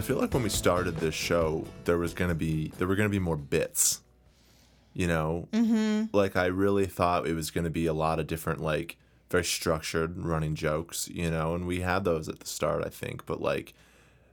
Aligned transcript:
I 0.00 0.02
feel 0.02 0.16
like 0.16 0.32
when 0.32 0.42
we 0.42 0.48
started 0.48 0.96
this 0.96 1.14
show, 1.14 1.66
there 1.84 1.98
was 1.98 2.14
gonna 2.14 2.34
be 2.34 2.72
there 2.78 2.88
were 2.88 2.96
gonna 2.96 3.10
be 3.10 3.18
more 3.18 3.36
bits. 3.36 4.00
You 4.94 5.06
know, 5.06 5.46
mm-hmm. 5.52 6.16
like 6.16 6.36
I 6.36 6.46
really 6.46 6.86
thought 6.86 7.26
it 7.26 7.34
was 7.34 7.50
gonna 7.50 7.68
be 7.68 7.84
a 7.84 7.92
lot 7.92 8.18
of 8.18 8.26
different 8.26 8.62
like 8.62 8.96
very 9.30 9.44
structured 9.44 10.24
running 10.24 10.54
jokes. 10.54 11.08
You 11.08 11.30
know, 11.30 11.54
and 11.54 11.66
we 11.66 11.80
had 11.80 12.04
those 12.04 12.28
at 12.28 12.40
the 12.40 12.46
start, 12.46 12.84
I 12.84 12.88
think. 12.90 13.26
But 13.26 13.40
like, 13.40 13.74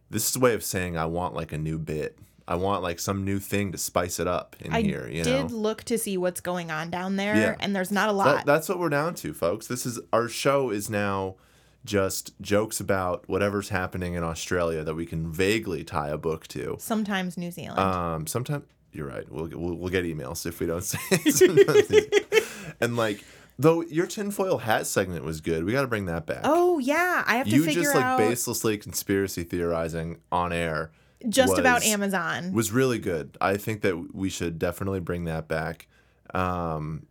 this 0.09 0.29
is 0.29 0.35
a 0.35 0.39
way 0.39 0.53
of 0.53 0.63
saying 0.63 0.97
I 0.97 1.05
want 1.05 1.33
like 1.33 1.51
a 1.51 1.57
new 1.57 1.77
bit. 1.77 2.17
I 2.49 2.55
want 2.55 2.81
like 2.81 2.99
some 2.99 3.25
new 3.25 3.39
thing 3.39 3.73
to 3.73 3.77
spice 3.77 4.19
it 4.21 4.27
up 4.27 4.55
in 4.61 4.73
I 4.73 4.81
here. 4.81 5.07
You 5.09 5.23
did 5.23 5.51
know, 5.51 5.55
look 5.57 5.83
to 5.85 5.97
see 5.97 6.17
what's 6.17 6.39
going 6.39 6.71
on 6.71 6.89
down 6.89 7.17
there, 7.17 7.35
Yeah. 7.35 7.55
and 7.59 7.75
there's 7.75 7.91
not 7.91 8.07
a 8.07 8.13
lot. 8.13 8.37
That, 8.37 8.45
that's 8.45 8.69
what 8.69 8.79
we're 8.79 8.87
down 8.87 9.15
to, 9.15 9.33
folks. 9.33 9.67
This 9.67 9.85
is 9.85 9.99
our 10.13 10.29
show 10.29 10.69
is 10.69 10.89
now 10.89 11.35
just 11.83 12.39
jokes 12.39 12.79
about 12.79 13.27
whatever's 13.27 13.67
happening 13.69 14.13
in 14.13 14.23
Australia 14.23 14.83
that 14.85 14.95
we 14.95 15.05
can 15.05 15.29
vaguely 15.29 15.83
tie 15.83 16.07
a 16.07 16.17
book 16.17 16.47
to. 16.47 16.77
Sometimes 16.79 17.37
New 17.37 17.51
Zealand. 17.51 17.79
Um, 17.79 18.27
sometimes 18.27 18.63
you're 18.93 19.07
right. 19.07 19.29
We'll, 19.29 19.49
we'll 19.49 19.75
we'll 19.75 19.91
get 19.91 20.05
emails 20.05 20.45
if 20.45 20.61
we 20.61 20.67
don't 20.67 20.83
say. 20.85 20.99
It. 21.11 22.43
and 22.79 22.95
like, 22.95 23.23
though 23.59 23.81
your 23.83 24.07
tinfoil 24.07 24.59
hat 24.59 24.87
segment 24.87 25.23
was 25.23 25.41
good, 25.41 25.63
we 25.63 25.71
got 25.71 25.81
to 25.81 25.87
bring 25.87 26.05
that 26.05 26.25
back. 26.25 26.41
oh 26.43 26.79
yeah, 26.79 27.23
I 27.25 27.37
have 27.37 27.47
to 27.47 27.55
you 27.55 27.63
figure 27.63 27.83
just 27.83 27.95
like 27.95 28.03
out 28.03 28.19
baselessly 28.19 28.81
conspiracy 28.81 29.43
theorizing 29.43 30.19
on 30.31 30.53
air 30.53 30.91
just 31.27 31.57
about 31.57 31.83
Amazon. 31.83 32.53
was 32.53 32.71
really 32.71 32.99
good. 32.99 33.37
I 33.41 33.57
think 33.57 33.81
that 33.81 34.13
we 34.13 34.29
should 34.29 34.59
definitely 34.59 34.99
bring 34.99 35.25
that 35.25 35.47
back. 35.47 35.87
Um, 36.33 37.07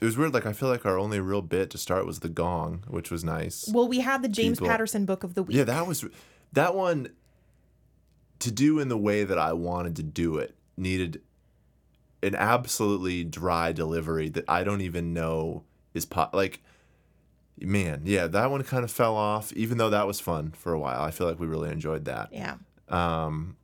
it 0.00 0.04
was 0.04 0.16
weird. 0.16 0.32
Like 0.32 0.46
I 0.46 0.52
feel 0.52 0.68
like 0.68 0.86
our 0.86 0.98
only 0.98 1.20
real 1.20 1.42
bit 1.42 1.70
to 1.70 1.78
start 1.78 2.06
was 2.06 2.20
the 2.20 2.28
gong, 2.28 2.84
which 2.88 3.10
was 3.10 3.24
nice. 3.24 3.68
well, 3.72 3.88
we 3.88 4.00
had 4.00 4.22
the 4.22 4.28
James 4.28 4.58
people- 4.58 4.68
Patterson 4.68 5.04
Book 5.04 5.24
of 5.24 5.34
the 5.34 5.42
Week. 5.42 5.56
Yeah, 5.56 5.64
that 5.64 5.86
was 5.86 6.04
that 6.52 6.74
one 6.74 7.10
to 8.38 8.50
do 8.50 8.78
in 8.78 8.88
the 8.88 8.96
way 8.96 9.24
that 9.24 9.38
I 9.38 9.52
wanted 9.52 9.96
to 9.96 10.02
do 10.02 10.38
it 10.38 10.54
needed 10.76 11.20
an 12.22 12.34
absolutely 12.34 13.24
dry 13.24 13.72
delivery 13.72 14.28
that 14.30 14.44
I 14.48 14.64
don't 14.64 14.80
even 14.80 15.12
know 15.12 15.64
is 15.94 16.04
po- 16.04 16.30
like 16.32 16.60
man, 17.62 18.02
yeah, 18.04 18.26
that 18.26 18.50
one 18.50 18.62
kind 18.64 18.84
of 18.84 18.90
fell 18.90 19.16
off 19.16 19.52
even 19.52 19.78
though 19.78 19.90
that 19.90 20.06
was 20.06 20.18
fun 20.20 20.50
for 20.52 20.72
a 20.72 20.78
while. 20.78 21.02
I 21.02 21.10
feel 21.10 21.26
like 21.26 21.38
we 21.38 21.46
really 21.46 21.70
enjoyed 21.70 22.04
that. 22.06 22.28
yeah. 22.32 22.56
Um 22.88 23.56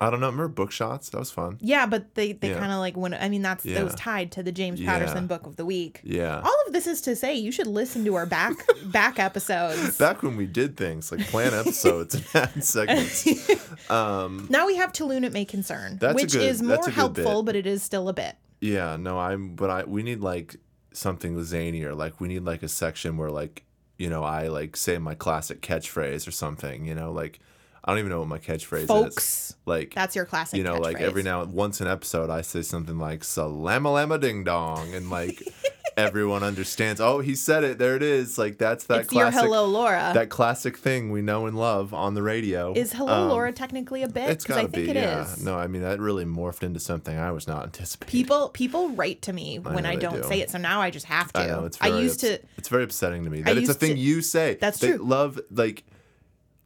I 0.00 0.10
don't 0.10 0.18
know, 0.18 0.26
remember 0.26 0.48
book 0.48 0.72
shots? 0.72 1.10
That 1.10 1.18
was 1.20 1.30
fun. 1.30 1.56
Yeah, 1.60 1.86
but 1.86 2.16
they, 2.16 2.32
they 2.32 2.50
Yeah. 2.50 2.58
kind 2.58 2.72
of 2.72 2.78
like 2.78 2.96
when 2.96 3.14
I 3.14 3.28
mean 3.28 3.42
that's 3.42 3.62
that 3.62 3.84
was 3.84 3.94
tied 3.94 4.32
to 4.32 4.42
the 4.42 4.50
James 4.50 4.80
Yeah. 4.80 4.90
Patterson 4.92 5.28
Book 5.28 5.46
of 5.46 5.54
the 5.54 5.64
Week. 5.64 6.00
Yeah. 6.02 6.40
All 6.44 6.56
of 6.66 6.72
this 6.72 6.88
is 6.88 7.00
to 7.02 7.14
say 7.14 7.36
you 7.36 7.52
should 7.52 7.68
listen 7.68 8.04
to 8.06 8.14
our 8.16 8.26
back 8.26 8.56
back 8.86 9.20
episodes. 9.20 9.96
Back 9.96 10.24
when 10.24 10.36
we 10.36 10.46
did 10.46 10.76
things 10.76 11.12
like 11.12 11.20
plan 11.28 11.54
episodes 11.62 12.16
and 12.16 12.24
add 12.34 12.64
segments. 12.64 13.24
Um 13.90 14.46
now 14.50 14.66
we 14.66 14.76
have 14.76 14.92
To 14.94 15.08
Whom 15.08 15.22
It 15.24 15.32
May 15.32 15.44
Concern, 15.44 15.98
which 16.14 16.32
good- 16.32 16.42
is 16.42 16.60
more 16.62 16.88
helpful, 16.90 17.42
bit. 17.42 17.46
but 17.46 17.56
it 17.56 17.66
is 17.66 17.82
still 17.82 18.08
a 18.08 18.12
bit. 18.12 18.34
Yeah, 18.60 18.96
no, 18.96 19.18
I'm 19.18 19.54
but 19.54 19.70
I 19.70 19.84
we 19.84 20.02
need 20.02 20.20
like 20.20 20.56
something 20.96 21.36
zanier. 21.36 21.96
Like 21.96 22.20
we 22.20 22.28
need 22.28 22.44
like 22.44 22.62
a 22.62 22.68
section 22.68 23.16
where 23.16 23.30
like, 23.30 23.64
you 23.98 24.08
know, 24.08 24.22
I 24.24 24.48
like 24.48 24.76
say 24.76 24.98
my 24.98 25.14
classic 25.14 25.60
catchphrase 25.60 26.26
or 26.26 26.30
something, 26.30 26.84
you 26.84 26.94
know, 26.94 27.12
like 27.12 27.38
I 27.84 27.90
don't 27.90 27.98
even 27.98 28.10
know 28.10 28.20
what 28.20 28.28
my 28.28 28.38
catchphrase 28.38 28.82
is. 28.82 28.86
Folks, 28.88 29.56
Like 29.66 29.94
that's 29.94 30.16
your 30.16 30.24
classic. 30.24 30.56
you 30.56 30.64
know, 30.64 30.76
like 30.78 31.00
every 31.00 31.22
now 31.22 31.44
once 31.44 31.80
an 31.80 31.86
episode 31.86 32.30
I 32.30 32.40
say 32.40 32.62
something 32.62 32.98
like 32.98 33.22
salama 33.24 33.92
lama 33.92 34.18
ding 34.18 34.44
dong 34.44 34.94
and 34.94 35.10
like 35.10 35.42
everyone 35.96 36.42
understands, 36.42 37.00
oh, 37.00 37.20
he 37.20 37.34
said 37.34 37.64
it, 37.64 37.78
there 37.78 37.96
it 37.96 38.02
is. 38.02 38.36
Like 38.38 38.58
that's 38.58 38.84
that 38.86 39.02
it's 39.02 39.12
your 39.12 39.30
classic 39.30 39.40
Hello 39.42 39.66
Laura. 39.66 40.10
that 40.14 40.28
classic 40.28 40.76
thing 40.76 41.10
we 41.10 41.22
know 41.22 41.46
and 41.46 41.56
love 41.56 41.94
on 41.94 42.14
the 42.14 42.22
radio. 42.22 42.72
is 42.74 42.92
Hello 42.92 43.12
Um, 43.24 43.28
Laura 43.28 43.52
technically 43.52 44.02
a 44.02 44.08
bit? 44.08 44.28
It's 44.30 44.44
gotta 44.44 44.62
think 44.68 44.72
be, 44.72 44.90
it 44.90 44.96
yeah. 44.96 45.22
is. 45.24 45.42
No, 45.42 45.56
I 45.56 45.66
mean 45.66 45.82
that 45.82 46.00
really 46.00 46.24
morphed 46.24 46.62
into 46.62 46.80
something 46.80 47.16
I 47.18 47.30
was 47.32 47.46
not 47.46 47.64
anticipating. 47.64 48.10
People 48.10 48.48
people 48.50 48.90
write 48.90 49.22
to 49.22 49.32
me 49.32 49.58
when 49.58 49.86
I 49.86 49.96
don't 49.96 50.22
do. 50.22 50.28
say 50.28 50.40
it, 50.40 50.50
so 50.50 50.58
now 50.58 50.80
I 50.80 50.90
just 50.90 51.06
have 51.06 51.32
to. 51.34 51.40
I 51.40 51.46
know 51.46 51.64
it's 51.64 51.78
I 51.80 51.88
used 51.88 52.20
to. 52.20 52.38
It's 52.56 52.68
very 52.68 52.84
upsetting 52.84 53.24
to 53.24 53.30
me 53.30 53.42
that 53.42 53.56
it's 53.56 53.68
a 53.68 53.74
thing 53.74 53.94
to- 53.94 54.00
you 54.00 54.20
say. 54.22 54.56
That's 54.60 54.78
they 54.78 54.88
true. 54.92 54.98
Love 54.98 55.40
like, 55.50 55.84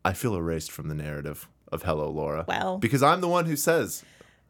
I 0.05 0.13
feel 0.13 0.35
erased 0.37 0.71
from 0.73 0.89
the 0.89 0.95
narrative 0.95 1.49
of 1.71 1.83
Hello 1.83 2.11
Laura. 2.11 2.45
Well- 2.49 2.79
because 2.79 3.03
I'm 3.03 3.21
the 3.21 3.29
one 3.29 3.47
who 3.47 3.57
says, 3.57 4.05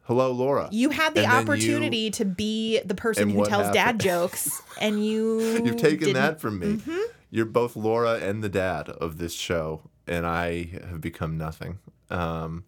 "Hello 0.09 0.31
Laura." 0.33 0.67
You 0.71 0.89
had 0.89 1.13
the 1.15 1.21
And 1.23 1.31
then 1.31 1.37
you- 1.37 1.43
opportunity 1.51 2.11
to 2.11 2.25
be 2.25 2.79
the 2.83 2.95
person 2.95 3.23
And 3.23 3.31
who 3.31 3.37
what 3.37 3.49
tells 3.49 3.71
dad 3.71 3.99
jokes, 3.99 4.61
and 4.81 5.05
you 5.05 5.39
You've 5.63 5.77
taken 5.77 5.99
didn't- 6.07 6.13
that 6.15 6.41
from 6.41 6.59
me. 6.59 6.67
Mm-hmm. 6.67 6.97
You're 7.31 7.45
both 7.45 7.75
Laura 7.75 8.15
and 8.15 8.43
the 8.43 8.49
dad 8.49 8.89
of 8.89 9.19
this 9.19 9.33
show, 9.33 9.81
and 10.07 10.25
I 10.25 10.69
have 10.89 10.99
become 10.99 11.37
nothing. 11.37 11.77
Um, 12.09 12.63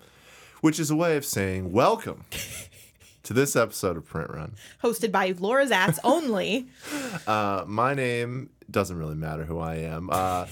which 0.62 0.80
is 0.80 0.92
a 0.92 0.96
way 0.96 1.18
of 1.18 1.26
saying 1.26 1.72
welcome 1.72 2.26
to 3.24 3.34
this 3.34 3.56
episode 3.56 3.98
of 3.98 4.06
Print 4.06 4.30
Run. 4.30 4.54
hosted 4.84 5.12
by 5.12 5.34
Laura 5.40 5.66
Zats 5.66 5.98
only. 6.04 6.68
Uh, 7.28 7.64
my 7.68 7.94
name 7.94 8.50
doesn't 8.70 8.98
really 8.98 9.16
matter 9.16 9.44
who 9.46 9.60
I 9.60 9.76
am. 9.78 10.10
Uh, 10.12 10.46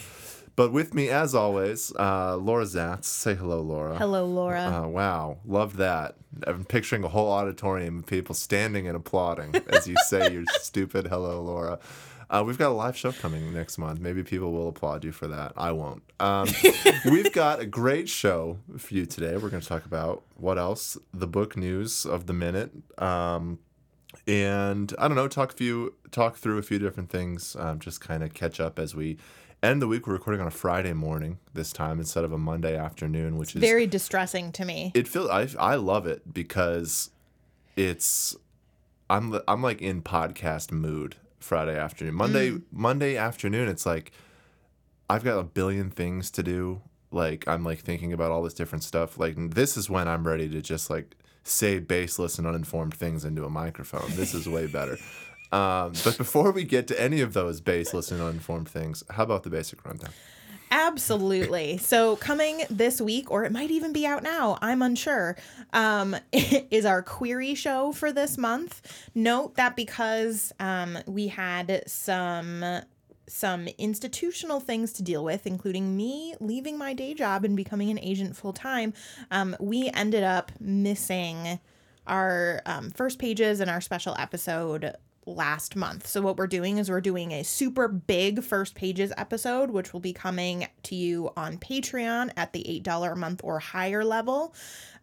but 0.60 0.74
with 0.74 0.94
me, 0.94 1.08
as 1.08 1.34
always, 1.34 1.94
uh, 1.98 2.36
Laura 2.36 2.66
Zats. 2.66 3.06
Say 3.06 3.34
hello, 3.34 3.62
Laura. 3.62 3.98
Hello, 3.98 4.26
Laura. 4.26 4.84
Uh, 4.84 4.88
wow, 4.90 5.38
love 5.46 5.78
that. 5.78 6.18
I'm 6.46 6.66
picturing 6.66 7.06
a 7.06 7.08
whole 7.08 7.32
auditorium 7.32 8.00
of 8.00 8.08
people 8.08 8.36
standing 8.36 8.86
and 8.86 8.98
applauding 8.98 9.56
as 9.70 9.88
you 9.88 9.96
say 10.08 10.30
your 10.34 10.44
stupid 10.60 11.08
hello, 11.08 11.42
Laura. 11.42 11.80
Uh, 12.30 12.44
we've 12.46 12.58
got 12.58 12.72
a 12.72 12.74
live 12.74 12.98
show 12.98 13.14
coming 13.14 13.54
next 13.54 13.78
month. 13.78 14.02
Maybe 14.02 14.22
people 14.22 14.52
will 14.52 14.68
applaud 14.68 15.06
you 15.06 15.14
for 15.14 15.30
that. 15.30 15.54
I 15.56 15.72
won't. 15.72 16.04
Um, 16.20 16.50
we've 17.06 17.32
got 17.32 17.62
a 17.62 17.66
great 17.66 18.10
show 18.10 18.58
for 18.78 18.94
you 18.94 19.06
today. 19.06 19.38
We're 19.38 19.48
going 19.48 19.62
to 19.62 19.68
talk 19.68 19.86
about 19.86 20.24
what 20.36 20.58
else? 20.58 20.98
The 21.14 21.26
book 21.26 21.56
news 21.56 22.06
of 22.06 22.26
the 22.26 22.34
minute. 22.34 22.72
Um, 22.98 23.60
and 24.28 24.94
I 25.00 25.08
don't 25.08 25.16
know, 25.16 25.30
talk 25.30 25.54
a 25.54 25.56
few, 25.56 25.94
talk 26.12 26.36
through 26.36 26.58
a 26.58 26.64
few 26.64 26.80
different 26.80 27.10
things. 27.10 27.56
Um, 27.58 27.80
just 27.80 28.02
kind 28.02 28.24
of 28.24 28.34
catch 28.34 28.60
up 28.60 28.78
as 28.78 28.94
we 28.94 29.18
end 29.62 29.82
the 29.82 29.88
week. 29.88 30.08
We're 30.08 30.14
recording 30.14 30.42
on 30.42 30.48
a 30.48 30.52
Friday 30.52 30.94
morning 30.94 31.40
this 31.54 31.72
time 31.72 32.00
instead 32.00 32.24
of 32.24 32.32
a 32.32 32.38
Monday 32.38 32.78
afternoon, 32.78 33.38
which 33.38 33.56
is 33.56 33.62
Very 33.62 33.88
distressing 33.88 34.52
to 34.54 34.66
me. 34.66 34.92
it 34.96 35.08
feels 35.08 35.30
I 35.30 35.48
I 35.60 35.76
love 35.76 36.08
it 36.08 36.34
because 36.34 37.12
it's 37.76 38.36
I'm 39.10 39.40
I'm 39.48 39.62
like 39.62 39.82
in 39.82 40.02
podcast 40.02 40.72
mood 40.72 41.16
Friday 41.40 41.78
afternoon. 41.78 42.16
Monday 42.16 42.52
mm. 42.52 42.62
Monday 42.72 43.18
afternoon 43.18 43.68
it's 43.68 43.86
like 43.86 44.12
I've 45.10 45.24
got 45.24 45.40
a 45.40 45.44
billion 45.44 45.90
things 45.90 46.32
to 46.32 46.44
do. 46.44 46.82
Like 47.12 47.48
I'm 47.48 47.64
like 47.64 47.80
thinking 47.80 48.14
about 48.14 48.32
all 48.32 48.44
this 48.44 48.54
different 48.54 48.84
stuff. 48.84 49.18
Like 49.18 49.36
this 49.36 49.76
is 49.76 49.90
when 49.90 50.08
I'm 50.08 50.26
ready 50.26 50.48
to 50.50 50.62
just 50.62 50.90
like 50.90 51.16
say 51.44 51.80
baseless 51.80 52.38
and 52.38 52.46
uninformed 52.46 52.94
things 52.94 53.26
into 53.26 53.44
a 53.44 53.50
microphone. 53.50 54.12
This 54.16 54.34
is 54.34 54.48
way 54.48 54.68
better. 54.68 54.98
Um, 55.52 55.94
but 56.04 56.18
before 56.18 56.52
we 56.52 56.64
get 56.64 56.88
to 56.88 57.02
any 57.02 57.22
of 57.22 57.34
those 57.34 57.62
baseless 57.62 58.12
and 58.12 58.22
uninformed 58.22 58.70
things, 58.70 59.04
how 59.10 59.24
about 59.24 59.44
the 59.44 59.50
basic 59.50 59.84
rundown? 59.86 60.12
Absolutely. 60.72 61.78
So 61.78 62.16
coming 62.18 62.64
this 62.70 63.02
week, 63.02 63.32
or 63.32 63.44
it 63.44 63.52
might 63.52 63.72
even 63.72 63.92
be 63.92 64.06
out 64.06 64.22
now, 64.22 64.60
I'm 64.62 64.82
unsure, 64.82 65.36
um, 65.74 66.16
is 66.32 66.86
our 66.86 67.02
query 67.02 67.56
show 67.56 67.92
for 67.92 68.12
this 68.12 68.38
month. 68.38 69.10
Note 69.16 69.56
that 69.56 69.76
because 69.76 70.52
um, 70.60 70.98
we 71.08 71.28
had 71.28 71.84
some 71.88 72.64
some 73.28 73.68
institutional 73.78 74.60
things 74.60 74.92
to 74.92 75.04
deal 75.04 75.24
with, 75.24 75.46
including 75.46 75.96
me 75.96 76.34
leaving 76.40 76.80
my 76.80 76.94
day 76.94 77.14
job 77.14 77.46
and 77.46 77.56
becoming 77.56 77.92
an 77.92 78.00
agent 78.00 78.36
full 78.36 78.54
time, 78.54 78.92
um, 79.30 79.56
we 79.60 79.90
ended 79.94 80.24
up 80.24 80.52
missing 80.60 81.60
our 82.08 82.62
um, 82.66 82.90
first 82.90 83.20
pages 83.20 83.60
and 83.60 83.70
our 83.70 83.82
special 83.82 84.16
episode 84.18 84.96
last 85.36 85.76
month. 85.76 86.08
So 86.08 86.22
what 86.22 86.38
we're 86.38 86.48
doing 86.48 86.78
is 86.78 86.90
we're 86.90 87.02
doing 87.02 87.32
a 87.32 87.44
super 87.44 87.88
big 87.88 88.44
first 88.44 88.76
pages 88.76 89.14
episode, 89.18 89.70
which 89.72 89.94
will 89.94 90.00
be 90.00 90.14
coming 90.14 90.68
to 90.84 90.96
you 90.96 91.32
on 91.38 91.58
Patreon 91.58 92.32
at 92.36 92.54
the 92.54 92.82
$8 92.84 93.12
a 93.12 93.16
month 93.16 93.42
or 93.44 93.60
higher 93.60 94.04
level. 94.04 94.54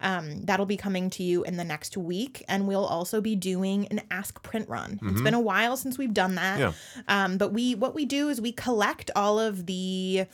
Um, 0.01 0.43
that'll 0.43 0.67
be 0.67 0.77
coming 0.77 1.09
to 1.11 1.23
you 1.23 1.45
in 1.45 1.57
the 1.57 1.65
next 1.65 1.97
week. 1.97 2.45
And 2.49 2.67
we'll 2.69 2.85
also 2.85 3.21
be 3.21 3.35
doing 3.37 3.87
an 3.89 4.03
Ask 4.11 4.43
Print 4.43 4.69
Run. 4.69 4.99
It's 5.03 5.23
been 5.23 5.35
a 5.35 5.41
while 5.41 5.77
since 5.77 5.97
we've 5.97 6.13
done 6.13 6.35
that. 6.35 6.59
Yeah. 6.59 6.73
Um, 7.09 7.39
but 7.39 7.53
we 7.53 7.75
what 7.75 7.95
we 7.95 8.05
do 8.05 8.29
is 8.29 8.41
we 8.41 8.53
collect 8.53 9.11
all 9.17 9.39
of 9.39 9.67
the 9.67 10.27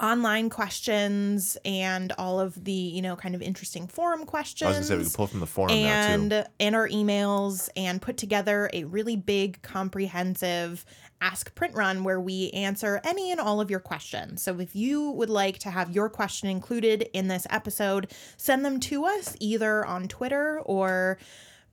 online 0.00 0.50
questions 0.50 1.56
and 1.64 2.12
all 2.18 2.40
of 2.40 2.64
the 2.64 2.72
you 2.72 3.02
know 3.02 3.16
kind 3.16 3.34
of 3.34 3.42
interesting 3.42 3.86
forum 3.86 4.26
questions. 4.26 4.66
I 4.66 4.78
was 4.78 4.88
gonna 4.88 4.88
say 4.88 4.96
we 4.98 5.04
can 5.04 5.12
pull 5.12 5.26
from 5.26 5.40
the 5.40 5.46
forum 5.46 5.74
now 5.74 5.84
and 5.84 6.46
and 6.60 6.74
our 6.74 6.88
emails 6.88 7.68
and 7.76 8.00
put 8.00 8.16
together 8.16 8.70
a 8.72 8.84
really 8.84 9.16
big 9.16 9.62
comprehensive 9.62 10.84
ask 11.20 11.54
print 11.54 11.74
run 11.74 12.04
where 12.04 12.20
we 12.20 12.50
answer 12.50 13.00
any 13.04 13.30
and 13.30 13.40
all 13.40 13.60
of 13.60 13.70
your 13.70 13.80
questions 13.80 14.42
so 14.42 14.58
if 14.60 14.76
you 14.76 15.10
would 15.12 15.30
like 15.30 15.58
to 15.58 15.70
have 15.70 15.90
your 15.90 16.10
question 16.10 16.48
included 16.48 17.08
in 17.14 17.28
this 17.28 17.46
episode 17.48 18.10
send 18.36 18.64
them 18.64 18.78
to 18.78 19.06
us 19.06 19.34
either 19.40 19.86
on 19.86 20.06
twitter 20.06 20.60
or 20.66 21.16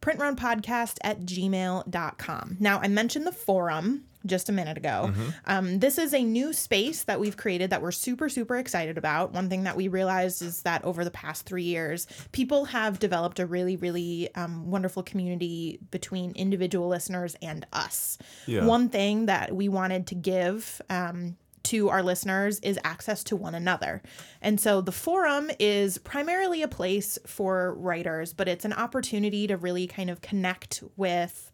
printrunpodcast 0.02 0.98
at 1.04 1.22
gmail.com 1.22 2.58
now 2.60 2.80
i 2.80 2.88
mentioned 2.88 3.26
the 3.26 3.32
forum 3.32 4.04
just 4.26 4.50
a 4.50 4.52
minute 4.52 4.78
ago. 4.78 5.12
Um, 5.46 5.80
this 5.80 5.98
is 5.98 6.14
a 6.14 6.24
new 6.24 6.54
space 6.54 7.04
that 7.04 7.20
we've 7.20 7.38
created 7.38 7.70
that 7.70 7.82
we're 7.82 7.92
super, 7.92 8.30
super 8.30 8.58
excited 8.58 8.98
about. 8.98 9.34
One 9.34 9.50
thing 9.50 9.64
that 9.64 9.76
we 9.76 9.88
realized 9.88 10.42
is 10.42 10.62
that 10.62 10.84
over 10.84 11.04
the 11.04 11.12
past 11.12 11.46
three 11.46 11.64
years, 11.64 12.08
people 12.32 12.66
have 12.66 13.00
developed 13.00 13.40
a 13.40 13.46
really, 13.46 13.76
really 13.76 14.34
um, 14.36 14.70
wonderful 14.70 15.04
community 15.04 15.80
between 15.90 16.32
individual 16.34 16.88
listeners 16.88 17.36
and 17.42 17.66
us. 17.74 18.18
Yeah. 18.46 18.66
One 18.66 18.90
thing 18.90 19.26
that 19.26 19.56
we 19.56 19.70
wanted 19.70 20.08
to 20.08 20.16
give 20.16 20.82
um, 20.90 21.38
to 21.64 21.90
our 21.90 22.04
listeners 22.04 22.60
is 22.60 22.80
access 22.84 23.24
to 23.26 23.36
one 23.36 23.56
another. 23.56 24.02
And 24.42 24.60
so 24.60 24.82
the 24.82 24.92
forum 24.92 25.52
is 25.60 25.98
primarily 26.00 26.62
a 26.62 26.68
place 26.68 27.20
for 27.26 27.74
writers, 27.76 28.34
but 28.34 28.48
it's 28.48 28.66
an 28.66 28.74
opportunity 28.74 29.48
to 29.48 29.58
really 29.58 29.88
kind 29.88 30.10
of 30.10 30.22
connect 30.22 30.84
with 30.96 31.52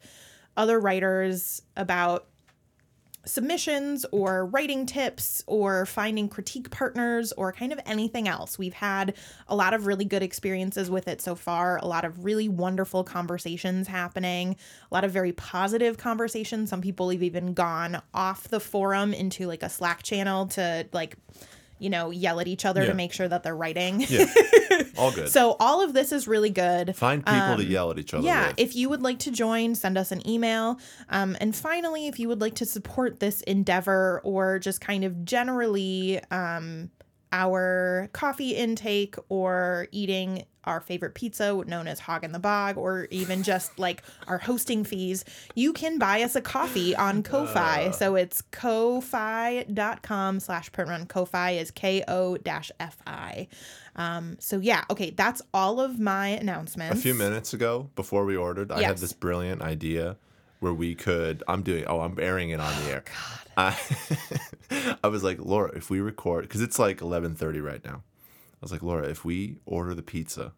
other 0.56 0.80
writers 0.80 1.62
about 1.76 2.26
submissions 3.28 4.06
or 4.10 4.46
writing 4.46 4.86
tips 4.86 5.44
or 5.46 5.86
finding 5.86 6.28
critique 6.28 6.70
partners 6.70 7.32
or 7.32 7.52
kind 7.52 7.72
of 7.72 7.80
anything 7.86 8.26
else. 8.26 8.58
We've 8.58 8.72
had 8.72 9.14
a 9.46 9.54
lot 9.54 9.74
of 9.74 9.86
really 9.86 10.04
good 10.04 10.22
experiences 10.22 10.90
with 10.90 11.08
it 11.08 11.20
so 11.20 11.34
far, 11.34 11.76
a 11.78 11.86
lot 11.86 12.04
of 12.04 12.24
really 12.24 12.48
wonderful 12.48 13.04
conversations 13.04 13.86
happening, 13.86 14.56
a 14.90 14.94
lot 14.94 15.04
of 15.04 15.10
very 15.10 15.32
positive 15.32 15.98
conversations. 15.98 16.70
Some 16.70 16.80
people 16.80 17.10
have 17.10 17.22
even 17.22 17.54
gone 17.54 18.00
off 18.14 18.48
the 18.48 18.60
forum 18.60 19.12
into 19.12 19.46
like 19.46 19.62
a 19.62 19.68
Slack 19.68 20.02
channel 20.02 20.46
to 20.48 20.86
like 20.92 21.16
you 21.78 21.90
know, 21.90 22.10
yell 22.10 22.40
at 22.40 22.48
each 22.48 22.64
other 22.64 22.82
Yeah. 22.82 22.88
to 22.88 22.94
make 22.94 23.12
sure 23.12 23.28
that 23.28 23.42
they're 23.42 23.56
writing. 23.56 24.04
Yeah. 24.08 24.26
All 24.98 25.10
good. 25.12 25.28
so 25.28 25.56
all 25.60 25.82
of 25.82 25.92
this 25.92 26.12
is 26.12 26.26
really 26.28 26.50
good. 26.50 26.94
Find 26.96 27.24
people 27.24 27.56
to 27.56 27.64
yell 27.64 27.90
at 27.90 27.98
each 27.98 28.14
other 28.14 28.24
Yeah, 28.24 28.48
with. 28.48 28.58
if 28.58 28.76
you 28.76 28.88
would 28.88 29.02
like 29.02 29.18
to 29.20 29.30
join, 29.30 29.74
send 29.74 29.96
us 29.98 30.10
an 30.12 30.26
email. 30.28 30.78
Um, 31.08 31.36
and 31.40 31.54
finally, 31.54 32.06
if 32.08 32.18
you 32.18 32.28
would 32.28 32.40
like 32.40 32.54
to 32.56 32.66
support 32.66 33.20
this 33.20 33.40
endeavor 33.42 34.20
or 34.24 34.58
just 34.58 34.80
kind 34.80 35.04
of 35.04 35.24
generally 35.24 36.20
um, 36.30 36.90
our 37.32 38.08
coffee 38.12 38.54
intake 38.54 39.16
or 39.28 39.88
eating 39.92 40.44
our 40.64 40.80
favorite 40.80 41.14
pizza 41.14 41.62
known 41.66 41.88
as 41.88 41.98
Hog 41.98 42.24
in 42.24 42.32
the 42.32 42.38
Bog 42.38 42.76
or 42.76 43.08
even 43.10 43.42
just 43.42 43.78
like 43.78 44.02
our 44.26 44.38
hosting 44.38 44.84
fees, 44.84 45.24
you 45.54 45.72
can 45.72 45.98
buy 45.98 46.22
us 46.22 46.36
a 46.36 46.40
coffee 46.40 46.94
on 46.94 47.22
Ko-Fi. 47.22 47.90
so 47.92 48.14
it's 48.14 48.42
ko-fi.com 48.42 50.40
slash 50.40 50.70
printrun. 50.70 51.08
Ko-Fi 51.08 51.52
is 51.52 51.70
K-O-F-I. 51.70 53.48
Um, 53.96 54.36
so 54.38 54.58
yeah, 54.58 54.84
okay, 54.90 55.10
that's 55.10 55.42
all 55.52 55.80
of 55.80 55.98
my 55.98 56.28
announcements. 56.28 56.98
a 56.98 57.02
few 57.02 57.14
minutes 57.14 57.52
ago, 57.52 57.90
before 57.96 58.24
we 58.24 58.36
ordered, 58.36 58.70
I 58.70 58.82
had 58.82 58.98
this 58.98 59.12
brilliant 59.12 59.62
idea 59.62 60.16
where 60.60 60.74
we 60.74 60.94
could. 60.94 61.42
I'm 61.48 61.62
doing. 61.62 61.84
Oh, 61.86 62.00
I'm 62.00 62.18
airing 62.20 62.50
it 62.50 62.60
on 62.60 62.74
the 62.82 62.90
air. 62.90 63.04
God. 63.04 63.76
I, 64.70 64.96
I 65.04 65.08
was 65.08 65.24
like, 65.24 65.38
Laura, 65.40 65.76
if 65.76 65.90
we 65.90 66.00
record, 66.00 66.42
because 66.42 66.60
it's 66.60 66.78
like 66.78 66.98
11:30 66.98 67.62
right 67.62 67.84
now. 67.84 68.02
I 68.60 68.60
was 68.60 68.72
like, 68.72 68.82
Laura, 68.82 69.06
if 69.08 69.24
we 69.24 69.58
order 69.66 69.94
the 69.94 70.02
pizza 70.02 70.52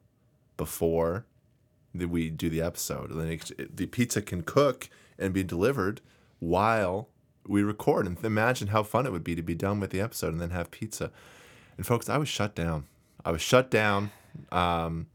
before 0.56 1.26
that 1.94 2.08
we 2.08 2.30
do 2.30 2.48
the 2.48 2.62
episode, 2.62 3.10
then 3.10 3.28
it, 3.28 3.76
the 3.76 3.86
pizza 3.86 4.22
can 4.22 4.42
cook 4.42 4.88
and 5.18 5.34
be 5.34 5.44
delivered 5.44 6.00
while 6.38 7.08
we 7.46 7.62
record. 7.62 8.06
And 8.06 8.22
imagine 8.24 8.68
how 8.68 8.82
fun 8.82 9.06
it 9.06 9.12
would 9.12 9.24
be 9.24 9.34
to 9.34 9.42
be 9.42 9.54
done 9.54 9.80
with 9.80 9.90
the 9.90 10.00
episode 10.00 10.32
and 10.32 10.40
then 10.40 10.50
have 10.50 10.70
pizza. 10.70 11.10
And 11.76 11.86
folks, 11.86 12.08
I 12.08 12.16
was 12.16 12.28
shut 12.28 12.54
down. 12.54 12.86
I 13.24 13.32
was 13.32 13.42
shut 13.42 13.70
down. 13.70 14.12
Um, 14.50 15.08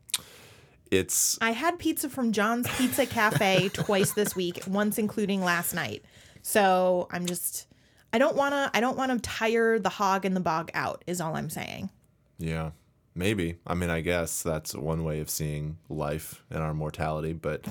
it's 0.97 1.37
I 1.41 1.51
had 1.51 1.79
pizza 1.79 2.09
from 2.09 2.31
John's 2.31 2.67
Pizza 2.77 3.05
Cafe 3.05 3.69
twice 3.73 4.13
this 4.13 4.35
week, 4.35 4.63
once 4.67 4.97
including 4.97 5.43
last 5.43 5.73
night. 5.73 6.03
So 6.41 7.07
I'm 7.11 7.25
just 7.25 7.67
I 8.13 8.17
don't 8.17 8.35
wanna 8.35 8.69
I 8.73 8.79
don't 8.79 8.97
wanna 8.97 9.19
tire 9.19 9.79
the 9.79 9.89
hog 9.89 10.25
and 10.25 10.35
the 10.35 10.39
bog 10.41 10.71
out, 10.73 11.03
is 11.07 11.19
all 11.21 11.35
I'm 11.35 11.49
saying. 11.49 11.89
Yeah, 12.37 12.71
maybe. 13.15 13.57
I 13.65 13.73
mean, 13.75 13.89
I 13.89 14.01
guess 14.01 14.41
that's 14.43 14.73
one 14.75 15.03
way 15.03 15.19
of 15.19 15.29
seeing 15.29 15.77
life 15.89 16.43
and 16.49 16.59
our 16.61 16.73
mortality. 16.73 17.33
But 17.33 17.65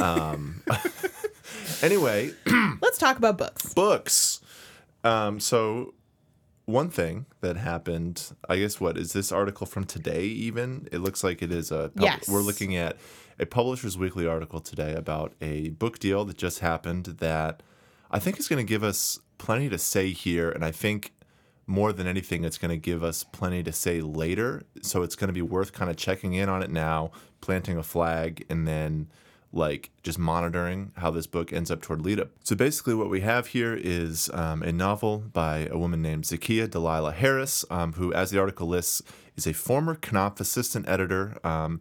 um, 0.00 0.62
anyway, 1.82 2.32
Let's 2.82 2.98
talk 2.98 3.16
about 3.16 3.38
books. 3.38 3.72
books. 3.74 4.40
Um, 5.04 5.40
so 5.40 5.94
one 6.70 6.90
thing 6.90 7.26
that 7.40 7.56
happened, 7.56 8.32
I 8.48 8.58
guess, 8.58 8.80
what 8.80 8.96
is 8.96 9.12
this 9.12 9.30
article 9.32 9.66
from 9.66 9.84
today? 9.84 10.22
Even 10.24 10.88
it 10.92 10.98
looks 10.98 11.22
like 11.24 11.42
it 11.42 11.52
is 11.52 11.70
a. 11.70 11.90
pub- 11.94 12.02
Yes. 12.02 12.28
We're 12.28 12.40
looking 12.40 12.76
at 12.76 12.96
a 13.38 13.46
Publishers 13.46 13.96
Weekly 13.98 14.26
article 14.26 14.60
today 14.60 14.94
about 14.94 15.32
a 15.40 15.70
book 15.70 15.98
deal 15.98 16.24
that 16.26 16.36
just 16.36 16.60
happened 16.60 17.04
that 17.20 17.62
I 18.10 18.18
think 18.18 18.38
is 18.38 18.48
going 18.48 18.64
to 18.64 18.68
give 18.68 18.82
us 18.84 19.18
plenty 19.38 19.68
to 19.68 19.78
say 19.78 20.10
here, 20.12 20.50
and 20.50 20.64
I 20.64 20.70
think 20.70 21.12
more 21.66 21.92
than 21.92 22.06
anything, 22.06 22.44
it's 22.44 22.58
going 22.58 22.70
to 22.72 22.76
give 22.76 23.02
us 23.04 23.22
plenty 23.24 23.62
to 23.62 23.72
say 23.72 24.00
later. 24.00 24.62
So 24.82 25.02
it's 25.02 25.14
going 25.16 25.28
to 25.28 25.32
be 25.34 25.42
worth 25.42 25.72
kind 25.72 25.90
of 25.90 25.96
checking 25.96 26.34
in 26.34 26.48
on 26.48 26.62
it 26.62 26.70
now, 26.70 27.12
planting 27.40 27.78
a 27.78 27.82
flag, 27.82 28.44
and 28.50 28.66
then 28.66 29.08
like 29.52 29.90
just 30.02 30.18
monitoring 30.18 30.92
how 30.96 31.10
this 31.10 31.26
book 31.26 31.52
ends 31.52 31.70
up 31.70 31.82
toward 31.82 32.02
lead 32.02 32.20
up. 32.20 32.28
So 32.44 32.54
basically, 32.54 32.94
what 32.94 33.10
we 33.10 33.20
have 33.22 33.48
here 33.48 33.74
is 33.74 34.30
um, 34.32 34.62
a 34.62 34.72
novel 34.72 35.18
by 35.32 35.68
a 35.70 35.76
woman 35.76 36.02
named 36.02 36.24
Zakiya 36.24 36.68
Dalila 36.68 37.12
Harris, 37.12 37.64
um, 37.70 37.94
who, 37.94 38.12
as 38.12 38.30
the 38.30 38.38
article 38.38 38.68
lists, 38.68 39.02
is 39.36 39.46
a 39.46 39.52
former 39.52 39.96
Knopf 39.96 40.40
assistant 40.40 40.88
editor 40.88 41.38
um, 41.44 41.80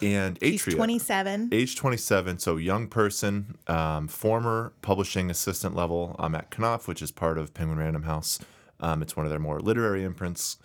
and 0.00 0.38
She's 0.42 0.62
Atria. 0.62 0.76
27. 0.76 1.48
Age 1.52 1.76
27, 1.76 2.38
so 2.38 2.56
young 2.56 2.86
person, 2.86 3.56
um, 3.66 4.08
former 4.08 4.72
publishing 4.82 5.30
assistant 5.30 5.74
level 5.74 6.16
um, 6.18 6.34
at 6.34 6.50
Knopf, 6.50 6.88
which 6.88 7.02
is 7.02 7.10
part 7.10 7.38
of 7.38 7.52
Penguin 7.52 7.78
Random 7.78 8.04
House. 8.04 8.38
Um, 8.80 9.02
it's 9.02 9.16
one 9.16 9.26
of 9.26 9.30
their 9.30 9.38
more 9.38 9.60
literary 9.60 10.02
imprints. 10.02 10.56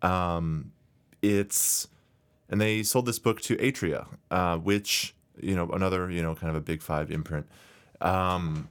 Um, 0.00 0.72
it's 1.22 1.88
and 2.48 2.60
they 2.60 2.82
sold 2.82 3.04
this 3.04 3.18
book 3.18 3.40
to 3.42 3.56
Atria, 3.56 4.06
uh, 4.30 4.56
which 4.56 5.14
you 5.42 5.54
know 5.54 5.68
another 5.70 6.10
you 6.10 6.22
know 6.22 6.34
kind 6.34 6.50
of 6.50 6.56
a 6.56 6.60
big 6.60 6.82
five 6.82 7.10
imprint. 7.10 7.46
Um, 8.00 8.68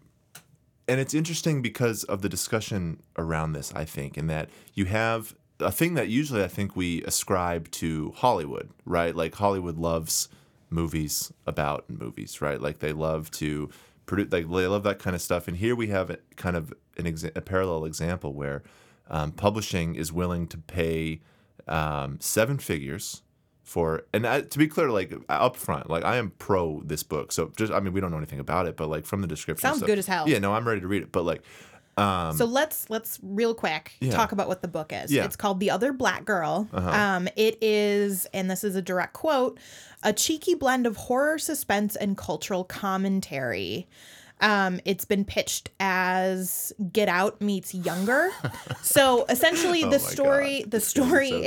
and 0.88 1.02
it's 1.02 1.14
interesting 1.14 1.62
because 1.62 2.06
of 2.06 2.22
the 2.22 2.30
discussion 2.30 3.02
around 3.18 3.54
this. 3.54 3.74
I 3.76 3.86
think, 3.86 4.18
in 4.18 4.28
that 4.28 4.50
you 4.74 4.86
have 4.86 5.36
a 5.60 5.72
thing 5.72 5.96
that 5.96 6.08
usually 6.08 6.44
I 6.44 6.48
think 6.48 6.76
we 6.76 7.04
ascribe 7.04 7.70
to 7.72 8.14
Hollywood, 8.18 8.70
right? 8.86 9.16
Like 9.16 9.36
Hollywood 9.36 9.78
loves 9.78 10.30
movies 10.70 11.32
about 11.46 11.90
movies, 11.90 12.42
right? 12.42 12.62
Like 12.62 12.80
they 12.80 12.94
love 12.94 13.32
to 13.32 13.70
produce, 14.06 14.32
like 14.32 14.50
they 14.50 14.68
love 14.68 14.84
that 14.84 15.00
kind 15.00 15.16
of 15.16 15.22
stuff. 15.22 15.48
And 15.48 15.58
here 15.58 15.76
we 15.76 15.88
have 15.88 16.16
kind 16.36 16.56
of 16.56 16.74
an 16.98 17.06
exa- 17.06 17.36
a 17.36 17.42
parallel 17.42 17.86
example 17.86 18.34
where 18.34 18.64
um, 19.10 19.32
publishing 19.32 19.96
is 19.96 20.12
willing 20.12 20.48
to 20.48 20.58
pay 20.58 21.22
um, 21.68 22.18
seven 22.20 22.58
figures 22.58 23.24
for 23.68 24.04
and 24.14 24.26
I, 24.26 24.42
to 24.42 24.58
be 24.58 24.68
clear 24.68 24.90
like 24.90 25.14
up 25.30 25.58
front 25.58 25.90
like 25.90 26.06
i 26.06 26.16
am 26.16 26.32
pro 26.40 26.82
this 26.86 27.04
book 27.04 27.32
so 27.34 27.52
just 27.58 27.74
i 27.74 27.80
mean 27.82 27.92
we 27.94 28.00
don't 28.00 28.12
know 28.12 28.18
anything 28.18 28.40
about 28.40 28.66
it 28.66 28.78
but 28.78 28.88
like 28.88 29.06
from 29.06 29.22
the 29.22 29.28
description 29.28 29.62
Sounds 29.68 29.80
stuff- 29.80 29.88
good 29.88 30.00
as 30.00 30.08
hell. 30.08 30.28
yeah 30.30 30.40
no 30.40 30.54
i'm 30.54 30.66
ready 30.68 30.80
to 30.82 30.88
read 30.88 31.02
it 31.02 31.12
but 31.12 31.24
like 31.26 31.42
um 31.98 32.38
so 32.38 32.46
let's 32.46 32.90
let's 32.90 33.20
real 33.22 33.54
quick 33.54 33.94
Yeah. 34.00 34.12
talk 34.12 34.32
about 34.32 34.48
what 34.48 34.62
the 34.62 34.68
book 34.68 34.94
is. 34.94 35.12
Yeah. 35.12 35.22
Uh-huh. 35.22 35.26
It's 35.26 35.36
called 35.36 35.60
The 35.60 35.72
Other 35.72 35.92
Black 35.92 36.26
Girl. 36.26 36.68
Um, 36.72 37.28
it 37.36 37.58
is, 37.60 38.28
and 38.36 38.52
this 38.52 38.64
is 38.64 38.76
a 38.76 38.84
direct 38.84 39.14
quote, 39.14 39.60
a 40.04 40.14
cheeky 40.14 40.54
blend 40.54 40.86
of 40.86 40.96
horror, 40.96 41.40
suspense, 41.40 41.96
and 41.96 42.16
cultural 42.16 42.64
commentary. 42.64 43.88
Um, 44.42 44.80
it's 44.86 45.06
been 45.06 45.26
pitched 45.26 45.72
as 45.80 46.72
Get 46.94 47.10
Out 47.10 47.42
meets 47.42 47.74
Younger. 47.74 48.30
so 48.84 49.26
essentially, 49.28 49.84
Oh 49.84 49.90
the 49.90 49.98
story 50.00 50.60
God. 50.62 50.72
the 50.72 50.78
is 50.78 50.88
story 50.88 51.30
so 51.30 51.38
good. 51.38 51.46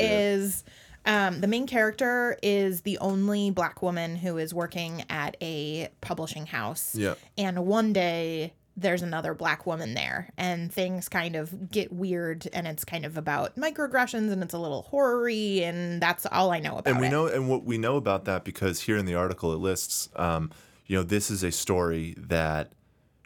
Um, 1.06 1.40
the 1.40 1.46
main 1.46 1.66
character 1.66 2.38
is 2.42 2.82
the 2.82 2.98
only 2.98 3.50
black 3.50 3.82
woman 3.82 4.16
who 4.16 4.36
is 4.38 4.52
working 4.52 5.04
at 5.08 5.36
a 5.40 5.88
publishing 6.00 6.46
house. 6.46 6.94
Yeah. 6.94 7.14
And 7.38 7.66
one 7.66 7.92
day 7.92 8.52
there's 8.76 9.02
another 9.02 9.34
black 9.34 9.66
woman 9.66 9.94
there 9.94 10.30
and 10.38 10.72
things 10.72 11.08
kind 11.08 11.36
of 11.36 11.70
get 11.70 11.92
weird 11.92 12.48
and 12.52 12.66
it's 12.66 12.84
kind 12.84 13.04
of 13.04 13.18
about 13.18 13.56
microaggressions 13.56 14.30
and 14.30 14.42
it's 14.42 14.54
a 14.54 14.58
little 14.58 14.82
horror-y 14.82 15.60
and 15.62 16.00
that's 16.00 16.24
all 16.26 16.50
I 16.50 16.60
know 16.60 16.78
about 16.78 16.86
it. 16.86 16.90
and 16.92 17.00
we 17.00 17.08
it. 17.08 17.10
know 17.10 17.26
and 17.26 17.48
what 17.48 17.64
we 17.64 17.76
know 17.76 17.96
about 17.96 18.24
that 18.24 18.44
because 18.44 18.80
here 18.80 18.96
in 18.96 19.04
the 19.06 19.14
article 19.14 19.52
it 19.52 19.56
lists 19.56 20.08
um, 20.16 20.50
you 20.86 20.96
know 20.96 21.02
this 21.02 21.30
is 21.30 21.42
a 21.42 21.50
story 21.50 22.14
that 22.16 22.72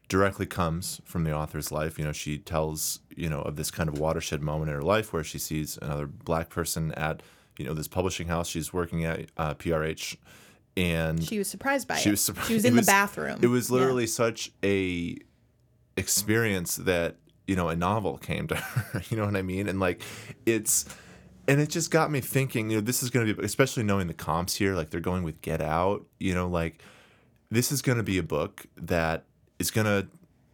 directly 0.09 0.47
comes 0.47 1.01
from 1.05 1.25
the 1.25 1.33
author's 1.33 1.73
life. 1.73 1.99
You 1.99 2.05
know, 2.05 2.13
she 2.13 2.39
tells, 2.39 3.01
you 3.17 3.29
know, 3.29 3.41
of 3.41 3.57
this 3.57 3.71
kind 3.71 3.89
of 3.89 3.99
watershed 3.99 4.43
moment 4.43 4.71
in 4.71 4.77
her 4.77 4.83
life 4.83 5.13
where 5.13 5.25
she 5.25 5.39
sees 5.39 5.79
another 5.81 6.07
black 6.07 6.51
person 6.51 6.93
at, 6.93 7.23
you 7.59 7.65
know, 7.65 7.75
this 7.75 7.89
publishing 7.89 8.29
house 8.29 8.49
she's 8.49 8.73
working 8.73 9.05
at, 9.05 9.27
uh, 9.37 9.55
PRH. 9.55 10.17
And 10.77 11.23
She 11.23 11.39
was 11.39 11.47
surprised 11.49 11.87
by 11.87 11.97
she 11.97 12.09
it. 12.09 12.13
was 12.13 12.21
surprised. 12.21 12.49
She 12.49 12.55
was 12.55 12.65
in 12.65 12.75
the 12.81 12.83
bathroom. 12.83 13.39
It 13.43 13.47
was 13.47 13.71
Yeah. 13.71 13.75
literally 13.77 14.07
such 14.09 14.51
a 14.65 15.17
experience 15.97 16.77
that 16.77 17.17
you 17.47 17.55
know 17.57 17.69
a 17.69 17.77
novel 17.77 18.19
came 18.19 18.47
to 18.49 18.55
her. 18.57 19.03
You 19.11 19.17
know 19.17 19.25
what 19.27 19.37
I 19.37 19.43
mean? 19.43 19.69
And 19.69 19.79
like 19.81 20.03
it's 20.47 20.85
and 21.47 21.61
it 21.61 21.69
just 21.69 21.91
got 21.91 22.11
me 22.11 22.21
thinking. 22.21 22.71
You 22.71 22.79
know, 22.79 22.81
this 22.81 23.03
is 23.03 23.11
going 23.11 23.27
to 23.27 23.35
be 23.35 23.45
especially 23.45 23.83
knowing 23.85 24.07
the 24.07 24.15
comps 24.15 24.57
here. 24.57 24.75
Like 24.75 24.91
they're 24.91 25.01
going 25.01 25.23
with 25.23 25.41
Get 25.43 25.61
Out. 25.61 26.05
You 26.19 26.35
know, 26.35 26.49
like 26.49 26.83
this 27.51 27.71
is 27.71 27.83
going 27.83 27.99
to 27.99 28.05
be 28.05 28.19
a 28.19 28.23
book 28.23 28.67
that 28.77 29.25
is 29.59 29.71
going 29.71 29.87
to 29.87 30.09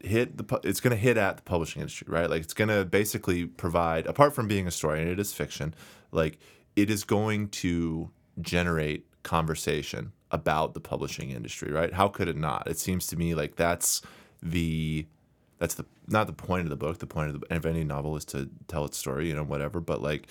hit 0.06 0.36
the 0.38 0.60
it's 0.64 0.80
going 0.80 0.90
to 0.92 0.96
hit 0.96 1.16
at 1.18 1.36
the 1.36 1.42
publishing 1.42 1.80
industry 1.82 2.06
right 2.10 2.30
like 2.30 2.40
it's 2.42 2.54
going 2.54 2.68
to 2.68 2.86
basically 2.86 3.44
provide 3.44 4.06
apart 4.06 4.34
from 4.34 4.48
being 4.48 4.66
a 4.66 4.70
story 4.70 4.98
and 4.98 5.10
it 5.10 5.20
is 5.20 5.30
fiction 5.30 5.74
like 6.10 6.38
it 6.76 6.90
is 6.90 7.04
going 7.04 7.48
to 7.48 8.10
generate 8.40 9.06
conversation 9.22 10.12
about 10.30 10.74
the 10.74 10.80
publishing 10.80 11.30
industry 11.30 11.72
right 11.72 11.92
how 11.92 12.08
could 12.08 12.28
it 12.28 12.36
not 12.36 12.66
it 12.66 12.78
seems 12.78 13.06
to 13.06 13.16
me 13.16 13.34
like 13.34 13.56
that's 13.56 14.00
the 14.42 15.06
that's 15.58 15.74
the 15.74 15.84
not 16.06 16.26
the 16.26 16.32
point 16.32 16.62
of 16.62 16.70
the 16.70 16.76
book 16.76 16.98
the 16.98 17.06
point 17.06 17.28
of, 17.28 17.40
the, 17.40 17.54
of 17.54 17.66
any 17.66 17.84
novel 17.84 18.16
is 18.16 18.24
to 18.24 18.48
tell 18.68 18.84
its 18.84 18.96
story 18.96 19.28
you 19.28 19.34
know 19.34 19.42
whatever 19.42 19.80
but 19.80 20.00
like 20.00 20.26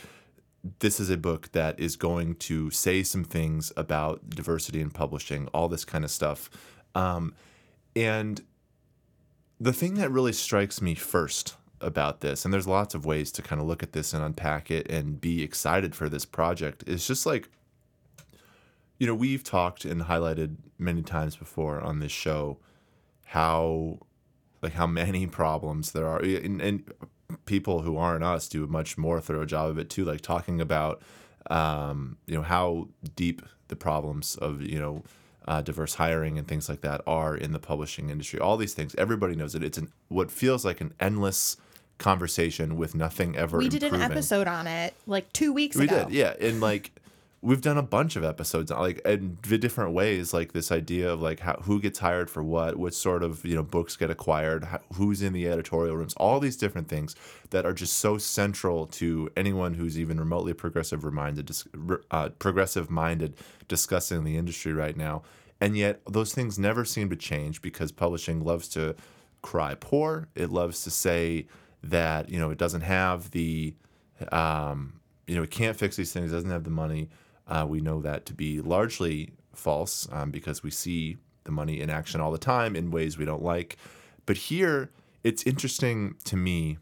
this 0.80 1.00
is 1.00 1.10
a 1.10 1.18
book 1.18 1.52
that 1.52 1.80
is 1.80 1.96
going 1.96 2.36
to 2.36 2.70
say 2.70 3.04
some 3.04 3.24
things 3.24 3.72
about 3.78 4.30
diversity 4.30 4.82
in 4.82 4.90
publishing, 4.90 5.48
all 5.48 5.68
this 5.68 5.86
kind 5.86 6.04
of 6.04 6.12
stuff. 6.12 6.50
Um, 6.96 7.34
and 7.96 8.42
the 9.60 9.74
thing 9.74 9.96
that 9.96 10.12
really 10.12 10.34
strikes 10.34 10.82
me 10.82 10.96
first 10.96 11.56
about 11.82 12.22
this, 12.22 12.46
and 12.46 12.54
there's 12.54 12.68
lots 12.68 12.94
of 12.96 13.06
ways 13.06 13.32
to 13.34 13.42
kind 13.42 13.62
of 13.62 13.68
look 13.68 13.84
at 13.84 13.94
this 13.94 14.14
and 14.14 14.24
unpack 14.24 14.72
it 14.72 14.90
and 14.90 15.20
be 15.20 15.44
excited 15.44 15.96
for 15.96 16.10
this 16.10 16.26
project, 16.26 16.84
it's 16.88 17.08
just 17.08 17.26
like, 17.26 17.50
you 18.98 19.08
know, 19.08 19.16
we've 19.16 19.44
talked 19.44 19.86
and 19.86 20.04
highlighted 20.04 20.58
many 20.78 21.02
times 21.02 21.36
before 21.36 21.82
on 21.82 22.00
this 22.00 22.12
show 22.12 22.58
how 23.26 24.00
like 24.62 24.74
how 24.74 24.88
many 24.88 25.28
problems 25.42 25.92
there 25.92 26.08
are 26.08 26.20
and, 26.20 26.62
and 26.62 26.92
people 27.46 27.84
who 27.84 27.96
aren't 27.96 28.24
us 28.24 28.48
do 28.48 28.64
a 28.64 28.68
much 28.68 28.98
more 28.98 29.22
thorough 29.22 29.46
job 29.46 29.70
of 29.70 29.78
it 29.78 29.90
too 29.90 30.04
like 30.04 30.22
talking 30.22 30.60
about 30.60 31.02
um, 31.50 32.18
you 32.26 32.36
know 32.36 32.42
how 32.42 32.88
deep 33.16 33.42
the 33.68 33.76
problems 33.76 34.36
of 34.38 34.62
you 34.62 34.80
know 34.80 35.04
uh, 35.48 35.62
diverse 35.62 35.96
hiring 35.96 36.38
and 36.38 36.48
things 36.48 36.70
like 36.70 36.82
that 36.82 37.02
are 37.08 37.36
in 37.36 37.54
the 37.54 37.60
publishing 37.60 38.10
industry. 38.10 38.40
All 38.40 38.56
these 38.56 38.76
things 38.76 38.94
everybody 38.98 39.36
knows 39.36 39.56
it. 39.56 39.64
It's 39.64 39.78
an 39.78 39.92
what 40.08 40.30
feels 40.30 40.64
like 40.64 40.80
an 40.80 40.94
endless 41.00 41.58
conversation 42.00 42.78
with 42.78 42.96
nothing 42.96 43.36
ever 43.36 43.58
we 43.58 43.70
did 43.70 43.84
an 43.84 44.02
episode 44.02 44.48
on 44.48 44.66
it 44.66 44.94
like 45.06 45.32
two 45.34 45.54
weeks 45.54 45.76
We 45.78 45.84
ago. 45.86 46.06
We 46.08 46.14
did, 46.14 46.14
yeah, 46.14 46.48
and 46.48 46.60
like 46.62 46.92
we've 47.42 47.62
done 47.62 47.78
a 47.78 47.84
bunch 47.84 48.16
of 48.16 48.24
episodes, 48.24 48.72
like 48.72 49.00
in 49.06 49.38
different 49.42 49.94
ways, 49.94 50.34
like 50.34 50.54
this 50.54 50.72
idea 50.72 51.12
of 51.12 51.22
like 51.22 51.40
how 51.40 51.54
who 51.64 51.80
gets 51.80 52.00
hired 52.00 52.30
for 52.30 52.44
what, 52.44 52.78
what 52.78 52.94
sort 52.94 53.24
of 53.24 53.46
you 53.46 53.56
know 53.56 53.64
books 53.64 53.96
get 53.96 54.10
acquired, 54.10 54.66
how, 54.66 54.80
who's 54.96 55.22
in 55.22 55.34
the 55.34 55.48
editorial 55.48 55.96
rooms, 55.96 56.14
all 56.16 56.40
these 56.40 56.58
different 56.58 56.88
things 56.88 57.16
that 57.52 57.66
are 57.66 57.74
just 57.74 57.94
so 57.94 58.18
central 58.18 58.86
to 58.86 59.30
anyone 59.38 59.74
who's 59.74 60.00
even 60.00 60.20
remotely 60.20 60.54
progressive 60.54 61.04
minded, 61.04 61.46
dis- 61.46 61.68
uh, 62.12 62.30
progressive 62.40 62.90
minded, 62.90 63.36
discussing 63.68 64.24
the 64.24 64.38
industry 64.38 64.74
right 64.74 64.98
now, 64.98 65.22
and 65.62 65.78
yet 65.78 66.02
those 66.10 66.34
things 66.34 66.60
never 66.60 66.84
seem 66.84 67.10
to 67.10 67.16
change 67.16 67.62
because 67.62 67.92
publishing 67.92 68.44
loves 68.44 68.68
to 68.70 68.96
cry 69.42 69.76
poor. 69.76 70.28
It 70.36 70.50
loves 70.50 70.84
to 70.84 70.92
say 70.92 71.48
that 71.84 72.30
you 72.30 72.40
know 72.40 72.50
it 72.50 72.58
doesn't 72.58 72.82
have 72.82 73.32
the 73.32 73.74
um, 74.32 75.00
you 75.30 75.36
know, 75.36 75.44
it 75.44 75.52
can't 75.52 75.78
fix 75.78 75.96
these 75.96 76.12
things, 76.12 76.32
doesn't 76.32 76.50
have 76.50 76.64
the 76.64 76.72
money. 76.72 77.08
Uh, 77.48 77.66
we 77.68 77.82
know 77.82 78.02
that 78.02 78.26
to 78.26 78.34
be 78.34 78.62
largely 78.62 79.32
false 79.54 80.08
um, 80.12 80.32
because 80.32 80.64
we 80.64 80.72
see 80.72 81.18
the 81.44 81.52
money 81.52 81.80
in 81.80 81.90
action 81.90 82.20
all 82.20 82.32
the 82.32 82.38
time 82.40 82.76
in 82.76 82.90
ways 82.90 83.18
we 83.18 83.26
don't 83.26 83.44
like. 83.44 83.78
But 84.26 84.38
here, 84.38 84.90
it's 85.24 85.44
interesting 85.44 86.16
to 86.26 86.36
me 86.36 86.80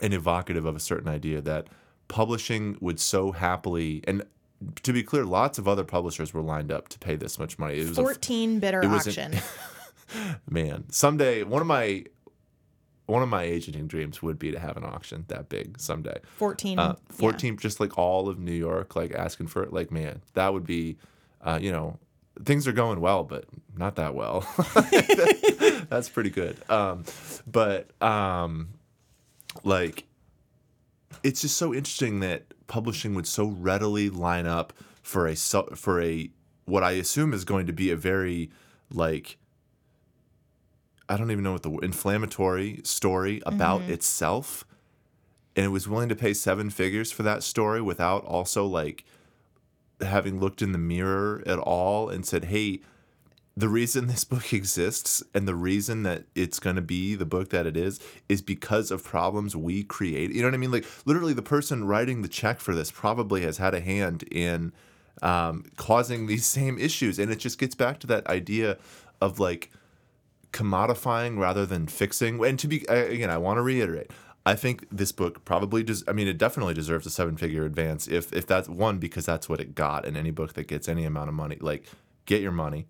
and 0.00 0.14
evocative 0.14 0.64
of 0.64 0.74
a 0.74 0.80
certain 0.80 1.08
idea 1.08 1.42
that 1.42 1.68
publishing 2.08 2.78
would 2.80 2.98
so 2.98 3.32
happily, 3.32 4.02
and 4.06 4.24
to 4.82 4.92
be 4.92 5.02
clear, 5.02 5.24
lots 5.24 5.58
of 5.58 5.68
other 5.68 5.84
publishers 5.84 6.32
were 6.32 6.42
lined 6.42 6.72
up 6.72 6.88
to 6.88 6.98
pay 6.98 7.16
this 7.16 7.38
much 7.38 7.58
money. 7.58 7.78
It 7.78 7.88
was 7.88 7.98
a, 7.98 8.02
14 8.02 8.58
bidder 8.58 8.80
it 8.82 8.88
was 8.88 9.06
an- 9.06 9.34
auction. 9.34 9.42
man 10.50 10.84
someday 10.90 11.44
one 11.44 11.60
of 11.60 11.68
my 11.68 12.04
one 13.10 13.22
of 13.22 13.28
my 13.28 13.42
agenting 13.42 13.86
dreams 13.86 14.22
would 14.22 14.38
be 14.38 14.50
to 14.50 14.58
have 14.58 14.76
an 14.76 14.84
auction 14.84 15.24
that 15.28 15.48
big 15.48 15.78
someday 15.80 16.18
14. 16.36 16.78
uh, 16.78 16.94
yeah. 16.96 17.14
14 17.16 17.56
just 17.58 17.80
like 17.80 17.98
all 17.98 18.28
of 18.28 18.38
new 18.38 18.52
york 18.52 18.96
like 18.96 19.12
asking 19.12 19.46
for 19.46 19.62
it 19.62 19.72
like 19.72 19.90
man 19.90 20.22
that 20.34 20.52
would 20.52 20.64
be 20.64 20.96
uh, 21.42 21.58
you 21.60 21.72
know 21.72 21.98
things 22.44 22.66
are 22.66 22.72
going 22.72 23.00
well 23.00 23.24
but 23.24 23.44
not 23.76 23.96
that 23.96 24.14
well 24.14 24.40
that's 25.88 26.08
pretty 26.08 26.30
good 26.30 26.56
um, 26.70 27.04
but 27.46 27.90
um, 28.02 28.68
like 29.64 30.04
it's 31.22 31.40
just 31.40 31.56
so 31.56 31.74
interesting 31.74 32.20
that 32.20 32.44
publishing 32.66 33.14
would 33.14 33.26
so 33.26 33.46
readily 33.46 34.08
line 34.10 34.46
up 34.46 34.72
for 35.02 35.26
a 35.26 35.34
for 35.34 36.00
a 36.00 36.30
what 36.66 36.84
I 36.84 36.92
assume 36.92 37.34
is 37.34 37.44
going 37.44 37.66
to 37.66 37.72
be 37.72 37.90
a 37.90 37.96
very 37.96 38.50
like 38.92 39.38
I 41.10 41.16
don't 41.16 41.30
even 41.30 41.44
know 41.44 41.52
what 41.52 41.62
the 41.62 41.76
inflammatory 41.78 42.80
story 42.84 43.42
about 43.44 43.82
itself 43.82 44.64
and 45.56 45.66
it 45.66 45.68
was 45.68 45.88
willing 45.88 46.08
to 46.08 46.16
pay 46.16 46.32
seven 46.32 46.70
figures 46.70 47.10
for 47.10 47.22
that 47.22 47.42
story 47.42 47.82
without 47.82 48.24
also 48.24 48.64
like 48.64 49.04
having 50.00 50.40
looked 50.40 50.62
in 50.62 50.72
the 50.72 50.78
mirror 50.78 51.42
at 51.46 51.58
all 51.58 52.08
and 52.08 52.24
said, 52.24 52.46
"Hey, 52.46 52.80
the 53.56 53.68
reason 53.68 54.06
this 54.06 54.24
book 54.32 54.52
exists 54.52 55.22
and 55.34 55.46
the 55.46 55.54
reason 55.54 56.02
that 56.04 56.24
it's 56.34 56.58
going 56.58 56.76
to 56.76 56.82
be 56.82 57.14
the 57.14 57.26
book 57.26 57.50
that 57.50 57.66
it 57.66 57.76
is 57.76 58.00
is 58.28 58.42
because 58.42 58.90
of 58.90 59.04
problems 59.04 59.56
we 59.56 59.82
create." 59.82 60.30
You 60.32 60.42
know 60.42 60.48
what 60.48 60.54
I 60.54 60.58
mean? 60.58 60.70
Like 60.72 60.86
literally, 61.04 61.34
the 61.34 61.42
person 61.42 61.84
writing 61.84 62.22
the 62.22 62.28
check 62.28 62.60
for 62.60 62.74
this 62.74 62.90
probably 62.90 63.42
has 63.42 63.58
had 63.58 63.74
a 63.74 63.80
hand 63.80 64.22
in 64.30 64.72
um, 65.22 65.64
causing 65.76 66.26
these 66.26 66.46
same 66.58 66.78
issues, 66.78 67.18
and 67.18 67.30
it 67.30 67.38
just 67.38 67.58
gets 67.58 67.74
back 67.74 67.98
to 68.00 68.06
that 68.06 68.26
idea 68.28 68.78
of 69.20 69.38
like 69.38 69.70
commodifying 70.52 71.38
rather 71.38 71.64
than 71.66 71.86
fixing. 71.86 72.44
And 72.44 72.58
to 72.58 72.68
be 72.68 72.84
again, 72.88 73.30
I 73.30 73.38
want 73.38 73.58
to 73.58 73.62
reiterate. 73.62 74.10
I 74.46 74.54
think 74.54 74.86
this 74.90 75.12
book 75.12 75.44
probably 75.44 75.82
does. 75.82 76.02
I 76.08 76.12
mean, 76.12 76.26
it 76.26 76.38
definitely 76.38 76.74
deserves 76.74 77.06
a 77.06 77.10
seven-figure 77.10 77.64
advance. 77.64 78.08
If 78.08 78.32
if 78.32 78.46
that's 78.46 78.68
one 78.68 78.98
because 78.98 79.26
that's 79.26 79.48
what 79.48 79.60
it 79.60 79.74
got, 79.74 80.06
and 80.06 80.16
any 80.16 80.30
book 80.30 80.54
that 80.54 80.66
gets 80.66 80.88
any 80.88 81.04
amount 81.04 81.28
of 81.28 81.34
money, 81.34 81.58
like 81.60 81.84
get 82.24 82.40
your 82.40 82.52
money. 82.52 82.86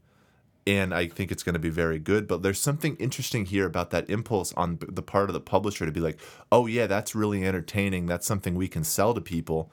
And 0.67 0.95
I 0.95 1.09
think 1.09 1.33
it's 1.33 1.43
going 1.43 1.55
to 1.55 1.59
be 1.59 1.71
very 1.71 1.99
good. 1.99 2.29
But 2.29 2.43
there's 2.43 2.61
something 2.61 2.95
interesting 2.97 3.47
here 3.47 3.67
about 3.67 3.91
that 3.91 4.09
impulse 4.09 4.53
on 4.55 4.79
the 4.81 5.03
part 5.03 5.29
of 5.29 5.35
the 5.35 5.41
publisher 5.41 5.87
to 5.87 5.93
be 5.93 6.01
like, 6.01 6.21
oh 6.53 6.67
yeah, 6.67 6.87
that's 6.87 7.15
really 7.15 7.45
entertaining. 7.45 8.07
That's 8.07 8.27
something 8.27 8.55
we 8.55 8.69
can 8.69 8.85
sell 8.85 9.13
to 9.15 9.21
people, 9.21 9.73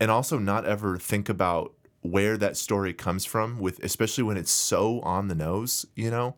and 0.00 0.10
also 0.10 0.38
not 0.38 0.64
ever 0.64 0.98
think 0.98 1.28
about 1.28 1.74
where 2.00 2.36
that 2.36 2.56
story 2.56 2.92
comes 2.92 3.24
from. 3.24 3.60
With 3.60 3.78
especially 3.84 4.24
when 4.24 4.36
it's 4.36 4.50
so 4.50 5.00
on 5.00 5.28
the 5.28 5.36
nose, 5.36 5.86
you 5.94 6.10
know. 6.10 6.34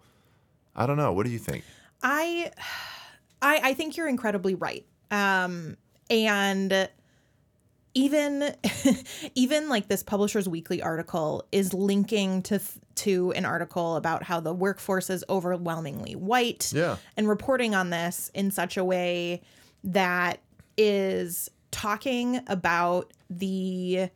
I 0.77 0.87
don't 0.87 0.97
know. 0.97 1.13
What 1.13 1.27
do 1.27 1.33
you 1.33 1.39
think? 1.39 1.65
I, 2.03 2.53
I, 3.41 3.61
I 3.65 3.75
think 3.75 3.97
you're 3.97 4.09
incredibly 4.09 4.55
right. 4.55 4.87
Um, 5.11 5.77
and 6.11 6.89
even, 7.95 8.55
even 9.35 9.69
like 9.69 9.89
this 9.89 10.03
Publishers 10.03 10.49
Weekly 10.49 10.83
article 10.83 11.45
is 11.51 11.73
linking 11.73 12.43
to 12.43 12.61
to 12.97 13.31
an 13.33 13.45
article 13.45 13.97
about 13.97 14.23
how 14.23 14.41
the 14.41 14.55
workforce 14.55 15.11
is 15.11 15.25
overwhelmingly 15.29 16.15
white. 16.17 16.73
Yeah. 16.75 16.97
and 17.17 17.29
reporting 17.29 17.75
on 17.75 17.91
this 17.91 18.31
in 18.35 18.51
such 18.51 18.77
a 18.77 18.85
way 18.85 19.43
that 19.85 20.41
is 20.77 21.51
talking 21.71 22.41
about 22.47 23.13
the 23.29 24.09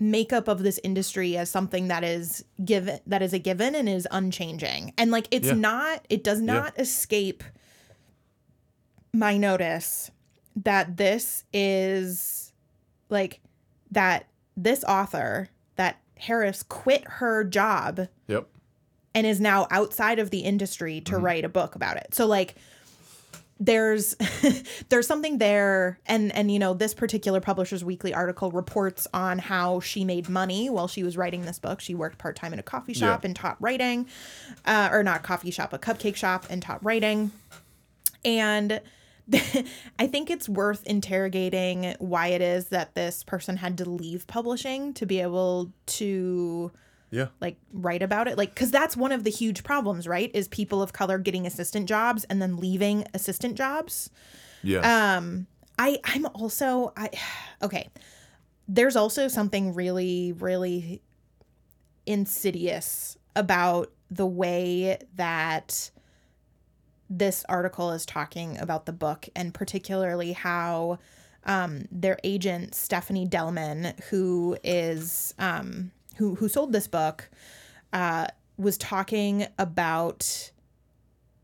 makeup 0.00 0.48
of 0.48 0.62
this 0.62 0.80
industry 0.82 1.36
as 1.36 1.50
something 1.50 1.88
that 1.88 2.02
is 2.02 2.42
given 2.64 2.98
that 3.06 3.20
is 3.20 3.34
a 3.34 3.38
given 3.38 3.74
and 3.74 3.86
is 3.86 4.08
unchanging 4.10 4.94
and 4.96 5.10
like 5.10 5.28
it's 5.30 5.48
Yeah. 5.48 5.54
not 5.54 6.06
it 6.08 6.24
does 6.24 6.40
not 6.40 6.72
escape 6.80 7.44
my 9.12 9.36
notice 9.36 10.10
that 10.56 10.96
this 10.96 11.44
is 11.52 12.52
like 13.10 13.40
that 13.90 14.26
this 14.56 14.84
author 14.84 15.50
that 15.76 16.00
Harris 16.16 16.62
quit 16.62 17.04
her 17.06 17.44
job 17.44 18.08
Yep. 18.28 18.48
and 19.14 19.26
is 19.26 19.40
now 19.40 19.66
outside 19.70 20.18
of 20.18 20.30
the 20.30 20.40
industry 20.40 21.00
to 21.02 21.12
mm-hmm. 21.12 21.24
write 21.24 21.44
a 21.44 21.48
book 21.48 21.74
about 21.74 21.96
it. 21.96 22.14
So 22.14 22.26
like 22.26 22.54
there's 23.60 24.16
there's 24.88 25.06
something 25.06 25.38
there. 25.38 26.00
And 26.06 26.32
and 26.34 26.50
you 26.50 26.58
know 26.58 26.74
this 26.74 26.94
particular 26.94 27.40
publishers 27.40 27.84
weekly 27.84 28.12
article 28.14 28.50
reports 28.50 29.06
on 29.12 29.38
how 29.38 29.80
she 29.80 30.04
made 30.04 30.28
money 30.28 30.70
while 30.70 30.88
she 30.88 31.02
was 31.02 31.16
writing 31.16 31.42
this 31.42 31.58
book. 31.58 31.80
She 31.80 31.94
worked 31.94 32.18
part-time 32.18 32.52
in 32.52 32.58
a 32.58 32.62
coffee 32.62 32.94
shop 32.94 33.22
Yeah. 33.22 33.26
and 33.28 33.36
taught 33.36 33.56
writing 33.60 34.06
uh, 34.64 34.88
or 34.90 35.02
not 35.02 35.22
coffee 35.22 35.50
shop 35.50 35.72
a 35.72 35.78
cupcake 35.78 36.16
shop 36.16 36.46
and 36.50 36.62
taught 36.62 36.82
writing. 36.84 37.30
And 38.24 38.80
I 39.98 40.06
think 40.06 40.30
it's 40.30 40.48
worth 40.48 40.84
interrogating 40.86 41.94
why 41.98 42.28
it 42.28 42.40
is 42.42 42.66
that 42.68 42.94
this 42.94 43.22
person 43.22 43.58
had 43.58 43.78
to 43.78 43.88
leave 43.88 44.26
publishing 44.26 44.92
to 44.94 45.06
be 45.06 45.20
able 45.20 45.72
to 45.86 46.72
Yeah. 47.10 47.26
like 47.40 47.56
write 47.72 48.02
about 48.02 48.28
it 48.28 48.38
like 48.38 48.54
because 48.54 48.70
that's 48.70 48.96
one 48.96 49.10
of 49.10 49.24
the 49.24 49.30
huge 49.30 49.64
problems 49.64 50.06
right 50.06 50.30
is 50.32 50.46
people 50.48 50.80
of 50.80 50.92
color 50.92 51.18
getting 51.18 51.46
assistant 51.46 51.88
jobs 51.88 52.24
and 52.24 52.40
then 52.40 52.56
leaving 52.56 53.04
assistant 53.14 53.56
jobs 53.56 54.10
Yeah. 54.62 55.16
um 55.16 55.46
i 55.78 55.98
i'm 56.04 56.26
also 56.26 56.92
i 56.96 57.10
okay 57.62 57.88
there's 58.68 58.94
also 58.94 59.26
something 59.26 59.74
really 59.74 60.32
really 60.32 61.02
insidious 62.06 63.16
about 63.34 63.92
the 64.10 64.26
way 64.26 64.98
that 65.16 65.90
this 67.08 67.44
article 67.48 67.90
is 67.90 68.06
talking 68.06 68.56
about 68.58 68.86
the 68.86 68.92
book 68.92 69.28
and 69.34 69.52
particularly 69.52 70.32
how 70.32 70.98
um, 71.44 71.86
their 71.90 72.18
agent 72.22 72.74
Stephanie 72.74 73.26
Delman, 73.26 73.94
who 74.10 74.56
is 74.62 75.34
um, 75.38 75.90
who 76.20 76.36
who 76.36 76.48
sold 76.48 76.72
this 76.72 76.86
book, 76.86 77.28
uh, 77.92 78.28
was 78.56 78.78
talking 78.78 79.46
about 79.58 80.52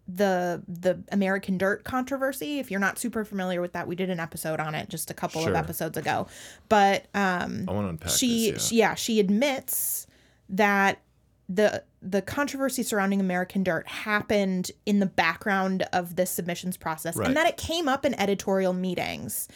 the 0.09 0.63
the 0.69 1.03
American 1.11 1.59
Dirt 1.59 1.83
controversy. 1.83 2.61
If 2.61 2.71
you're 2.71 2.79
not 2.79 2.99
super 2.99 3.25
familiar 3.25 3.61
with 3.61 3.73
that, 3.73 3.89
we 3.89 3.97
did 3.97 4.09
an 4.11 4.21
episode 4.21 4.61
on 4.61 4.75
it 4.77 4.89
just 4.89 5.11
a 5.11 5.15
couple 5.15 5.41
Sure. 5.41 5.51
of 5.51 5.57
episodes 5.57 5.97
ago. 5.99 6.29
But 6.69 7.07
um, 7.15 7.65
I 7.69 7.73
want 7.73 7.87
to 7.87 7.91
unpack 7.91 8.11
she, 8.11 8.53
this. 8.53 8.69
she 8.69 8.77
yeah 8.77 8.95
she 8.95 9.19
admits 9.19 10.07
that 10.49 11.01
the 11.49 11.83
the 12.03 12.23
controversy 12.23 12.85
surrounding 12.85 13.19
American 13.21 13.65
Dirt 13.65 13.89
happened 13.89 14.71
in 14.85 15.01
the 15.01 15.07
background 15.07 15.85
of 15.93 16.15
this 16.15 16.31
submissions 16.31 16.77
process 16.77 17.17
Right. 17.17 17.27
and 17.27 17.37
that 17.37 17.49
it 17.49 17.57
came 17.57 17.89
up 17.89 18.05
in 18.05 18.15
editorial 18.15 18.73
meetings. 18.73 19.49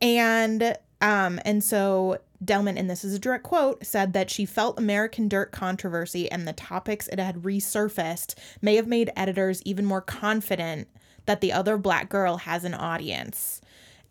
And 0.00 0.76
um 1.00 1.38
and 1.44 1.62
so 1.62 2.18
Delman 2.44 2.78
and 2.78 2.88
this 2.88 3.04
is 3.04 3.14
a 3.14 3.18
direct 3.18 3.44
quote 3.44 3.84
said 3.84 4.12
that 4.12 4.30
she 4.30 4.46
felt 4.46 4.78
American 4.78 5.28
Dirt 5.28 5.52
controversy 5.52 6.30
and 6.30 6.46
the 6.46 6.52
topics 6.52 7.08
it 7.08 7.18
had 7.18 7.42
resurfaced 7.42 8.34
may 8.60 8.76
have 8.76 8.86
made 8.86 9.10
editors 9.16 9.62
even 9.64 9.84
more 9.84 10.00
confident 10.00 10.88
that 11.26 11.40
the 11.40 11.52
other 11.52 11.76
black 11.78 12.08
girl 12.08 12.38
has 12.38 12.64
an 12.64 12.74
audience. 12.74 13.60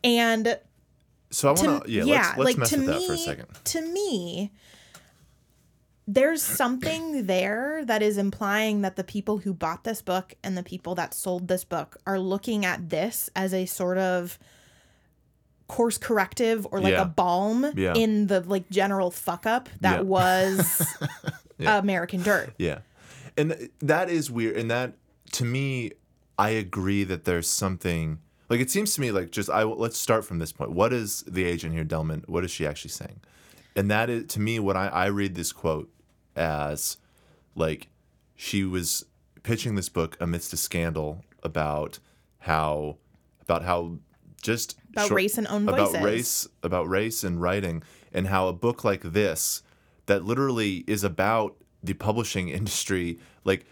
And 0.03 0.59
So 1.29 1.49
I 1.49 1.51
want 1.51 1.85
to 1.85 1.91
yeah, 1.91 2.03
yeah, 2.03 2.33
let's 2.35 2.37
let's 2.37 2.45
like 2.45 2.57
mess 2.57 2.69
to 2.71 2.77
with 2.77 2.87
me, 2.87 2.93
that 2.93 3.07
for 3.07 3.13
a 3.13 3.17
second. 3.17 3.47
to 3.63 3.81
me, 3.81 4.51
there's 6.05 6.41
something 6.41 7.27
there 7.27 7.83
that 7.85 8.01
is 8.01 8.17
implying 8.17 8.81
that 8.81 8.95
the 8.97 9.03
people 9.03 9.37
who 9.39 9.53
bought 9.53 9.83
this 9.85 10.01
book 10.01 10.33
and 10.43 10.57
the 10.57 10.63
people 10.63 10.95
that 10.95 11.13
sold 11.13 11.47
this 11.47 11.63
book 11.63 11.97
are 12.05 12.19
looking 12.19 12.65
at 12.65 12.89
this 12.89 13.29
as 13.35 13.53
a 13.53 13.65
sort 13.65 13.97
of 13.97 14.37
course 15.67 15.97
corrective 15.97 16.67
or 16.71 16.79
like 16.81 16.93
Yeah. 16.93 17.01
a 17.03 17.05
balm 17.05 17.71
Yeah. 17.75 17.93
in 17.95 18.27
the 18.27 18.41
like 18.41 18.69
general 18.69 19.11
fuck 19.11 19.45
up 19.45 19.69
that 19.81 19.97
Yeah. 19.97 20.01
was 20.01 20.85
American 21.59 22.21
Dirt. 22.21 22.53
Yeah. 22.57 22.79
And 23.37 23.69
that 23.79 24.09
is 24.09 24.29
weird. 24.29 24.57
And 24.57 24.69
that, 24.69 24.93
to 25.33 25.45
me, 25.45 25.91
I 26.37 26.49
agree 26.51 27.03
that 27.03 27.25
there's 27.25 27.49
something 27.49 28.19
like 28.49 28.59
it 28.59 28.69
seems 28.69 28.93
to 28.95 29.01
me 29.01 29.11
like 29.11 29.31
just 29.31 29.49
I 29.49 29.63
let's 29.63 29.97
start 29.97 30.25
from 30.25 30.39
this 30.39 30.51
point. 30.51 30.71
What 30.71 30.93
is 30.93 31.23
the 31.27 31.43
agent 31.45 31.73
here, 31.73 31.83
Delman? 31.83 32.23
What 32.27 32.43
is 32.43 32.51
she 32.51 32.67
actually 32.67 32.91
saying? 32.91 33.21
And 33.75 33.89
that 33.89 34.09
is 34.09 34.27
to 34.33 34.39
me 34.39 34.59
what 34.59 34.75
I, 34.77 34.87
I 34.87 35.05
read 35.07 35.33
this 35.35 35.51
quote 35.51 35.89
as 36.35 36.97
like 37.55 37.87
she 38.35 38.63
was 38.63 39.05
pitching 39.43 39.75
this 39.75 39.89
book 39.89 40.17
amidst 40.19 40.53
a 40.53 40.57
scandal 40.57 41.23
about 41.41 41.99
how 42.39 42.97
about 43.41 43.63
how 43.63 43.97
just 44.43 44.77
About 44.91 45.09
race 45.09 45.37
and 45.37 45.47
own 45.47 45.65
voices. 45.65 45.95
about 45.95 46.03
race 46.03 46.47
about 46.61 46.87
race 46.87 47.23
and 47.23 47.41
writing 47.41 47.81
and 48.13 48.27
how 48.27 48.47
a 48.47 48.53
book 48.53 48.83
like 48.83 49.01
this 49.01 49.63
that 50.05 50.23
literally 50.23 50.83
is 50.85 51.03
about 51.03 51.55
the 51.81 51.93
publishing 51.93 52.49
industry 52.59 53.17
like 53.43 53.65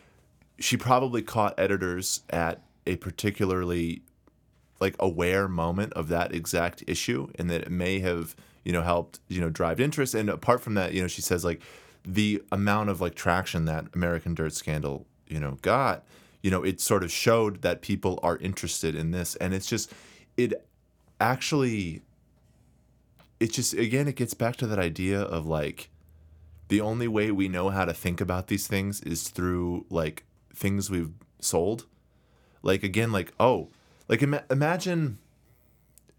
she 0.59 0.77
probably 0.77 1.21
caught 1.21 1.53
editors 1.59 2.21
at 2.29 2.63
a 2.87 2.95
particularly 2.95 4.01
like 4.79 4.95
aware 4.99 5.47
moment 5.47 5.93
of 5.93 6.07
that 6.07 6.33
exact 6.33 6.83
issue 6.87 7.29
and 7.35 7.49
that 7.49 7.61
it 7.61 7.71
may 7.71 7.99
have 7.99 8.35
you 8.65 8.71
know 8.71 8.81
helped 8.81 9.19
you 9.27 9.39
know 9.39 9.49
drive 9.49 9.79
interest 9.79 10.15
and 10.15 10.29
apart 10.29 10.61
from 10.61 10.73
that 10.73 10.93
you 10.93 11.01
know 11.01 11.07
she 11.07 11.21
says 11.21 11.45
like 11.45 11.61
the 12.03 12.41
amount 12.51 12.89
of 12.89 12.99
like 12.99 13.13
traction 13.13 13.65
that 13.65 13.86
american 13.93 14.34
dirt 14.34 14.53
scandal 14.53 15.05
you 15.27 15.39
know 15.39 15.57
got 15.62 16.03
you 16.41 16.49
know 16.49 16.63
it 16.63 16.81
sort 16.81 17.03
of 17.03 17.12
showed 17.12 17.62
that 17.62 17.81
people 17.81 18.19
are 18.23 18.38
interested 18.38 18.95
in 18.95 19.12
this 19.12 19.36
and 19.36 19.53
it's 19.53 19.67
just 19.67 19.91
it 20.43 20.65
actually 21.19 22.01
it 23.39 23.54
just 23.54 23.73
again 23.73 24.08
it 24.08 24.15
gets 24.15 24.34
back 24.34 24.56
to 24.58 24.67
that 24.67 24.80
idea 24.80 25.21
of 25.21 25.45
like 25.45 25.89
the 26.67 26.82
only 26.82 27.08
way 27.08 27.32
we 27.32 27.47
know 27.47 27.69
how 27.69 27.86
to 27.86 27.93
think 27.93 28.21
about 28.21 28.47
these 28.47 28.65
things 28.65 29.01
is 29.01 29.27
through 29.27 29.86
like 29.89 30.23
things 30.56 30.89
we've 30.89 31.12
sold. 31.39 31.86
Like 32.63 32.84
again 32.84 33.12
like 33.12 33.34
oh 33.39 33.69
like 34.08 34.21
ima- 34.21 34.43
imagine 34.49 35.17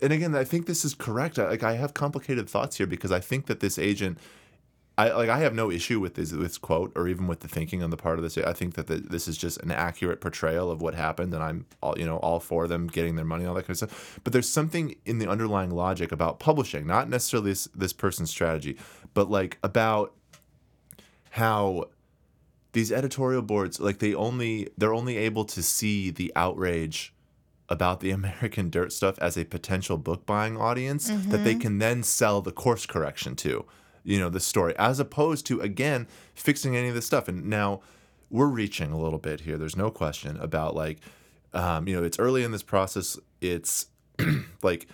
and 0.01 0.13
again 0.13 0.35
i 0.35 0.43
think 0.45 0.67
this 0.67 0.85
is 0.85 0.95
correct. 0.95 1.39
I, 1.39 1.49
like 1.49 1.63
i 1.63 1.75
have 1.75 1.95
complicated 1.95 2.51
thoughts 2.51 2.79
here 2.79 2.87
because 2.87 3.13
i 3.13 3.21
think 3.21 3.47
that 3.47 3.61
this 3.61 3.79
agent 3.79 4.19
I 4.99 5.11
like 5.13 5.31
I 5.31 5.39
have 5.39 5.55
no 5.55 5.71
issue 5.71 6.01
with 6.01 6.15
this 6.15 6.31
this 6.31 6.59
quote 6.59 6.93
or 6.95 7.09
even 7.09 7.27
with 7.27 7.41
the 7.41 7.49
thinking 7.49 7.83
on 7.83 7.91
the 7.91 7.97
part 7.97 8.19
of 8.19 8.23
this. 8.23 8.37
I 8.37 8.53
think 8.53 8.75
that 8.75 8.89
the, 8.89 8.97
this 8.97 9.27
is 9.27 9.39
just 9.39 9.59
an 9.63 9.71
accurate 9.71 10.21
portrayal 10.21 10.71
of 10.71 10.83
what 10.83 10.95
happened, 10.95 11.33
and 11.33 11.43
I'm 11.43 11.67
all 11.83 11.99
you 11.99 12.05
know 12.05 12.19
all 12.19 12.41
for 12.41 12.69
them 12.69 12.89
getting 12.89 13.17
their 13.17 13.25
money, 13.25 13.47
all 13.47 13.55
that 13.55 13.63
kind 13.63 13.71
of 13.71 13.77
stuff. 13.79 14.21
But 14.23 14.33
there's 14.33 14.49
something 14.49 14.95
in 15.07 15.19
the 15.19 15.29
underlying 15.29 15.71
logic 15.71 16.13
about 16.13 16.41
publishing, 16.41 16.87
not 16.87 17.09
necessarily 17.09 17.53
this 17.53 17.69
this 17.75 17.93
person's 17.93 18.31
strategy, 18.31 18.77
but 19.15 19.31
like 19.31 19.59
about 19.63 20.15
how 21.31 21.87
these 22.73 22.93
editorial 22.93 23.43
boards 23.43 23.81
like 23.81 23.99
they 23.99 24.15
only 24.15 24.69
they're 24.77 24.95
only 24.95 25.17
able 25.17 25.47
to 25.47 25.63
see 25.63 26.11
the 26.11 26.31
outrage 26.37 27.15
about 27.69 28.01
the 28.01 28.11
American 28.19 28.69
Dirt 28.69 28.93
stuff 28.93 29.19
as 29.19 29.37
a 29.39 29.45
potential 29.45 29.97
book 29.97 30.27
buying 30.27 30.57
audience 30.59 31.09
that 31.09 31.45
they 31.45 31.53
mm-hmm. 31.53 31.61
can 31.61 31.79
then 31.79 32.03
sell 32.03 32.43
the 32.43 32.53
course 32.53 32.85
correction 32.85 33.35
to, 33.37 33.65
you 34.05 34.19
know, 34.19 34.29
the 34.29 34.41
story, 34.41 34.75
as 34.79 34.99
opposed 34.99 35.47
to 35.47 35.61
again 35.61 36.07
fixing 36.35 36.77
any 36.77 36.89
of 36.89 36.95
this 36.95 37.07
stuff. 37.07 37.29
And 37.29 37.47
now 37.47 37.81
we're 38.31 38.47
reaching 38.47 38.93
a 38.93 38.99
little 38.99 39.19
bit 39.19 39.41
here. 39.41 39.59
There's 39.59 39.77
no 39.77 39.91
question 39.91 40.37
about 40.39 40.75
like, 40.75 40.99
um, 41.53 41.87
you 41.87 41.95
know, 41.95 42.03
it's 42.03 42.19
early 42.19 42.43
in 42.43 42.51
this 42.51 42.63
process. 42.63 43.19
It's 43.41 43.87
like 44.63 44.87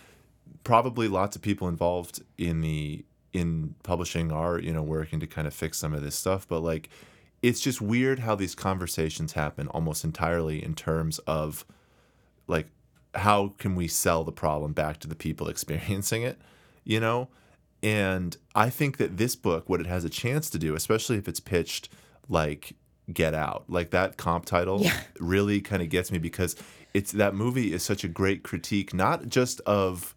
probably 0.64 1.08
lots 1.08 1.36
of 1.36 1.42
people 1.42 1.68
involved 1.68 2.22
in 2.36 2.60
the 2.60 3.04
in 3.32 3.74
publishing 3.82 4.32
are 4.32 4.58
you 4.58 4.72
know 4.72 4.82
working 4.82 5.20
to 5.20 5.26
kind 5.26 5.46
of 5.46 5.54
fix 5.54 5.78
some 5.78 5.92
of 5.92 6.02
this 6.02 6.14
stuff 6.14 6.48
but 6.48 6.60
like 6.60 6.88
it's 7.42 7.60
just 7.60 7.80
weird 7.80 8.20
how 8.20 8.34
these 8.34 8.54
conversations 8.54 9.34
happen 9.34 9.68
almost 9.68 10.02
entirely 10.02 10.62
in 10.62 10.74
terms 10.74 11.18
of 11.20 11.64
like 12.46 12.68
how 13.14 13.48
can 13.58 13.74
we 13.74 13.86
sell 13.86 14.24
the 14.24 14.32
problem 14.32 14.72
back 14.72 14.98
to 14.98 15.06
the 15.06 15.14
people 15.14 15.48
experiencing 15.54 16.22
it 16.22 16.38
you 16.84 16.98
know 16.98 17.28
and 17.82 18.36
i 18.54 18.68
think 18.70 18.96
that 18.96 19.16
this 19.16 19.36
book 19.36 19.68
what 19.68 19.80
it 19.80 19.86
has 19.86 20.04
a 20.04 20.10
chance 20.10 20.50
to 20.50 20.58
do 20.58 20.74
especially 20.74 21.16
if 21.16 21.28
it's 21.28 21.40
pitched 21.40 21.88
like 22.28 22.74
get 23.12 23.34
out 23.34 23.64
like 23.68 23.90
that 23.90 24.16
comp 24.16 24.44
title 24.44 24.80
Yeah. 24.82 25.00
really 25.20 25.60
kind 25.60 25.80
of 25.82 25.88
gets 25.88 26.10
me 26.12 26.18
because 26.18 26.56
it's 26.92 27.12
that 27.12 27.34
movie 27.34 27.72
is 27.72 27.82
such 27.82 28.02
a 28.04 28.08
great 28.08 28.42
critique 28.42 28.92
not 28.92 29.28
just 29.28 29.60
of 29.60 30.14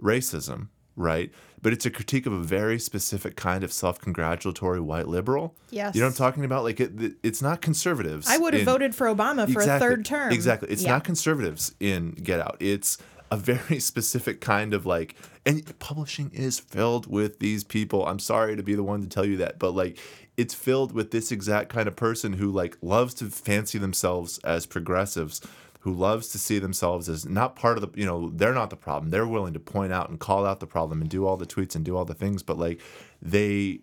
racism 0.00 0.68
right 0.96 1.30
but 1.60 1.72
it's 1.72 1.86
a 1.86 1.90
critique 1.90 2.26
of 2.26 2.32
a 2.32 2.38
very 2.42 2.78
specific 2.78 3.34
kind 3.36 3.64
of 3.64 3.72
self-congratulatory 3.72 4.80
white 4.80 5.08
liberal 5.08 5.54
Yes. 5.70 5.94
you 5.94 6.00
know 6.00 6.06
what 6.08 6.10
i'm 6.12 6.16
talking 6.16 6.44
about 6.44 6.64
like 6.64 6.80
it, 6.80 6.92
it's 7.22 7.40
not 7.42 7.60
conservatives 7.60 8.28
I 8.28 8.38
would 8.38 8.54
have 8.54 8.64
voted 8.64 8.94
for 8.94 9.06
Obama 9.06 9.50
for 9.52 9.62
a 9.62 9.78
third 9.78 10.04
term. 10.04 10.32
Exactly. 10.32 10.68
It's 10.70 10.82
Yeah. 10.82 10.90
not 10.92 11.04
conservatives 11.04 11.74
in 11.80 12.12
Get 12.12 12.40
Out. 12.40 12.56
It's 12.60 12.98
a 13.30 13.36
very 13.36 13.78
specific 13.80 14.40
kind 14.40 14.74
of 14.74 14.86
like 14.86 15.14
and 15.46 15.78
publishing 15.78 16.30
is 16.34 16.58
filled 16.58 17.06
with 17.06 17.38
these 17.38 17.64
people. 17.64 18.06
I'm 18.06 18.18
sorry 18.18 18.56
to 18.56 18.62
be 18.62 18.74
the 18.74 18.82
one 18.82 19.00
to 19.00 19.08
tell 19.08 19.24
you 19.24 19.38
that, 19.38 19.58
but 19.58 19.72
like 19.72 19.98
it's 20.36 20.54
filled 20.54 20.92
with 20.92 21.10
this 21.10 21.32
exact 21.32 21.68
kind 21.68 21.88
of 21.88 21.96
person 21.96 22.34
who 22.34 22.50
like 22.50 22.76
loves 22.80 23.14
to 23.14 23.26
fancy 23.26 23.78
themselves 23.78 24.38
as 24.44 24.66
progressives 24.66 25.40
who 25.80 25.92
loves 25.92 26.28
to 26.28 26.38
see 26.38 26.58
themselves 26.58 27.08
as 27.08 27.24
not 27.24 27.56
part 27.56 27.78
of 27.78 27.82
the 27.82 27.98
you 27.98 28.06
know 28.06 28.30
they're 28.30 28.54
not 28.54 28.70
the 28.70 28.76
problem 28.76 29.10
they're 29.10 29.26
willing 29.26 29.52
to 29.52 29.60
point 29.60 29.92
out 29.92 30.08
and 30.08 30.20
call 30.20 30.44
out 30.44 30.60
the 30.60 30.66
problem 30.66 31.00
and 31.00 31.10
do 31.10 31.26
all 31.26 31.36
the 31.36 31.46
tweets 31.46 31.74
and 31.74 31.84
do 31.84 31.96
all 31.96 32.04
the 32.04 32.14
things 32.14 32.42
but 32.42 32.58
like 32.58 32.80
they 33.22 33.80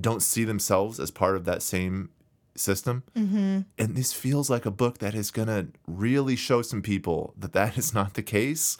don't 0.00 0.22
see 0.22 0.44
themselves 0.44 1.00
as 1.00 1.10
part 1.10 1.36
of 1.36 1.44
that 1.44 1.62
same 1.62 2.10
system. 2.60 3.02
Mm-hmm. 3.16 3.60
And 3.78 3.96
this 3.96 4.12
feels 4.12 4.50
like 4.50 4.66
a 4.66 4.70
book 4.70 4.98
that 4.98 5.14
is 5.14 5.30
going 5.30 5.48
to 5.48 5.68
really 5.86 6.36
show 6.36 6.62
some 6.62 6.82
people 6.82 7.34
that 7.38 7.52
that 7.52 7.78
is 7.78 7.94
not 7.94 8.14
the 8.14 8.22
case. 8.22 8.76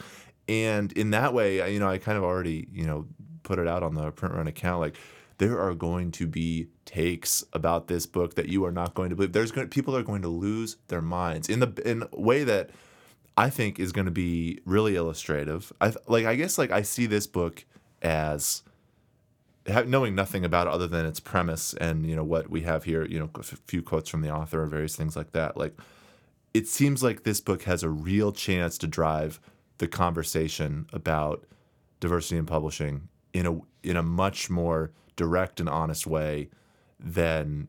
And 0.48 0.92
in 0.92 1.10
that 1.10 1.34
way, 1.34 1.72
you 1.72 1.80
know, 1.80 1.88
I 1.88 1.98
kind 1.98 2.16
of 2.16 2.24
already, 2.24 2.68
you 2.72 2.84
know, 2.84 3.06
put 3.42 3.58
it 3.58 3.66
out 3.66 3.82
on 3.82 3.94
the 3.94 4.10
print 4.12 4.34
run 4.34 4.46
account. 4.46 4.80
Like, 4.80 4.96
there 5.38 5.60
are 5.60 5.74
going 5.74 6.12
to 6.12 6.26
be 6.26 6.68
takes 6.84 7.44
about 7.52 7.88
this 7.88 8.06
book 8.06 8.34
that 8.34 8.48
you 8.48 8.64
are 8.64 8.72
not 8.72 8.94
going 8.94 9.10
to 9.10 9.16
believe. 9.16 9.32
There's 9.32 9.50
gonna 9.50 9.66
people 9.66 9.96
are 9.96 10.02
going 10.02 10.22
to 10.22 10.28
lose 10.28 10.76
their 10.88 11.02
minds 11.02 11.48
in 11.48 11.60
the 11.60 11.72
in 11.84 12.04
a 12.10 12.20
way 12.20 12.44
that 12.44 12.70
I 13.36 13.50
think 13.50 13.78
is 13.78 13.92
going 13.92 14.06
to 14.06 14.10
be 14.10 14.60
really 14.64 14.96
illustrative. 14.96 15.72
I 15.80 15.92
like 16.06 16.24
I 16.24 16.36
guess 16.36 16.58
like 16.58 16.70
I 16.70 16.82
see 16.82 17.06
this 17.06 17.26
book 17.26 17.64
as 18.02 18.62
knowing 19.86 20.14
nothing 20.14 20.44
about 20.44 20.66
it 20.66 20.72
other 20.72 20.86
than 20.86 21.06
its 21.06 21.20
premise 21.20 21.74
and 21.74 22.06
you 22.06 22.16
know 22.16 22.24
what 22.24 22.50
we 22.50 22.62
have 22.62 22.84
here, 22.84 23.04
you 23.04 23.18
know, 23.18 23.30
a 23.34 23.42
few 23.42 23.82
quotes 23.82 24.08
from 24.08 24.22
the 24.22 24.30
author 24.30 24.62
or 24.62 24.66
various 24.66 24.96
things 24.96 25.16
like 25.16 25.32
that. 25.32 25.56
Like 25.56 25.74
it 26.54 26.66
seems 26.66 27.02
like 27.02 27.22
this 27.22 27.40
book 27.40 27.64
has 27.64 27.82
a 27.82 27.90
real 27.90 28.32
chance 28.32 28.78
to 28.78 28.86
drive 28.86 29.40
the 29.78 29.88
conversation 29.88 30.86
about 30.92 31.44
diversity 32.00 32.38
in 32.38 32.46
publishing 32.46 33.08
in 33.32 33.46
a 33.46 33.60
in 33.82 33.96
a 33.96 34.02
much 34.02 34.48
more 34.48 34.92
direct 35.16 35.60
and 35.60 35.68
honest 35.68 36.06
way 36.06 36.48
than 36.98 37.68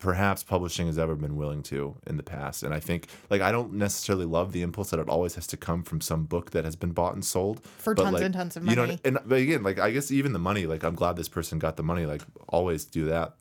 perhaps 0.00 0.42
publishing 0.42 0.86
has 0.86 0.98
ever 0.98 1.14
been 1.14 1.36
willing 1.36 1.62
to 1.62 1.94
in 2.06 2.16
the 2.16 2.22
past. 2.22 2.62
And 2.62 2.74
I 2.74 2.80
think 2.80 3.06
like 3.28 3.40
I 3.42 3.52
don't 3.52 3.74
necessarily 3.74 4.24
love 4.24 4.52
the 4.52 4.62
impulse 4.62 4.90
that 4.90 4.98
it 4.98 5.08
always 5.08 5.36
has 5.36 5.46
to 5.48 5.56
come 5.56 5.84
from 5.84 6.00
some 6.00 6.24
book 6.24 6.50
that 6.50 6.64
has 6.64 6.74
been 6.74 6.92
bought 6.92 7.14
and 7.14 7.24
sold 7.24 7.62
For 7.64 7.94
tons 7.94 8.14
like, 8.14 8.22
and 8.24 8.34
tons 8.34 8.56
of 8.56 8.64
money. 8.64 8.80
You 8.80 8.86
know, 8.88 8.98
and 9.04 9.18
but 9.24 9.38
again, 9.38 9.62
like 9.62 9.78
I 9.78 9.90
guess 9.92 10.10
even 10.10 10.32
the 10.32 10.38
money, 10.38 10.66
like 10.66 10.82
I'm 10.82 10.96
glad 10.96 11.16
this 11.16 11.28
person 11.28 11.60
got 11.60 11.76
the 11.76 11.82
money. 11.84 12.06
Like 12.06 12.22
always 12.48 12.84
do 12.84 13.04
that, 13.06 13.34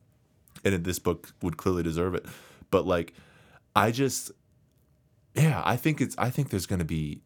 and 0.63 0.83
this 0.83 0.99
book 0.99 1.33
would 1.41 1.57
clearly 1.57 1.81
deserve 1.81 2.13
it. 2.13 2.25
But 2.69 2.85
like, 2.85 3.13
I 3.75 3.91
just, 3.91 4.31
yeah, 5.33 5.63
I 5.65 5.77
think 5.77 6.01
it's. 6.01 6.15
I 6.19 6.29
think 6.29 6.49
there's 6.49 6.67
going 6.67 6.79
to 6.79 6.85
be 6.85 7.21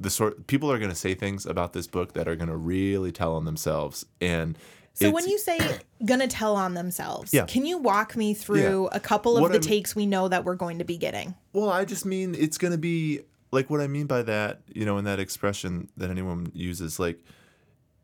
the 0.00 0.10
sort 0.10 0.46
people 0.46 0.72
are 0.72 0.78
going 0.78 0.90
to 0.90 0.96
say 0.96 1.14
things 1.14 1.46
about 1.46 1.74
this 1.74 1.86
book 1.86 2.14
that 2.14 2.26
are 2.26 2.34
going 2.34 2.48
to 2.48 2.56
really 2.56 3.12
tell 3.12 3.36
on 3.36 3.44
themselves 3.44 4.06
and. 4.20 4.58
So 4.94 5.06
it's- 5.06 5.14
when 5.14 5.28
you 5.28 5.38
say 5.38 5.58
gonna 6.04 6.28
tell 6.28 6.54
on 6.56 6.74
themselves, 6.74 7.32
Yeah. 7.34 7.46
can 7.46 7.66
you 7.66 7.78
walk 7.78 8.16
me 8.16 8.32
through 8.32 8.88
a 8.92 9.00
couple 9.00 9.36
of 9.36 9.42
What 9.42 9.48
the 9.52 9.58
I 9.58 9.60
mean- 9.60 9.68
takes 9.68 9.96
we 9.96 10.06
know 10.06 10.28
that 10.28 10.44
we're 10.44 10.54
going 10.54 10.78
to 10.78 10.84
be 10.84 10.96
getting? 10.96 11.34
Well, 11.52 11.68
I 11.68 11.84
just 11.84 12.04
mean 12.06 12.34
it's 12.34 12.56
to 12.58 12.78
be 12.78 13.20
like 13.50 13.70
what 13.70 13.80
I 13.80 13.86
mean 13.88 14.06
by 14.06 14.22
that, 14.22 14.62
you 14.72 14.84
know, 14.84 14.98
in 14.98 15.04
that 15.04 15.18
expression 15.20 15.88
that 15.96 16.10
anyone 16.10 16.50
uses, 16.54 16.98
like 16.98 17.20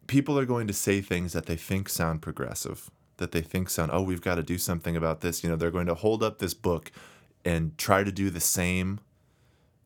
people 0.07 0.39
are 0.39 0.45
going 0.47 0.67
to 0.67 0.73
say 0.73 1.01
things 1.01 1.33
that 1.33 1.47
they 1.47 1.57
think 1.57 1.89
sound 1.89 2.23
progressive, 2.23 2.91
that 3.19 3.31
they 3.33 3.41
think 3.43 3.71
sound, 3.71 3.91
oh, 3.93 4.03
we've 4.03 4.21
got 4.21 4.37
to 4.37 4.43
do 4.43 4.59
something 4.59 4.97
about 4.97 5.21
this. 5.21 5.43
You 5.45 5.51
know, 5.51 5.57
they're 5.57 5.71
going 5.71 5.87
to 5.87 5.95
hold 5.95 6.23
up 6.25 6.39
this 6.39 6.55
book 6.55 6.91
and 7.45 7.77
try 7.79 8.03
to 8.03 8.11
do 8.13 8.31
the 8.31 8.41
same 8.41 8.99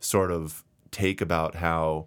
sort 0.01 0.31
of 0.31 0.65
take 0.91 1.21
about 1.21 1.57
how, 1.57 2.07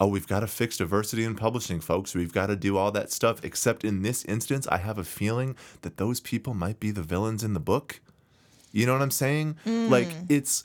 oh, 0.00 0.06
we've 0.08 0.26
got 0.26 0.40
to 0.40 0.46
fix 0.46 0.76
diversity 0.78 1.24
in 1.24 1.34
publishing, 1.36 1.80
folks. 1.80 2.14
We've 2.14 2.32
got 2.32 2.46
to 2.46 2.56
do 2.56 2.76
all 2.76 2.90
that 2.92 3.10
stuff. 3.12 3.44
Except 3.44 3.84
in 3.84 4.02
this 4.02 4.24
instance, 4.24 4.66
I 4.68 4.78
have 4.78 4.98
a 4.98 5.04
feeling 5.04 5.56
that 5.82 5.96
those 5.98 6.20
people 6.20 6.54
might 6.54 6.80
be 6.80 6.90
the 6.90 7.02
villains 7.02 7.44
in 7.44 7.54
the 7.54 7.60
book. 7.60 8.00
You 8.72 8.86
know 8.86 8.92
what 8.92 9.02
I'm 9.02 9.10
saying? 9.12 9.56
Mm. 9.64 9.88
Like 9.90 10.08
it's, 10.28 10.64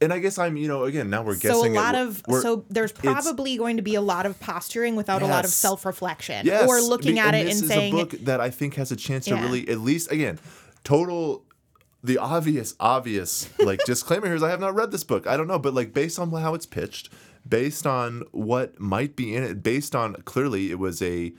and 0.00 0.12
I 0.12 0.18
guess 0.18 0.38
I'm, 0.38 0.56
you 0.56 0.66
know, 0.66 0.84
again, 0.84 1.08
now 1.08 1.22
we're 1.22 1.36
guessing. 1.36 1.50
So 1.50 1.66
a 1.66 1.70
lot 1.72 1.94
what- 1.94 2.36
of 2.36 2.42
so 2.42 2.64
there's 2.68 2.90
probably 2.92 3.56
going 3.56 3.76
to 3.76 3.82
be 3.82 3.94
a 3.94 4.00
lot 4.00 4.26
of 4.26 4.38
posturing 4.40 4.96
without 4.96 5.22
a 5.22 5.26
lot 5.26 5.44
of 5.44 5.50
self-reflection 5.52 6.46
yes, 6.46 6.68
or 6.68 6.80
looking 6.80 7.14
be- 7.14 7.20
at 7.20 7.34
it 7.34 7.46
and 7.46 7.56
saying. 7.56 7.58
this 7.58 7.70
and 7.70 7.82
is 7.82 7.92
a 7.92 7.96
book 8.16 8.24
that 8.24 8.40
I 8.40 8.50
think 8.50 8.74
has 8.74 8.90
a 8.90 8.96
chance 8.96 9.26
to 9.26 9.30
Yeah. 9.36 9.42
really, 9.42 9.68
at 9.68 9.78
least, 9.78 10.10
again, 10.10 10.38
total. 10.82 11.44
The 12.02 12.18
obvious, 12.18 12.74
obvious, 12.80 13.48
like 13.60 13.80
disclaimer 13.86 14.26
here 14.26 14.34
is 14.34 14.42
I 14.42 14.50
have 14.50 14.60
not 14.60 14.74
read 14.74 14.90
this 14.90 15.04
book. 15.04 15.26
I 15.26 15.38
don't 15.38 15.46
know, 15.46 15.58
but 15.58 15.72
like 15.72 15.94
based 15.94 16.18
on 16.18 16.30
how 16.32 16.52
it's 16.52 16.66
pitched, 16.66 17.08
based 17.46 17.86
on 17.86 18.22
what 18.32 18.80
might 18.80 19.16
be 19.16 19.34
in 19.34 19.42
it, 19.42 19.62
based 19.62 19.94
on 19.94 20.14
clearly 20.24 20.70
it 20.70 20.78
was 20.78 21.02
a 21.02 21.32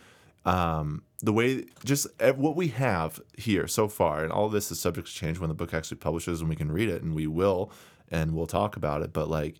um, 0.45 1.01
the 1.21 1.33
way 1.33 1.65
just 1.83 2.07
what 2.35 2.55
we 2.55 2.67
have 2.69 3.19
here 3.37 3.67
so 3.67 3.87
far, 3.87 4.23
and 4.23 4.31
all 4.31 4.49
this 4.49 4.71
is 4.71 4.79
subject 4.79 5.07
to 5.07 5.13
change 5.13 5.39
when 5.39 5.49
the 5.49 5.55
book 5.55 5.73
actually 5.73 5.97
publishes 5.97 6.41
and 6.41 6.49
we 6.49 6.55
can 6.55 6.71
read 6.71 6.89
it, 6.89 7.01
and 7.01 7.15
we 7.15 7.25
will, 7.25 7.71
and 8.09 8.35
we'll 8.35 8.45
talk 8.45 8.77
about 8.77 9.01
it. 9.01 9.11
But 9.11 9.29
like, 9.29 9.55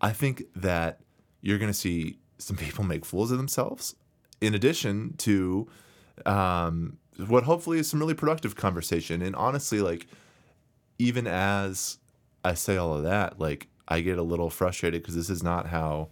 I 0.00 0.12
think 0.12 0.44
that 0.54 1.00
you're 1.40 1.58
going 1.58 1.72
to 1.72 1.78
see 1.78 2.18
some 2.38 2.56
people 2.56 2.84
make 2.84 3.04
fools 3.04 3.32
of 3.32 3.38
themselves, 3.38 3.96
in 4.40 4.54
addition 4.54 5.14
to 5.18 5.68
um, 6.26 6.98
what 7.26 7.44
hopefully 7.44 7.78
is 7.78 7.88
some 7.90 7.98
really 8.00 8.14
productive 8.14 8.54
conversation. 8.54 9.22
And 9.22 9.34
honestly, 9.34 9.80
like, 9.80 10.06
even 10.98 11.26
as 11.26 11.98
I 12.44 12.54
say 12.54 12.76
all 12.76 12.94
of 12.94 13.02
that, 13.02 13.40
like, 13.40 13.68
I 13.88 14.00
get 14.00 14.18
a 14.18 14.22
little 14.22 14.50
frustrated 14.50 15.02
because 15.02 15.16
this 15.16 15.30
is 15.30 15.42
not 15.42 15.68
how 15.68 16.08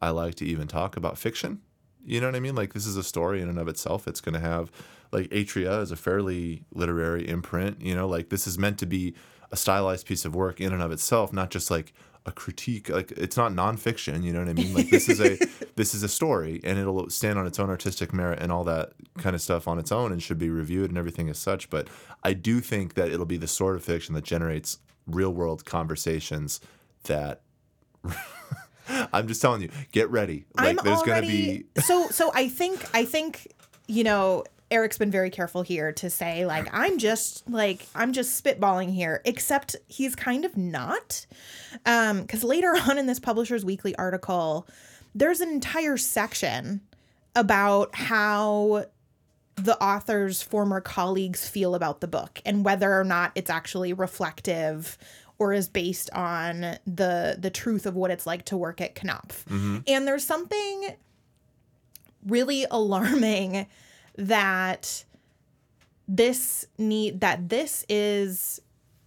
I 0.00 0.10
like 0.10 0.34
to 0.36 0.44
even 0.46 0.66
talk 0.66 0.96
about 0.96 1.18
fiction. 1.18 1.60
You 2.04 2.20
know 2.20 2.28
what 2.28 2.36
I 2.36 2.40
mean? 2.40 2.54
Like, 2.54 2.72
this 2.72 2.86
is 2.86 2.96
a 2.96 3.02
story 3.02 3.42
in 3.42 3.48
and 3.48 3.58
of 3.58 3.68
itself. 3.68 4.08
It's 4.08 4.20
going 4.20 4.34
to 4.34 4.40
have, 4.40 4.70
like, 5.12 5.28
Atria 5.30 5.82
is 5.82 5.90
a 5.90 5.96
fairly 5.96 6.64
literary 6.72 7.28
imprint. 7.28 7.82
You 7.82 7.94
know, 7.94 8.08
like, 8.08 8.30
this 8.30 8.46
is 8.46 8.58
meant 8.58 8.78
to 8.78 8.86
be 8.86 9.14
a 9.52 9.56
stylized 9.56 10.06
piece 10.06 10.24
of 10.24 10.34
work 10.34 10.60
in 10.60 10.72
and 10.72 10.82
of 10.82 10.92
itself, 10.92 11.32
not 11.32 11.50
just 11.50 11.70
like 11.70 11.92
a 12.24 12.32
critique. 12.32 12.88
Like, 12.88 13.12
it's 13.12 13.36
not 13.36 13.52
nonfiction. 13.52 14.22
You 14.22 14.32
know 14.32 14.40
what 14.40 14.48
I 14.48 14.54
mean? 14.54 14.72
Like, 14.72 14.88
this 14.88 15.10
is 15.10 15.20
a 15.20 15.36
this 15.76 15.94
is 15.94 16.02
a 16.02 16.08
story, 16.08 16.60
and 16.64 16.78
it'll 16.78 17.10
stand 17.10 17.38
on 17.38 17.46
its 17.46 17.58
own 17.58 17.68
artistic 17.68 18.14
merit 18.14 18.38
and 18.40 18.50
all 18.50 18.64
that 18.64 18.92
kind 19.18 19.34
of 19.34 19.42
stuff 19.42 19.68
on 19.68 19.78
its 19.78 19.92
own, 19.92 20.10
and 20.10 20.22
should 20.22 20.38
be 20.38 20.48
reviewed 20.48 20.88
and 20.88 20.96
everything 20.96 21.28
as 21.28 21.38
such. 21.38 21.68
But 21.68 21.88
I 22.22 22.32
do 22.32 22.60
think 22.60 22.94
that 22.94 23.10
it'll 23.10 23.26
be 23.26 23.36
the 23.36 23.48
sort 23.48 23.76
of 23.76 23.84
fiction 23.84 24.14
that 24.14 24.24
generates 24.24 24.78
real 25.06 25.32
world 25.34 25.66
conversations 25.66 26.60
that 27.04 27.42
I'm 29.12 29.28
just 29.28 29.40
telling 29.40 29.62
you, 29.62 29.70
get 29.92 30.10
ready. 30.10 30.46
Like 30.56 30.78
I'm 30.78 30.84
there's 30.84 30.98
already 30.98 31.26
gonna 31.26 31.26
be 31.26 31.64
so 31.80 32.08
so 32.08 32.30
I 32.34 32.48
think 32.48 32.84
I 32.94 33.04
think 33.04 33.48
you 33.86 34.04
know 34.04 34.44
Erik's 34.70 34.98
been 34.98 35.10
very 35.10 35.30
careful 35.30 35.62
here 35.62 35.92
to 35.92 36.10
say 36.10 36.46
like 36.46 36.68
I'm 36.72 36.98
just 36.98 37.48
like 37.48 37.86
I'm 37.94 38.12
just 38.12 38.42
spitballing 38.42 38.92
here 38.92 39.20
except 39.24 39.76
he's 39.88 40.14
kind 40.14 40.44
of 40.44 40.56
not 40.56 41.26
um 41.86 42.26
cuz 42.26 42.44
later 42.44 42.76
on 42.88 42.98
in 42.98 43.06
this 43.06 43.18
publisher's 43.18 43.64
weekly 43.64 43.96
article 43.96 44.66
there's 45.14 45.40
an 45.40 45.48
entire 45.48 45.96
section 45.96 46.80
about 47.34 47.94
how 47.94 48.84
the 49.56 49.82
author's 49.82 50.42
former 50.42 50.80
colleagues 50.80 51.48
feel 51.48 51.74
about 51.74 52.00
the 52.00 52.08
book 52.08 52.40
and 52.46 52.64
whether 52.64 52.98
or 52.98 53.04
not 53.04 53.32
it's 53.34 53.50
actually 53.50 53.92
reflective 53.92 54.96
or 55.40 55.54
is 55.54 55.68
based 55.68 56.10
on 56.12 56.76
the 56.86 57.36
the 57.36 57.50
truth 57.50 57.86
of 57.86 57.96
what 57.96 58.12
it's 58.12 58.26
like 58.26 58.44
to 58.44 58.56
work 58.56 58.80
at 58.80 58.94
Knopf. 58.94 59.44
Mm-hmm. 59.46 59.78
And 59.88 60.06
there's 60.06 60.24
something 60.24 60.94
really 62.24 62.66
alarming 62.70 63.66
that 64.16 65.04
this 66.06 66.66
need 66.76 67.22
that 67.22 67.48
this 67.48 67.86
is 67.88 68.60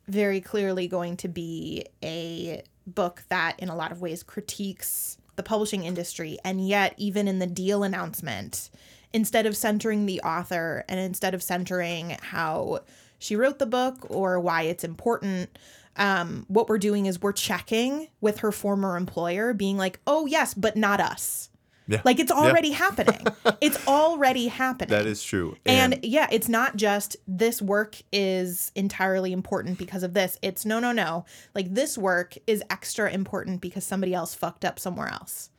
very 0.08 0.41
clearly 0.41 0.88
going 0.88 1.15
to 1.17 1.28
be 1.28 1.86
a 2.04 2.63
book 2.88 3.24
that 3.30 3.56
in 3.60 3.69
a 3.69 3.76
lot 3.76 3.91
of 3.91 4.02
ways 4.02 4.24
critiques 4.24 5.17
the 5.36 5.43
publishing 5.43 5.86
industry 5.86 6.38
and 6.43 6.67
yet 6.67 6.93
even 6.98 7.28
in 7.28 7.39
the 7.39 7.48
deal 7.48 7.84
announcement 7.84 8.69
instead 9.13 9.46
of 9.46 9.56
centering 9.56 10.06
the 10.06 10.19
author 10.22 10.84
and 10.89 11.00
instead 11.00 11.34
of 11.34 11.43
centering 11.43 12.17
how 12.22 12.80
she 13.19 13.36
wrote 13.36 13.60
the 13.60 13.65
book 13.65 14.06
or 14.10 14.39
why 14.39 14.63
it's 14.63 14.84
important 14.84 15.58
um, 15.95 16.45
what 16.47 16.67
we're 16.69 16.77
doing 16.79 17.06
is 17.06 17.21
we're 17.21 17.32
checking 17.34 18.08
with 18.21 18.39
her 18.39 18.51
former 18.51 18.97
employer 18.97 19.53
being 19.53 19.77
like 19.77 19.99
oh 20.08 20.25
yes 20.25 20.53
but 20.53 20.75
not 20.75 20.99
us 20.99 21.49
Yeah. 21.88 22.01
like 22.03 22.19
it's 22.19 22.32
Yeah. 22.32 22.38
already 22.39 22.71
happening 22.71 23.25
it's 23.62 23.86
already 23.88 24.47
happening 24.47 24.89
that 24.89 25.06
is 25.06 25.23
true. 25.23 25.56
and 25.65 25.99
yeah, 26.03 26.27
it's 26.32 26.49
not 26.49 26.75
just 26.77 27.15
this 27.27 27.62
work 27.62 27.97
is 28.12 28.71
entirely 28.75 29.32
important 29.34 29.77
because 29.77 30.01
of 30.03 30.13
this. 30.13 30.38
It's 30.41 30.65
no, 30.65 30.79
no, 30.79 30.91
no. 30.91 31.25
Like 31.53 31.73
this 31.73 31.97
work 31.97 32.36
is 32.47 32.63
extra 32.69 33.12
important 33.12 33.62
because 33.62 33.84
somebody 33.86 34.13
else 34.13 34.34
fucked 34.34 34.65
up 34.65 34.79
somewhere 34.79 35.10
else. 35.10 35.49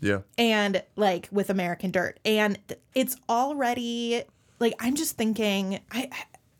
yeah. 0.00 0.20
And 0.38 0.82
like 0.96 1.28
with 1.32 1.48
American 1.50 1.90
Dirt. 1.90 2.20
And 2.24 2.58
it's 2.94 3.16
already 3.28 4.22
like 4.60 4.74
I'm 4.78 4.94
just 4.94 5.16
thinking 5.16 5.80
I- 5.90 6.10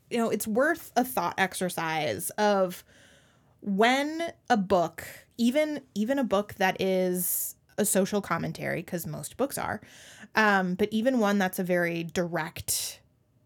you 0.09 0.17
know, 0.19 0.29
it's 0.29 0.45
worth 0.47 0.91
a 0.95 1.03
thought 1.03 1.33
exercise 1.39 2.29
of 2.31 2.83
when 3.65 4.33
a 4.49 4.57
book, 4.57 5.05
even 5.37 5.81
even 5.95 6.19
a 6.19 6.23
book 6.23 6.53
that 6.55 6.79
is 6.81 7.55
a 7.77 7.85
social 7.85 8.21
commentary 8.21 8.81
because 8.81 9.07
most 9.07 9.37
books 9.37 9.57
are, 9.57 9.81
um, 10.35 10.75
but 10.75 10.89
even 10.91 11.19
one 11.19 11.37
that's 11.39 11.57
a 11.59 11.63
very 11.63 12.03
direct 12.03 12.99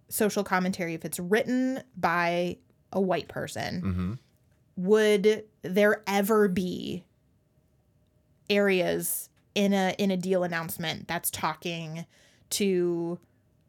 social 0.10 0.44
commentary, 0.44 0.94
if 0.94 1.06
it's 1.06 1.20
written 1.20 1.82
by 1.96 2.58
a 2.92 3.00
white 3.00 3.28
person, 3.28 3.82
Mm-hmm. 3.82 4.14
would 4.78 5.44
there 5.62 6.04
ever 6.08 6.48
be 6.48 7.04
areas 8.50 9.30
in 9.56 9.74
a 9.74 9.94
in 9.98 10.12
a 10.12 10.18
deal 10.18 10.44
announcement 10.44 11.08
that's 11.08 11.30
talking 11.30 12.06
to 12.52 13.20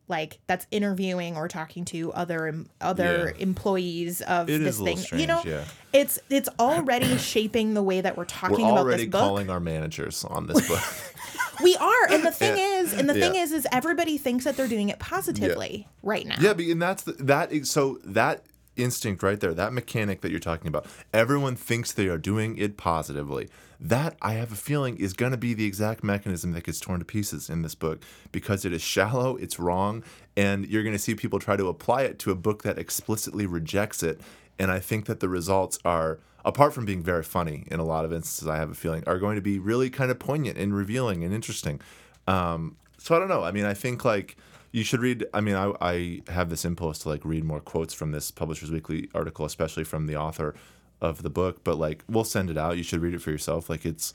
like 0.09 0.39
that's 0.47 0.67
interviewing 0.71 1.37
or 1.37 1.49
talking 1.49 1.85
to 1.87 2.13
other 2.13 2.65
other 2.81 3.35
Yeah. 3.37 3.43
employees 3.43 4.21
of 4.23 4.49
It 4.49 4.59
this 4.59 4.75
is 4.75 4.81
a 4.81 4.85
little 4.85 4.99
thing. 5.03 5.21
you 5.21 5.27
know, 5.27 5.41
strange, 5.41 5.67
it's 5.93 6.19
it's 6.31 6.49
already 6.59 7.17
shaping 7.33 7.75
the 7.75 7.83
way 7.83 8.01
that 8.01 8.17
we're 8.17 8.25
talking 8.25 8.65
We're 8.67 8.73
about 8.83 8.87
this 8.97 9.05
book. 9.07 9.21
calling 9.21 9.51
our 9.51 9.61
managers 9.61 10.25
on 10.25 10.47
this 10.47 10.67
book. 10.69 10.81
we 11.63 11.77
are, 11.77 12.11
and 12.13 12.25
the 12.25 12.31
thing 12.33 12.57
Yeah. 12.57 12.81
is, 12.81 12.93
and 12.93 13.09
the 13.09 13.15
thing 13.15 13.35
is, 13.35 13.53
is 13.53 13.67
everybody 13.73 14.17
thinks 14.19 14.45
that 14.45 14.57
they're 14.57 14.69
doing 14.69 14.89
it 14.89 14.99
positively 14.99 15.87
right 16.03 16.27
now. 16.27 16.37
Yeah, 16.41 16.55
but- 16.55 16.65
and 16.67 16.81
that's 16.81 17.03
the, 17.03 17.13
that. 17.13 17.53
Is, 17.53 17.71
so 17.71 17.99
that 18.05 18.45
instinct 18.77 19.23
right 19.25 19.41
there, 19.41 19.53
that 19.55 19.73
mechanic 19.73 20.21
that 20.21 20.31
you're 20.31 20.39
talking 20.41 20.69
about, 20.69 20.87
everyone 21.13 21.57
thinks 21.57 21.93
they 21.93 22.07
are 22.09 22.17
doing 22.19 22.57
it 22.57 22.77
positively. 22.77 23.49
That 23.81 24.17
I 24.21 24.33
have 24.33 24.51
a 24.51 24.57
feeling 24.57 24.97
is 24.97 25.13
going 25.13 25.31
to 25.31 25.39
be 25.39 25.55
the 25.55 25.65
exact 25.65 26.03
mechanism 26.03 26.53
that 26.53 26.65
gets 26.65 26.81
torn 26.81 26.99
to 26.99 27.05
pieces 27.05 27.49
in 27.49 27.63
this 27.63 27.77
book 27.77 28.03
because 28.33 28.65
it 28.65 28.73
is 28.73 28.83
shallow, 28.83 29.37
it's 29.37 29.61
wrong, 29.61 30.03
and 30.37 30.67
you're 30.67 30.83
going 30.83 30.97
to 30.97 30.99
see 30.99 31.15
people 31.15 31.39
try 31.39 31.57
to 31.57 31.69
apply 31.69 32.03
it 32.03 32.19
to 32.21 32.33
a 32.33 32.35
book 32.35 32.65
that 32.65 32.77
explicitly 32.77 33.47
rejects 33.47 34.03
it. 34.03 34.21
And 34.59 34.73
I 34.73 34.81
think 34.81 35.07
that 35.07 35.21
the 35.21 35.29
results 35.29 35.79
are, 35.85 36.19
apart 36.45 36.75
from 36.75 36.87
being 36.87 37.05
very 37.05 37.23
funny 37.23 37.69
in 37.71 37.79
a 37.79 37.85
lot 37.85 38.05
of 38.05 38.13
instances, 38.13 38.49
I 38.49 38.57
have 38.57 38.71
a 38.71 38.75
feeling, 38.75 39.05
are 39.07 39.21
going 39.21 39.37
to 39.37 39.43
be 39.43 39.61
really 39.61 39.91
kind 39.91 40.11
of 40.11 40.19
poignant 40.19 40.59
and 40.59 40.75
revealing 40.75 41.23
and 41.23 41.33
interesting. 41.33 41.81
Um, 42.27 42.77
so 42.99 43.15
I 43.15 43.21
don't 43.21 43.29
know. 43.29 43.45
I 43.45 43.53
mean, 43.53 43.65
I 43.65 43.75
think 43.75 44.05
like 44.05 44.37
you 44.73 44.83
should 44.83 45.01
read. 45.01 45.25
I 45.33 45.41
mean, 45.41 45.55
I, 45.55 45.73
I 45.81 46.23
have 46.29 46.51
this 46.51 46.65
impulse 46.65 46.99
to 47.01 47.11
like 47.11 47.25
read 47.25 47.45
more 47.45 47.61
quotes 47.61 47.95
from 47.95 48.11
this 48.11 48.33
Publishers 48.33 48.73
Weekly 48.73 49.09
article, 49.15 49.47
especially 49.47 49.85
from 49.85 50.07
the 50.07 50.17
author 50.17 50.55
of 51.01 51.23
the 51.23 51.31
book. 51.31 51.65
But 51.65 51.77
like, 51.77 52.05
we'll 52.09 52.25
send 52.25 52.51
it 52.51 52.59
out. 52.59 52.77
You 52.77 52.83
should 52.83 53.01
read 53.01 53.15
it 53.15 53.23
for 53.23 53.31
yourself. 53.31 53.69
Like, 53.71 53.85
it's, 53.85 54.13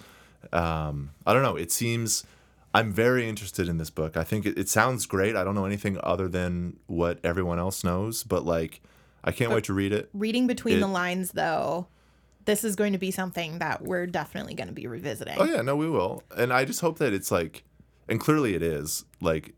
um, 0.52 1.12
I 1.26 1.34
don't 1.34 1.44
know. 1.44 1.56
It 1.56 1.72
seems. 1.72 2.26
I'm 2.76 2.92
very 2.92 3.30
interested 3.30 3.70
in 3.70 3.78
this 3.78 3.92
book. 3.92 4.18
I 4.18 4.24
think 4.24 4.48
it, 4.48 4.58
it 4.58 4.68
sounds 4.68 5.06
great. 5.06 5.36
I 5.36 5.44
don't 5.44 5.54
know 5.54 5.66
anything 5.66 6.00
other 6.02 6.28
than 6.28 6.78
what 6.88 7.20
everyone 7.24 7.60
else 7.60 7.84
knows, 7.84 8.24
but 8.24 8.46
like, 8.46 8.82
I 9.24 9.32
can't 9.32 9.52
wait 9.52 9.66
to 9.66 9.74
read 9.74 9.94
it. 9.94 10.10
Reading 10.12 10.48
between 10.48 10.78
It- 10.78 10.80
the 10.80 10.88
lines, 10.88 11.34
though, 11.34 11.86
this 12.46 12.64
is 12.64 12.76
going 12.76 12.92
to 12.94 12.98
be 12.98 13.12
something 13.12 13.60
that 13.60 13.84
we're 13.84 14.08
definitely 14.08 14.56
going 14.56 14.70
to 14.70 14.74
be 14.74 14.88
revisiting. 14.88 15.36
Oh 15.38 15.44
yeah, 15.46 15.62
no, 15.62 15.76
we 15.76 15.88
will. 15.88 16.24
And 16.36 16.52
I 16.52 16.66
just 16.66 16.82
hope 16.82 16.98
that 16.98 17.14
it's 17.14 17.32
like, 17.32 17.64
and 18.10 18.20
clearly 18.20 18.56
it 18.56 18.64
is 18.64 19.06
like, 19.22 19.54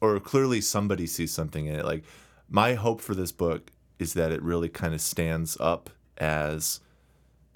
or 0.00 0.20
clearly 0.20 0.60
somebody 0.60 1.06
sees 1.06 1.32
something 1.32 1.64
in 1.66 1.76
it. 1.76 1.84
Like, 1.86 2.04
my 2.48 2.74
hope 2.74 3.00
for 3.00 3.14
this 3.14 3.32
book 3.32 3.72
is 3.98 4.12
that 4.12 4.32
it 4.32 4.42
really 4.42 4.68
kind 4.68 4.94
of 4.94 5.00
stands 5.00 5.56
up 5.60 5.90
as 6.18 6.80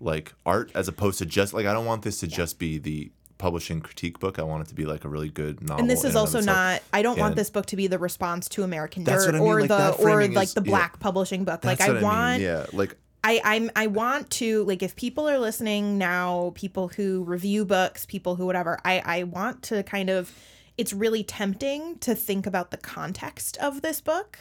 like 0.01 0.33
art 0.45 0.71
as 0.75 0.89
opposed 0.89 1.19
to 1.19 1.27
just 1.27 1.55
like 1.55 1.67
I 1.67 1.73
don't 1.73 1.87
want 1.87 2.03
this 2.03 2.21
to 2.21 2.27
just 2.27 2.59
be 2.59 2.79
the 2.79 3.13
publishing 3.39 3.81
critique 3.81 4.21
book. 4.21 4.39
I 4.39 4.43
want 4.43 4.65
it 4.65 4.69
to 4.69 4.75
be 4.75 4.85
like 4.85 5.05
a 5.05 5.09
really 5.09 5.29
good 5.29 5.61
novel. 5.61 5.81
and 5.81 5.91
this 5.91 6.01
is 6.01 6.11
and 6.11 6.17
also 6.17 6.41
not 6.41 6.81
i 6.93 7.03
don't 7.03 7.19
want 7.19 7.35
this 7.35 7.51
book 7.51 7.67
to 7.67 7.77
be 7.77 7.89
the 7.89 7.99
response 7.99 8.49
to 8.51 8.63
american 8.63 9.03
That's 9.03 9.25
dirt 9.27 9.35
what 9.35 9.41
I 9.41 9.45
mean, 9.45 9.49
or 9.53 9.61
like, 9.63 9.69
the 9.69 10.03
or 10.03 10.29
like 10.29 10.45
is- 10.45 10.55
the 10.55 10.63
yeah. 10.65 10.71
black 10.71 11.01
publishing 11.01 11.45
book 11.45 11.61
That's 11.61 11.81
like 11.81 11.89
i 11.89 11.93
what 11.93 12.03
want 12.03 12.39
mean. 12.39 12.49
yeah, 12.49 12.67
like 12.73 12.97
I, 13.25 13.41
I'm 13.45 13.71
I 13.77 13.87
want 13.87 14.31
to 14.31 14.65
like 14.65 14.83
if 14.83 14.97
people 14.97 15.29
are 15.29 15.39
listening 15.39 15.97
now, 15.97 16.53
people 16.57 16.89
who 16.89 17.23
review 17.23 17.65
books, 17.65 18.05
people 18.05 18.35
who 18.35 18.47
whatever, 18.47 18.81
I, 18.85 19.01
I 19.05 19.23
want 19.23 19.63
to 19.65 19.85
kind 19.85 20.11
of 20.11 20.33
it's 20.77 20.93
really 20.93 21.23
tempting 21.23 21.99
to 21.99 22.17
think 22.17 22.47
about 22.47 22.73
the 22.73 22.79
context 22.79 23.57
of 23.59 23.83
this 23.83 24.01
book. 24.01 24.41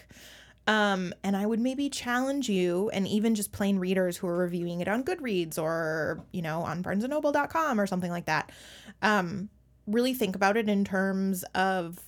Um, 0.68 1.14
and 1.24 1.36
I 1.36 1.46
would 1.46 1.60
maybe 1.60 1.90
challenge 1.90 2.48
you 2.48 2.90
and 2.92 3.08
even 3.08 3.36
just 3.36 3.52
plain 3.52 3.80
readers 3.80 4.18
who 4.18 4.28
are 4.28 4.38
reviewing 4.38 4.80
it 4.80 4.88
on 4.88 5.04
Goodreads 5.04 5.58
or, 5.58 6.24
you 6.32 6.42
know, 6.42 6.62
on 6.62 6.84
barnesandnoble.com 6.84 7.80
or 7.80 7.88
something 7.88 8.12
like 8.12 8.26
that. 8.26 8.52
Um, 9.02 9.50
really 9.88 10.14
think 10.14 10.36
about 10.36 10.58
it 10.58 10.70
in 10.70 10.86
terms 10.86 11.44
of 11.56 12.00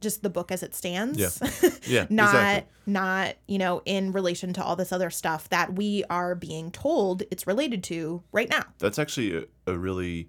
just 0.00 0.22
the 0.22 0.30
book 0.30 0.52
as 0.52 0.62
it 0.62 0.74
stands. 0.74 1.18
Yeah. 1.18 1.50
Yeah, 1.88 2.06
not 2.10 2.34
exactly. 2.34 2.72
not, 2.86 3.36
you 3.46 3.56
know, 3.56 3.80
in 3.86 4.12
relation 4.12 4.52
to 4.54 4.62
all 4.62 4.76
this 4.76 4.92
other 4.92 5.08
stuff 5.08 5.48
that 5.48 5.72
we 5.72 6.04
are 6.10 6.34
being 6.34 6.70
told 6.70 7.22
it's 7.30 7.46
related 7.46 7.82
to 7.84 8.22
right 8.30 8.50
now. 8.50 8.64
That's 8.78 8.98
actually 8.98 9.34
a, 9.38 9.44
a 9.66 9.78
really 9.78 10.28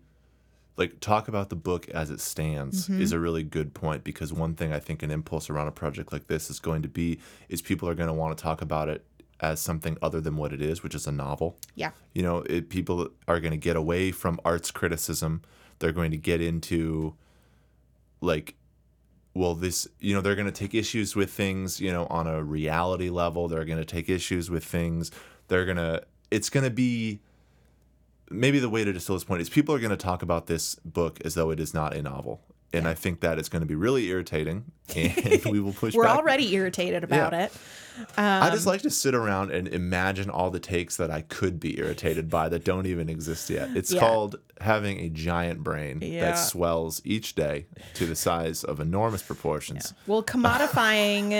like 0.79 1.01
talk 1.01 1.27
about 1.27 1.49
the 1.49 1.57
book 1.57 1.89
as 1.89 2.09
it 2.09 2.21
stands 2.21 2.89
is 2.89 3.09
mm-hmm. 3.09 3.17
a 3.17 3.19
really 3.19 3.43
good 3.43 3.73
point 3.73 4.03
because 4.03 4.31
one 4.31 4.55
thing 4.55 4.71
I 4.71 4.79
think 4.79 5.03
an 5.03 5.11
impulse 5.11 5.49
around 5.49 5.67
a 5.67 5.71
project 5.71 6.13
like 6.13 6.27
this 6.27 6.49
is 6.49 6.59
going 6.59 6.81
to 6.83 6.87
be 6.87 7.19
is 7.49 7.61
people 7.61 7.89
are 7.89 7.93
going 7.93 8.07
to 8.07 8.13
want 8.13 8.35
to 8.35 8.41
talk 8.41 8.61
about 8.61 8.87
it 8.87 9.05
as 9.41 9.59
something 9.59 9.97
other 10.01 10.21
than 10.21 10.37
what 10.37 10.53
it 10.53 10.61
is, 10.61 10.81
which 10.81 10.95
is 10.95 11.05
a 11.05 11.11
novel. 11.11 11.57
Yeah. 11.75 11.91
You 12.13 12.23
know, 12.23 12.37
it, 12.43 12.69
people 12.69 13.09
are 13.27 13.41
going 13.41 13.51
to 13.51 13.57
get 13.57 13.75
away 13.75 14.11
from 14.11 14.39
arts 14.45 14.71
criticism. 14.71 15.41
They're 15.79 15.91
going 15.91 16.11
to 16.11 16.17
get 16.17 16.41
into 16.41 17.15
like 18.21 18.55
well 19.33 19.55
this 19.55 19.87
you 19.99 20.13
know 20.13 20.21
they're 20.21 20.35
going 20.35 20.45
to 20.45 20.51
take 20.51 20.73
issues 20.73 21.15
with 21.15 21.31
things 21.31 21.79
you 21.79 21.91
know 21.91 22.05
on 22.07 22.27
a 22.27 22.43
reality 22.43 23.09
level 23.09 23.47
they're 23.47 23.63
going 23.63 23.79
to 23.79 23.85
take 23.85 24.09
issues 24.09 24.49
with 24.49 24.65
things 24.65 25.09
they're 25.47 25.63
going 25.63 25.77
to 25.77 26.03
it's 26.29 26.49
going 26.49 26.65
to 26.65 26.69
be 26.69 27.21
maybe 28.29 28.59
the 28.59 28.69
way 28.69 28.83
to 28.83 28.93
distill 28.93 29.15
this 29.15 29.23
point 29.23 29.41
is 29.41 29.49
people 29.49 29.73
are 29.75 29.79
going 29.79 29.89
to 29.91 29.97
talk 29.97 30.21
about 30.21 30.47
this 30.47 30.75
book 30.85 31.19
as 31.25 31.33
though 31.35 31.49
it 31.51 31.59
is 31.59 31.73
not 31.73 31.95
a 31.95 32.01
novel 32.01 32.41
and 32.73 32.87
i 32.87 32.93
think 32.93 33.21
that 33.21 33.39
it's 33.39 33.49
going 33.49 33.61
to 33.61 33.65
be 33.65 33.75
really 33.75 34.07
irritating 34.07 34.65
and 34.95 35.43
we 35.45 35.59
will 35.59 35.73
push 35.73 35.93
We're 35.95 36.03
back 36.03 36.17
already 36.17 36.53
irritated 36.53 37.03
about 37.03 37.33
Yeah. 37.33 37.45
it. 37.45 37.53
I 38.17 38.49
just 38.51 38.65
um, 38.65 38.71
like 38.71 38.81
to 38.83 38.89
sit 38.89 39.13
around 39.13 39.51
and 39.51 39.67
imagine 39.67 40.29
all 40.29 40.49
the 40.51 40.59
takes 40.59 40.95
that 40.97 41.11
I 41.11 41.21
could 41.21 41.59
be 41.59 41.77
irritated 41.77 42.29
by 42.29 42.47
that 42.47 42.63
don't 42.63 42.85
even 42.85 43.09
exist 43.09 43.49
yet. 43.49 43.69
It's 43.75 43.91
Yeah. 43.91 43.99
called 43.99 44.37
having 44.61 45.01
a 45.01 45.09
giant 45.09 45.63
brain 45.63 45.99
Yeah. 46.01 46.21
that 46.21 46.35
swells 46.35 47.01
each 47.03 47.35
day 47.35 47.65
to 47.95 48.05
the 48.05 48.15
size 48.15 48.63
of 48.63 48.79
enormous 48.79 49.21
proportions. 49.21 49.93
Well, 50.07 50.23
commodifying 50.23 51.31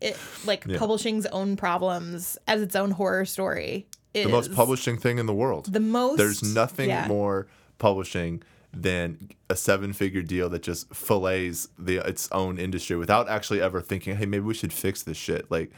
it 0.00 0.16
like 0.44 0.68
publishing's 0.76 1.24
own 1.26 1.56
problems 1.56 2.36
as 2.46 2.60
its 2.60 2.76
own 2.76 2.90
horror 2.90 3.24
story 3.24 3.86
The 4.14 4.28
most 4.28 4.54
publishing 4.54 4.96
thing 4.96 5.18
in 5.18 5.26
the 5.26 5.34
world. 5.34 5.72
the 5.72 5.80
most 5.80 6.18
There's 6.18 6.42
nothing 6.42 6.88
yeah. 6.88 7.06
more 7.08 7.48
publishing 7.78 8.42
than 8.72 9.30
a 9.50 9.56
seven-figure 9.56 10.22
deal 10.22 10.48
that 10.50 10.62
just 10.62 10.92
fillets 10.94 11.68
the 11.78 11.96
its 11.98 12.28
own 12.32 12.58
industry 12.58 12.96
without 12.96 13.28
actually 13.28 13.60
ever 13.60 13.80
thinking, 13.80 14.16
"Hey, 14.16 14.26
maybe 14.26 14.44
we 14.44 14.54
should 14.54 14.72
fix 14.72 15.02
this 15.02 15.16
shit." 15.16 15.50
Like, 15.50 15.72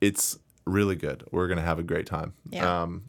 it's 0.00 0.38
really 0.64 0.96
good. 0.96 1.24
We're 1.30 1.48
gonna 1.48 1.62
have 1.62 1.78
a 1.78 1.82
great 1.82 2.06
time. 2.06 2.34
Yeah. 2.50 2.82
Um. 2.82 3.04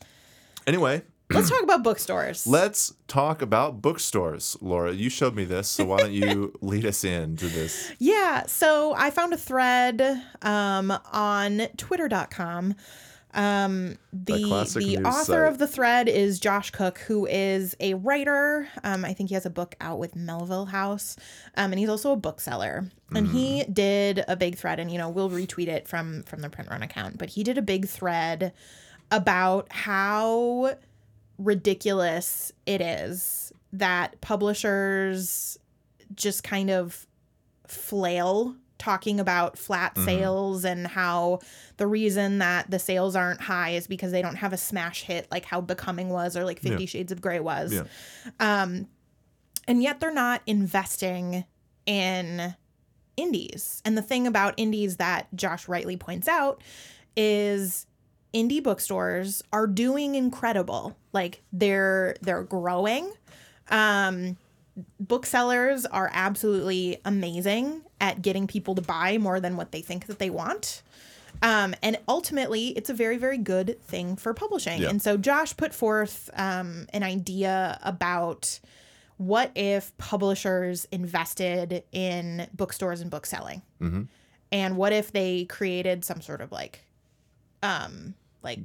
Anyway, 0.65 1.03
Let's 1.33 1.49
talk 1.49 1.61
about 1.61 1.83
bookstores. 1.83 2.47
Let's 2.47 2.93
talk 3.07 3.41
about 3.41 3.81
bookstores, 3.81 4.55
Laura. 4.61 4.93
You 4.93 5.09
showed 5.09 5.35
me 5.35 5.43
this, 5.43 5.67
so 5.67 5.83
why 5.83 5.97
don't 5.97 6.13
you 6.13 6.53
lead 6.61 6.85
us 6.85 7.03
into 7.03 7.47
this? 7.47 7.91
Yeah, 7.99 8.45
so 8.45 8.93
I 8.95 9.09
found 9.09 9.33
a 9.33 9.37
thread 9.37 10.23
um, 10.41 10.93
on 11.11 11.67
twitter.com. 11.75 12.75
Um, 13.37 13.97
the 14.11 14.33
the 14.75 14.97
author 15.05 15.23
site. 15.23 15.47
of 15.47 15.57
the 15.59 15.67
thread 15.67 16.09
is 16.09 16.39
Josh 16.39 16.71
Cook, 16.71 16.97
who 16.99 17.27
is 17.27 17.75
a 17.79 17.93
writer. 17.93 18.67
Um, 18.83 19.05
I 19.05 19.13
think 19.13 19.29
he 19.29 19.35
has 19.35 19.45
a 19.45 19.49
book 19.51 19.75
out 19.79 19.99
with 19.99 20.15
Melville 20.15 20.65
House, 20.65 21.15
um, 21.55 21.71
and 21.71 21.79
he's 21.79 21.87
also 21.89 22.11
a 22.11 22.17
bookseller. 22.17 22.89
And 23.13 23.27
he 23.27 23.61
Mm. 23.63 23.73
did 23.73 24.25
a 24.27 24.35
big 24.35 24.57
thread, 24.57 24.79
and 24.79 24.91
you 24.91 24.97
know 24.97 25.09
we'll 25.09 25.29
retweet 25.29 25.67
it 25.67 25.87
from 25.87 26.23
from 26.23 26.41
the 26.41 26.49
print 26.49 26.69
run 26.69 26.81
account. 26.83 27.17
But 27.19 27.29
he 27.29 27.43
did 27.43 27.57
a 27.57 27.61
big 27.61 27.87
thread 27.87 28.53
about 29.11 29.71
how 29.71 30.75
ridiculous 31.37 32.51
it 32.65 32.81
is 32.81 33.53
that 33.71 34.19
publishers 34.21 35.57
just 36.15 36.43
kind 36.43 36.69
of 36.69 37.05
flail 37.67 38.55
talking 38.77 39.19
about 39.19 39.57
flat 39.57 39.95
Mm-hmm. 39.95 40.05
sales 40.05 40.65
and 40.65 40.85
how 40.87 41.39
the 41.77 41.87
reason 41.87 42.37
that 42.39 42.69
the 42.69 42.79
sales 42.79 43.15
aren't 43.15 43.41
high 43.41 43.71
is 43.71 43.87
because 43.87 44.11
they 44.11 44.21
don't 44.21 44.35
have 44.35 44.53
a 44.53 44.57
smash 44.57 45.03
hit 45.03 45.27
like 45.31 45.45
how 45.45 45.61
Becoming 45.61 46.09
was 46.09 46.37
or 46.37 46.43
like 46.45 46.59
50 46.59 46.83
Yeah. 46.83 46.87
Shades 46.87 47.11
of 47.11 47.21
Grey 47.21 47.39
was. 47.39 47.73
Yeah. 47.73 47.83
Um 48.39 48.87
and 49.67 49.81
yet 49.83 49.99
they're 49.99 50.13
not 50.13 50.41
investing 50.45 51.43
in 51.85 52.55
indies. 53.17 53.81
And 53.83 53.97
the 53.97 54.01
thing 54.01 54.27
about 54.27 54.53
indies 54.57 54.97
that 54.97 55.27
Josh 55.35 55.67
rightly 55.67 55.97
points 55.97 56.27
out 56.27 56.61
is 57.15 57.87
indie 58.33 58.61
bookstores 58.61 59.41
are 59.51 59.65
doing 59.67 60.13
incredible. 60.15 60.95
Like 61.13 61.41
they're 61.51 62.15
they're 62.21 62.43
growing. 62.43 63.11
Um 63.69 64.37
booksellers 64.99 65.85
are 65.87 66.09
absolutely 66.13 67.01
amazing 67.03 67.81
at 67.99 68.21
getting 68.21 68.47
people 68.47 68.75
to 68.75 68.81
buy 68.81 69.17
more 69.17 69.39
than 69.39 69.57
what 69.57 69.71
they 69.71 69.81
think 69.81 70.05
that 70.07 70.19
they 70.19 70.29
want. 70.29 70.83
Um, 71.41 71.75
and 71.83 71.99
ultimately, 72.07 72.69
it's 72.69 72.89
a 72.89 72.93
very, 72.93 73.17
very 73.17 73.37
good 73.37 73.79
thing 73.83 74.15
for 74.15 74.33
publishing. 74.33 74.81
Yeah. 74.81 74.89
And 74.89 75.01
so 75.01 75.17
Josh 75.17 75.55
put 75.55 75.73
forth 75.73 76.29
um, 76.33 76.87
an 76.93 77.03
idea 77.03 77.79
about 77.83 78.59
what 79.17 79.51
if 79.55 79.95
publishers 79.97 80.85
invested 80.91 81.83
in 81.91 82.47
bookstores 82.53 83.01
and 83.01 83.09
book 83.11 83.25
selling, 83.25 83.61
Mm-hmm. 83.81 84.03
and 84.51 84.77
what 84.77 84.93
if 84.93 85.11
they 85.11 85.45
created 85.45 86.05
some 86.05 86.21
sort 86.21 86.41
of 86.41 86.51
like, 86.51 86.85
um, 87.63 88.13
like 88.43 88.59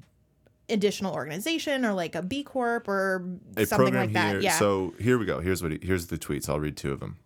additional 0.68 1.14
organization 1.14 1.85
or 1.85 1.92
like 1.92 2.14
a 2.14 2.23
B 2.23 2.42
Corp 2.42 2.88
or 2.88 3.25
A 3.57 3.66
something 3.66 3.95
like 3.95 4.12
that. 4.12 4.33
here. 4.33 4.40
Yeah. 4.40 4.59
So 4.59 4.95
here 4.99 5.18
we 5.18 5.27
go. 5.27 5.40
Here's 5.40 5.62
what 5.62 5.73
he, 5.73 5.79
here's 5.83 6.07
the 6.07 6.16
tweets. 6.18 6.49
I'll 6.49 6.61
read 6.61 6.77
two 6.77 6.92
of 6.92 7.01
them. 7.01 7.18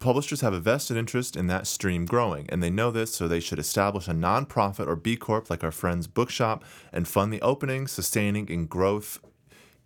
Publishers 0.00 0.40
have 0.40 0.54
a 0.54 0.58
vested 0.58 0.96
interest 0.96 1.36
in 1.36 1.46
that 1.46 1.66
stream 1.66 2.06
growing, 2.06 2.46
and 2.48 2.62
they 2.62 2.70
know 2.70 2.90
this, 2.90 3.14
so 3.14 3.28
they 3.28 3.38
should 3.38 3.58
establish 3.58 4.08
a 4.08 4.12
nonprofit 4.12 4.86
or 4.86 4.96
B 4.96 5.14
Corp 5.14 5.50
like 5.50 5.62
our 5.62 5.70
friends 5.70 6.06
Bookshop 6.06 6.64
and 6.92 7.06
fund 7.06 7.32
the 7.32 7.42
opening, 7.42 7.86
sustaining, 7.86 8.50
and 8.50 8.68
growth 8.68 9.20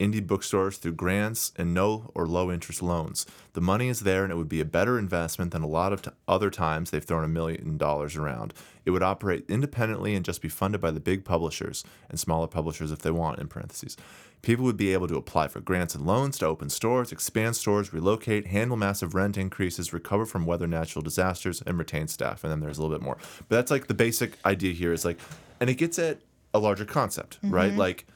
indie 0.04 0.26
bookstores 0.26 0.76
through 0.76 0.92
grants 0.92 1.52
and 1.56 1.72
no 1.72 2.10
or 2.14 2.26
low 2.26 2.52
interest 2.52 2.82
loans. 2.82 3.26
The 3.54 3.60
money 3.60 3.88
is 3.88 4.00
there 4.00 4.24
and 4.24 4.32
it 4.32 4.36
would 4.36 4.48
be 4.48 4.60
a 4.60 4.64
better 4.64 4.98
investment 4.98 5.52
than 5.52 5.62
a 5.62 5.68
lot 5.68 5.92
of 5.92 6.02
t- 6.02 6.10
other 6.28 6.50
times 6.50 6.90
they've 6.90 7.04
thrown 7.04 7.24
a 7.24 7.28
million 7.28 7.78
dollars 7.78 8.16
around. 8.16 8.52
It 8.84 8.90
would 8.90 9.02
operate 9.02 9.44
independently 9.48 10.14
and 10.14 10.24
just 10.24 10.42
be 10.42 10.48
funded 10.48 10.80
by 10.80 10.90
the 10.90 11.00
big 11.00 11.24
publishers 11.24 11.84
and 12.10 12.20
smaller 12.20 12.46
publishers 12.46 12.92
if 12.92 13.00
they 13.00 13.10
want, 13.10 13.38
in 13.38 13.48
parentheses. 13.48 13.96
People 14.42 14.66
would 14.66 14.76
be 14.76 14.92
able 14.92 15.08
to 15.08 15.16
apply 15.16 15.48
for 15.48 15.60
grants 15.60 15.94
and 15.94 16.04
loans 16.04 16.36
to 16.38 16.46
open 16.46 16.68
stores, 16.68 17.12
expand 17.12 17.56
stores, 17.56 17.94
relocate, 17.94 18.48
handle 18.48 18.76
massive 18.76 19.14
rent 19.14 19.38
increases, 19.38 19.94
recover 19.94 20.26
from 20.26 20.44
weather 20.44 20.66
natural 20.66 21.02
disasters, 21.02 21.62
and 21.62 21.78
retain 21.78 22.08
staff. 22.08 22.44
And 22.44 22.50
then 22.50 22.60
there's 22.60 22.76
a 22.76 22.82
little 22.82 22.94
bit 22.94 23.02
more. 23.02 23.16
But 23.48 23.56
that's 23.56 23.70
like 23.70 23.86
the 23.86 23.94
basic 23.94 24.36
idea 24.44 24.74
here 24.74 24.92
is 24.92 25.04
like, 25.04 25.18
and 25.60 25.70
it 25.70 25.76
gets 25.76 25.98
at 25.98 26.18
a 26.52 26.58
larger 26.58 26.84
concept, 26.84 27.38
right? 27.42 27.70
Mm-hmm. 27.70 27.78
Like, 27.78 28.06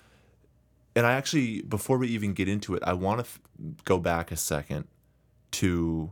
and 0.99 1.07
I 1.07 1.13
actually, 1.13 1.63
before 1.63 1.97
we 1.99 2.09
even 2.09 2.33
get 2.33 2.49
into 2.49 2.75
it, 2.75 2.83
I 2.85 2.93
want 2.95 3.19
to 3.21 3.25
f- 3.25 3.41
go 3.85 3.99
back 3.99 4.33
a 4.33 4.37
second 4.37 4.89
to 5.53 6.11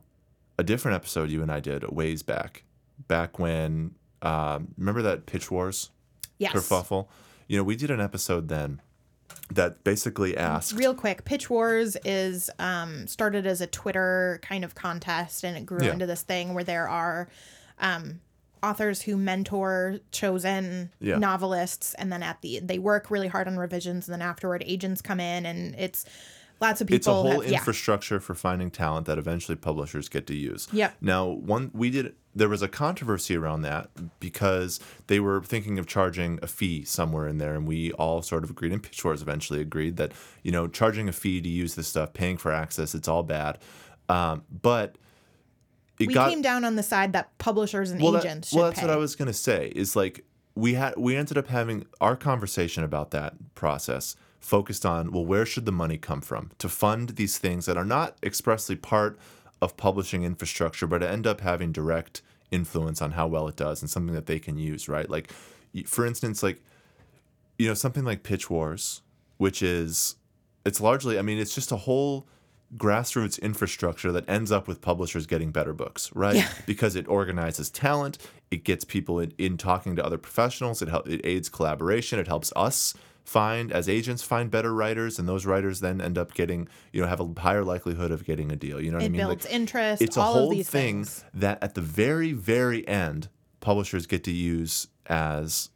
a 0.58 0.62
different 0.62 0.94
episode 0.94 1.28
you 1.30 1.42
and 1.42 1.50
I 1.50 1.60
did 1.60 1.82
a 1.84 1.92
ways 1.92 2.22
back, 2.22 2.62
back 3.08 3.38
when, 3.38 3.94
um, 4.22 4.68
remember 4.78 5.02
that 5.02 5.26
Pitch 5.26 5.50
Wars 5.50 5.90
Yes. 6.38 6.52
kerfuffle? 6.54 7.08
You 7.48 7.56
know, 7.58 7.64
we 7.64 7.76
did 7.76 7.90
an 7.90 8.00
episode 8.00 8.48
then 8.48 8.80
that 9.50 9.82
basically 9.84 10.36
asked. 10.36 10.72
Real 10.74 10.94
quick, 10.94 11.24
Pitch 11.24 11.48
Wars 11.50 11.96
is 12.04 12.48
um, 12.58 13.06
started 13.06 13.46
as 13.46 13.60
a 13.60 13.66
Twitter 13.66 14.38
kind 14.42 14.64
of 14.64 14.74
contest, 14.74 15.44
and 15.44 15.56
it 15.56 15.66
grew 15.66 15.84
Yeah. 15.84 15.92
into 15.92 16.06
this 16.06 16.22
thing 16.22 16.54
where 16.54 16.64
there 16.64 16.88
are 16.88 17.28
um, 17.78 18.20
authors 18.62 19.02
who 19.02 19.16
mentor 19.16 19.98
chosen 20.12 20.90
Yeah. 21.00 21.18
novelists, 21.18 21.94
and 21.94 22.12
then 22.12 22.22
at 22.22 22.40
the 22.42 22.60
they 22.60 22.78
work 22.78 23.10
really 23.10 23.28
hard 23.28 23.46
on 23.48 23.56
revisions, 23.56 24.08
and 24.08 24.12
then 24.12 24.22
afterward 24.26 24.62
agents 24.66 25.00
come 25.02 25.20
in, 25.20 25.46
and 25.46 25.74
it's 25.76 26.04
lots 26.60 26.80
of 26.80 26.86
people. 26.86 26.96
it's 26.96 27.06
a 27.06 27.12
whole 27.12 27.40
have, 27.42 27.50
yeah. 27.50 27.58
infrastructure 27.58 28.18
for 28.20 28.34
finding 28.34 28.70
talent 28.70 29.06
that 29.06 29.18
eventually 29.18 29.56
publishers 29.56 30.08
get 30.08 30.26
to 30.26 30.34
use. 30.34 30.68
Yep. 30.72 30.96
Now, 31.00 31.26
one 31.26 31.70
we 31.74 31.90
did 31.90 32.14
there 32.34 32.48
was 32.50 32.60
a 32.60 32.68
controversy 32.68 33.34
around 33.34 33.62
that 33.62 33.88
because 34.20 34.78
they 35.06 35.18
were 35.20 35.40
thinking 35.42 35.78
of 35.78 35.86
charging 35.86 36.38
a 36.42 36.46
fee 36.46 36.84
somewhere 36.84 37.26
in 37.26 37.38
there, 37.38 37.54
and 37.54 37.66
we 37.66 37.92
all 37.92 38.20
sort 38.20 38.44
of 38.44 38.50
agreed, 38.50 38.72
and 38.72 38.82
Pitch 38.82 39.02
Wars 39.04 39.22
eventually 39.22 39.60
agreed 39.60 39.96
that 39.96 40.12
you 40.42 40.52
know 40.52 40.66
charging 40.68 41.08
a 41.08 41.12
fee 41.12 41.40
to 41.40 41.48
use 41.48 41.74
this 41.74 41.88
stuff, 41.88 42.12
paying 42.12 42.36
for 42.36 42.52
access, 42.52 42.94
it's 42.94 43.08
all 43.08 43.22
bad. 43.22 43.58
Um, 44.08 44.44
but 44.62 44.96
it 45.98 46.08
we 46.08 46.14
got 46.14 46.30
came 46.30 46.42
down 46.42 46.64
on 46.64 46.76
the 46.76 46.82
side 46.82 47.12
that 47.12 47.36
publishers 47.38 47.90
and 47.90 48.00
well, 48.00 48.12
that- 48.12 48.24
agents 48.24 48.52
well, 48.52 48.64
that's 48.64 48.80
pay. 48.80 48.86
what 48.86 48.92
I 48.92 48.96
was 48.96 49.16
gonna 49.16 49.32
say. 49.32 49.72
Is 49.74 49.96
like 49.96 50.24
we 50.54 50.74
had 50.74 50.94
we 50.96 51.16
ended 51.16 51.36
up 51.38 51.48
having 51.48 51.86
our 52.00 52.16
conversation 52.16 52.82
about 52.84 53.10
that 53.12 53.34
process 53.54 54.16
focused 54.40 54.86
on 54.86 55.10
well, 55.12 55.24
where 55.24 55.46
should 55.46 55.64
the 55.66 55.72
money 55.72 55.98
come 55.98 56.20
from 56.20 56.50
to 56.58 56.68
fund 56.68 57.10
these 57.10 57.38
things 57.38 57.66
that 57.66 57.76
are 57.76 57.84
not 57.84 58.16
expressly 58.22 58.76
part 58.76 59.18
of 59.62 59.76
publishing 59.76 60.22
infrastructure, 60.22 60.86
but 60.86 61.02
end 61.02 61.26
up 61.26 61.40
having 61.40 61.72
direct 61.72 62.22
influence 62.50 63.00
on 63.02 63.12
how 63.12 63.26
well 63.26 63.48
it 63.48 63.56
does 63.56 63.80
and 63.82 63.90
something 63.90 64.14
that 64.14 64.26
they 64.26 64.38
can 64.38 64.56
use, 64.58 64.88
right? 64.88 65.08
Like, 65.10 65.32
for 65.86 66.06
instance, 66.06 66.42
like 66.42 66.62
you 67.58 67.66
know 67.66 67.74
something 67.74 68.04
like 68.04 68.22
Pitch 68.22 68.48
Wars, 68.50 69.02
which 69.38 69.62
is 69.62 70.16
it's 70.64 70.80
largely, 70.80 71.18
I 71.18 71.22
mean, 71.22 71.38
it's 71.38 71.54
just 71.54 71.72
a 71.72 71.76
whole 71.76 72.26
grassroots 72.76 73.40
infrastructure 73.40 74.10
that 74.12 74.28
ends 74.28 74.50
up 74.50 74.66
with 74.66 74.80
publishers 74.80 75.26
getting 75.26 75.50
better 75.52 75.72
books, 75.72 76.10
right? 76.14 76.36
Yeah. 76.36 76.48
Because 76.66 76.96
it 76.96 77.06
organizes 77.08 77.70
talent, 77.70 78.18
it 78.50 78.64
gets 78.64 78.84
people 78.84 79.18
in, 79.20 79.32
in 79.38 79.56
talking 79.56 79.96
to 79.96 80.04
other 80.04 80.18
professionals, 80.18 80.82
it 80.82 80.88
help, 80.88 81.08
it 81.08 81.20
aids 81.24 81.48
collaboration, 81.48 82.18
it 82.18 82.26
helps 82.26 82.52
us 82.56 82.94
find 83.24 83.72
as 83.72 83.88
agents 83.88 84.22
find 84.22 84.50
better 84.52 84.72
writers, 84.72 85.18
and 85.18 85.28
those 85.28 85.44
writers 85.46 85.80
then 85.80 86.00
end 86.00 86.16
up 86.16 86.32
getting, 86.34 86.68
you 86.92 87.00
know, 87.02 87.08
have 87.08 87.20
a 87.20 87.40
higher 87.40 87.64
likelihood 87.64 88.12
of 88.12 88.24
getting 88.24 88.52
a 88.52 88.56
deal. 88.56 88.80
You 88.80 88.92
know 88.92 88.98
what 88.98 89.04
I 89.04 89.08
mean? 89.08 89.20
it 89.20 89.24
builds 89.26 89.44
Like, 89.46 89.54
interest. 89.54 90.02
it's 90.02 90.16
a 90.16 90.22
whole 90.22 90.50
thing 90.52 90.62
things. 90.64 91.24
that 91.34 91.60
at 91.62 91.74
the 91.74 91.80
very 91.80 92.32
very 92.32 92.86
end 92.86 93.28
publishers 93.60 94.06
get 94.06 94.22
to 94.24 94.30
use 94.32 94.86
as 95.06 95.70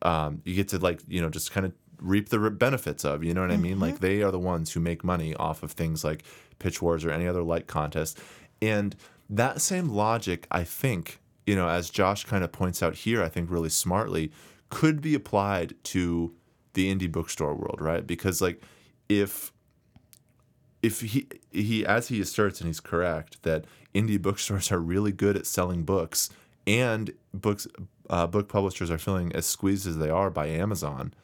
um, 0.00 0.40
you 0.44 0.54
get 0.54 0.68
to 0.68 0.78
like 0.78 1.00
you 1.08 1.20
know 1.20 1.28
just 1.28 1.52
kind 1.52 1.66
of 1.66 1.72
reap 2.04 2.28
the 2.28 2.50
benefits 2.50 3.04
of 3.04 3.24
you 3.24 3.32
know 3.34 3.40
what 3.40 3.50
i 3.50 3.56
mean? 3.56 3.72
Mm-hmm. 3.72 3.82
like 3.82 4.00
they 4.00 4.22
are 4.22 4.30
the 4.30 4.38
ones 4.38 4.72
who 4.72 4.80
make 4.80 5.02
money 5.02 5.34
off 5.34 5.62
of 5.62 5.72
things 5.72 6.04
like 6.04 6.22
pitch 6.58 6.80
wars 6.80 7.04
or 7.04 7.10
any 7.10 7.26
other 7.26 7.42
like 7.42 7.66
contest. 7.66 8.18
And 8.62 8.94
that 9.28 9.60
same 9.60 9.88
logic 9.88 10.46
i 10.50 10.62
think 10.62 11.18
you 11.46 11.56
know 11.56 11.68
as 11.68 11.88
josh 11.88 12.24
kind 12.24 12.44
of 12.44 12.52
points 12.52 12.82
out 12.82 12.94
here 12.94 13.22
i 13.22 13.28
think 13.28 13.50
really 13.50 13.70
smartly 13.70 14.30
could 14.68 15.00
be 15.00 15.14
applied 15.14 15.74
to 15.82 16.34
the 16.74 16.92
indie 16.94 17.10
bookstore 17.10 17.54
world 17.54 17.80
right? 17.80 18.06
Because 18.06 18.40
like 18.42 18.60
if 19.08 19.52
if 20.82 21.00
he 21.00 21.26
he 21.50 21.86
as 21.86 22.08
he 22.08 22.20
asserts 22.20 22.60
and 22.60 22.68
he's 22.68 22.80
correct 22.80 23.42
that 23.42 23.64
indie 23.94 24.20
bookstores 24.20 24.70
are 24.70 24.80
really 24.80 25.12
good 25.12 25.36
at 25.36 25.46
selling 25.46 25.84
books 25.84 26.28
and 26.66 27.12
books 27.32 27.66
uh, 28.10 28.26
book 28.26 28.48
publishers 28.48 28.90
are 28.90 28.98
feeling 28.98 29.32
as 29.34 29.46
squeezed 29.46 29.86
as 29.86 29.96
they 29.96 30.10
are 30.10 30.30
by 30.30 30.46
Amazon 30.46 31.14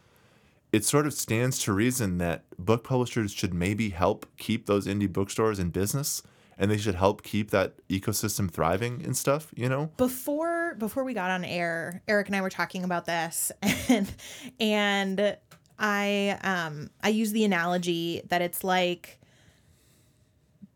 it 0.73 0.85
sort 0.85 1.07
of 1.07 1.15
stands 1.15 1.59
to 1.61 1.73
reason 1.73 2.19
that 2.19 2.45
book 2.59 2.85
publishers 2.85 3.33
should 3.33 3.53
maybe 3.53 3.91
help 3.91 4.27
keep 4.37 4.67
those 4.67 4.87
indie 4.87 5.13
bookstores 5.13 5.59
in 5.59 5.71
business 5.71 6.23
and 6.59 6.71
they 6.71 6.77
should 6.77 6.95
help 6.95 7.23
keep 7.23 7.51
that 7.51 7.75
ecosystem 7.89 8.51
thriving 8.51 9.03
and 9.05 9.17
stuff 9.17 9.53
you 9.57 9.69
know? 9.69 9.91
Before 9.97 10.75
before 10.79 11.05
we 11.05 11.15
got 11.15 11.31
on 11.31 11.45
air 11.45 12.03
erik 12.07 12.29
and 12.29 12.37
i 12.37 12.41
were 12.41 12.51
talking 12.51 12.85
about 12.85 13.07
this 13.07 13.51
and 13.89 14.13
and 14.59 15.37
i 15.79 16.39
um 16.43 16.91
i 17.03 17.09
use 17.09 17.33
the 17.33 17.45
analogy 17.45 18.23
that 18.29 18.43
it's 18.43 18.63
like 18.63 19.19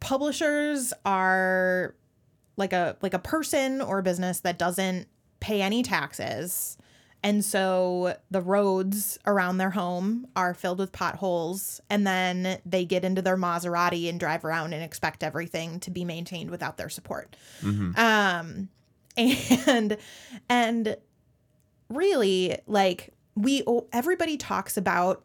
publishers 0.01 0.93
are 1.05 1.95
like 2.57 2.73
a 2.73 2.97
like 3.01 3.15
a 3.15 3.19
person 3.19 3.81
or 3.81 3.99
a 3.99 4.03
business 4.03 4.41
that 4.41 4.59
doesn't 4.59 5.09
pay 5.41 5.63
any 5.63 5.83
taxes 5.83 6.77
and 7.25 7.43
so 7.43 8.15
the 8.31 8.43
roads 8.43 9.19
around 9.27 9.57
their 9.57 9.71
home 9.71 10.27
are 10.37 10.53
filled 10.53 10.79
with 10.79 10.93
potholes 10.93 11.81
and 11.89 12.07
then 12.07 12.59
they 12.67 12.85
get 12.85 13.03
into 13.03 13.23
their 13.23 13.39
maserati 13.39 14.11
and 14.11 14.21
drive 14.21 14.45
around 14.45 14.75
and 14.75 14.85
expect 14.85 15.25
everything 15.25 15.81
to 15.81 15.91
be 15.91 16.05
maintained 16.05 16.51
without 16.51 16.77
their 16.77 16.91
support. 16.91 17.35
Um 17.97 18.69
and 19.17 19.97
and 20.49 20.97
really 21.89 22.59
like 22.67 23.15
we 23.35 23.65
everybody 23.93 24.37
talks 24.37 24.77
about 24.77 25.25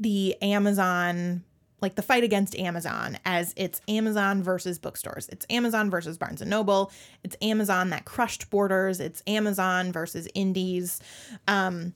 the 0.00 0.40
amazon 0.40 1.44
like 1.82 1.96
the 1.96 2.02
fight 2.02 2.24
against 2.24 2.56
amazon 2.58 3.18
as 3.24 3.52
it's 3.56 3.80
amazon 3.88 4.42
versus 4.42 4.78
bookstores 4.78 5.28
it's 5.28 5.44
amazon 5.50 5.90
versus 5.90 6.16
barnes 6.16 6.40
and 6.40 6.48
noble 6.50 6.90
it's 7.24 7.36
amazon 7.42 7.90
that 7.90 8.04
crushed 8.04 8.48
borders 8.50 9.00
it's 9.00 9.22
amazon 9.26 9.92
versus 9.92 10.26
indies 10.34 11.00
um 11.48 11.92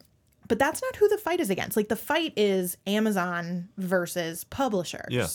but 0.49 0.59
that's 0.59 0.83
not 0.83 0.96
who 0.96 1.09
the 1.09 1.18
fight 1.18 1.40
is 1.40 1.51
against 1.51 1.77
like 1.77 1.88
the 1.88 1.96
fight 1.96 2.33
is 2.37 2.77
amazon 2.87 3.68
versus 3.79 4.44
publishers 4.44 5.07
Yeah. 5.11 5.29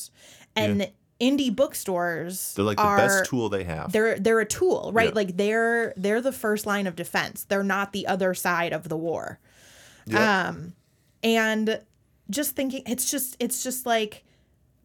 and 0.55 0.91
indie 1.19 1.55
bookstores 1.55 2.55
they're 2.55 2.65
like 2.65 2.77
the 2.77 2.83
best 2.83 3.25
tool 3.25 3.47
they 3.49 3.63
have 3.63 3.91
they're 3.91 4.17
they're 4.17 4.39
a 4.39 4.45
tool, 4.45 4.89
right? 4.91 5.09
Yeah. 5.09 5.15
Like 5.15 5.37
they're 5.37 5.93
they're 5.95 6.19
the 6.19 6.31
first 6.31 6.65
line 6.65 6.87
of 6.87 6.95
defense. 6.95 7.43
They're 7.43 7.63
not 7.63 7.93
the 7.93 8.07
other 8.07 8.33
side 8.33 8.73
of 8.73 8.89
the 8.89 8.97
war. 8.97 9.37
Yep. 10.07 10.19
Um 10.19 10.73
and 11.21 11.79
just 12.31 12.55
thinking 12.55 12.81
it's 12.87 13.11
just 13.11 13.37
it's 13.39 13.63
just 13.63 13.85
like 13.85 14.23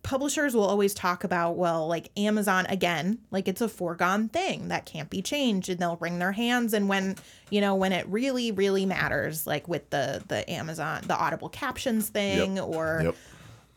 publishers 0.06 0.54
will 0.54 0.64
always 0.64 0.94
talk 0.94 1.24
about 1.24 1.56
well 1.56 1.88
like 1.88 2.10
Amazon 2.16 2.64
again 2.68 3.18
like 3.32 3.48
it's 3.48 3.60
a 3.60 3.68
foregone 3.68 4.28
thing 4.28 4.68
that 4.68 4.86
can't 4.86 5.10
be 5.10 5.20
changed 5.20 5.68
and 5.68 5.80
they'll 5.80 5.96
wring 5.96 6.20
their 6.20 6.30
hands 6.30 6.72
and 6.72 6.88
when 6.88 7.16
you 7.50 7.60
know 7.60 7.74
when 7.74 7.90
it 7.90 8.06
really 8.06 8.52
really 8.52 8.86
matters 8.86 9.48
like 9.48 9.66
with 9.66 9.90
the 9.90 10.22
the 10.28 10.48
Amazon 10.48 11.02
the 11.08 11.16
audible 11.16 11.48
captions 11.48 12.08
thing 12.08 12.60
or 12.60 13.00
yep. 13.02 13.16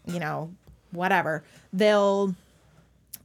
you 0.05 0.19
know 0.19 0.53
whatever 0.91 1.43
they'll 1.73 2.35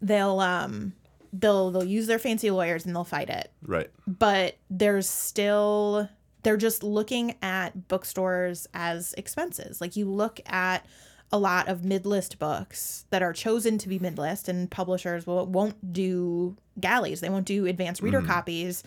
they'll 0.00 0.40
um 0.40 0.94
they'll 1.38 1.70
they'll 1.70 1.84
use 1.84 2.06
their 2.06 2.18
fancy 2.18 2.50
lawyers 2.50 2.86
and 2.86 2.94
they'll 2.94 3.04
fight 3.04 3.28
it. 3.28 3.50
Right. 3.66 3.90
But 4.06 4.56
there's 4.70 5.08
still 5.08 6.08
they're 6.42 6.56
just 6.56 6.82
looking 6.82 7.34
at 7.42 7.88
bookstores 7.88 8.66
as 8.74 9.14
expenses. 9.14 9.80
Like 9.80 9.96
you 9.96 10.06
look 10.06 10.40
at 10.46 10.86
a 11.34 11.38
lot 11.38 11.66
of 11.66 11.84
mid-list 11.84 12.38
books 12.38 13.06
that 13.10 13.20
are 13.20 13.32
chosen 13.32 13.76
to 13.76 13.88
be 13.88 13.98
mid-list 13.98 14.48
and 14.48 14.70
publishers 14.70 15.26
will, 15.26 15.44
won't 15.46 15.92
do 15.92 16.56
galleys 16.80 17.20
they 17.20 17.28
won't 17.28 17.44
do 17.44 17.66
advanced 17.66 18.00
reader 18.02 18.22
copies 18.22 18.84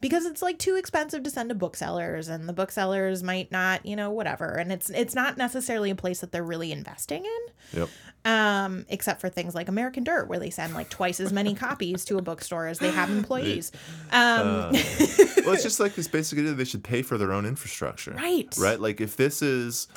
because 0.00 0.24
it's 0.24 0.40
like 0.40 0.58
too 0.58 0.76
expensive 0.76 1.22
to 1.22 1.30
send 1.30 1.50
to 1.50 1.54
booksellers 1.54 2.28
and 2.28 2.48
the 2.48 2.52
booksellers 2.52 3.22
might 3.22 3.52
not, 3.52 3.84
you 3.84 3.94
know, 3.94 4.10
whatever. 4.10 4.54
And 4.54 4.72
it's 4.72 4.88
it's 4.90 5.14
not 5.14 5.36
necessarily 5.36 5.90
a 5.90 5.94
place 5.94 6.20
that 6.20 6.32
they're 6.32 6.42
really 6.42 6.72
investing 6.72 7.24
in. 7.24 7.80
Yep. 7.80 7.88
Um, 8.24 8.86
except 8.88 9.20
for 9.20 9.28
things 9.28 9.54
like 9.54 9.68
American 9.68 10.04
Dirt, 10.04 10.28
where 10.28 10.38
they 10.38 10.50
send 10.50 10.74
like 10.74 10.90
twice 10.90 11.20
as 11.20 11.32
many 11.32 11.54
copies 11.54 12.04
to 12.06 12.18
a 12.18 12.22
bookstore 12.22 12.66
as 12.66 12.78
they 12.78 12.90
have 12.90 13.10
employees. 13.18 13.72
Um, 14.10 14.72
well, 14.72 15.52
it's 15.52 15.62
just 15.62 15.80
like 15.80 15.94
this 15.94 16.08
basic 16.08 16.38
idea 16.38 16.52
they 16.52 16.64
should 16.64 16.84
pay 16.84 17.02
for 17.02 17.18
their 17.18 17.32
own 17.32 17.46
infrastructure. 17.46 18.12
Right. 18.20 18.54
Right. 18.58 18.78
Like 18.78 19.00
if 19.00 19.16
this 19.16 19.40
is, 19.40 19.88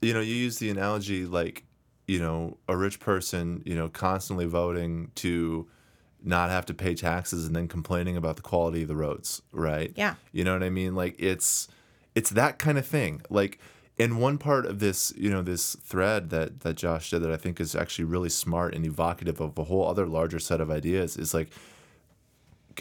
you 0.00 0.14
know, 0.14 0.20
you 0.20 0.34
use 0.34 0.58
the 0.58 0.70
analogy 0.70 1.24
like, 1.24 1.64
you 2.06 2.18
know, 2.18 2.56
a 2.68 2.76
rich 2.76 3.00
person, 3.00 3.62
you 3.64 3.74
know, 3.74 3.88
constantly 3.88 4.46
voting 4.46 5.10
to 5.16 5.68
not 6.22 6.50
have 6.50 6.66
to 6.66 6.74
pay 6.74 6.94
taxes 6.94 7.46
and 7.46 7.54
then 7.56 7.68
complaining 7.68 8.16
about 8.16 8.36
the 8.36 8.42
quality 8.42 8.82
of 8.82 8.88
the 8.88 8.96
roads. 8.96 9.42
Right. 9.52 9.92
Yeah. 9.96 10.14
You 10.32 10.44
know 10.44 10.52
what 10.52 10.62
I 10.62 10.70
mean? 10.70 10.94
Like 10.94 11.14
it's, 11.18 11.68
it's 12.14 12.30
that 12.30 12.58
kind 12.58 12.78
of 12.78 12.86
thing. 12.86 13.22
Like 13.30 13.58
in 14.00 14.16
one 14.16 14.38
part 14.38 14.64
of 14.64 14.78
this, 14.78 15.12
you 15.16 15.30
know, 15.30 15.42
this 15.42 15.76
thread 15.76 16.30
that 16.30 16.60
that 16.60 16.76
Josh 16.76 17.10
did 17.10 17.22
that 17.22 17.30
I 17.30 17.36
think 17.36 17.60
is 17.60 17.74
actually 17.74 18.06
really 18.06 18.30
smart 18.30 18.74
and 18.74 18.86
evocative 18.86 19.40
of 19.40 19.58
a 19.58 19.64
whole 19.64 19.86
other 19.86 20.06
larger 20.06 20.38
set 20.38 20.60
of 20.60 20.70
ideas 20.70 21.18
is 21.18 21.34
like 21.34 21.50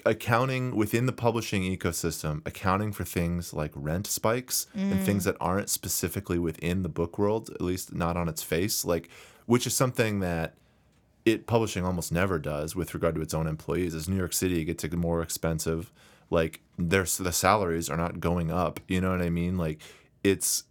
accounting 0.05 0.75
within 0.75 1.05
the 1.05 1.11
publishing 1.11 1.63
ecosystem, 1.63 2.41
accounting 2.45 2.91
for 2.91 3.03
things 3.03 3.53
like 3.53 3.71
rent 3.75 4.07
spikes 4.07 4.67
and 4.73 4.93
mm. 4.93 5.03
things 5.03 5.23
that 5.23 5.35
aren't 5.39 5.69
specifically 5.69 6.39
within 6.39 6.83
the 6.83 6.89
book 6.89 7.17
world, 7.17 7.49
at 7.49 7.61
least 7.61 7.93
not 7.93 8.17
on 8.17 8.27
its 8.27 8.43
face, 8.43 8.85
like 8.85 9.09
which 9.45 9.65
is 9.65 9.73
something 9.73 10.19
that 10.19 10.55
it 11.25 11.47
publishing 11.47 11.85
almost 11.85 12.11
never 12.11 12.39
does 12.39 12.75
with 12.75 12.93
regard 12.93 13.15
to 13.15 13.21
its 13.21 13.33
own 13.33 13.47
employees. 13.47 13.93
As 13.93 14.07
New 14.07 14.15
York 14.15 14.33
City 14.33 14.63
gets 14.63 14.89
more 14.93 15.21
expensive, 15.21 15.91
like 16.29 16.61
their 16.77 17.03
the 17.03 17.31
salaries 17.31 17.89
are 17.89 17.97
not 17.97 18.19
going 18.19 18.51
up. 18.51 18.79
You 18.87 19.01
know 19.01 19.11
what 19.11 19.21
I 19.21 19.29
mean? 19.29 19.57
Like 19.57 19.81
it's 20.23 20.63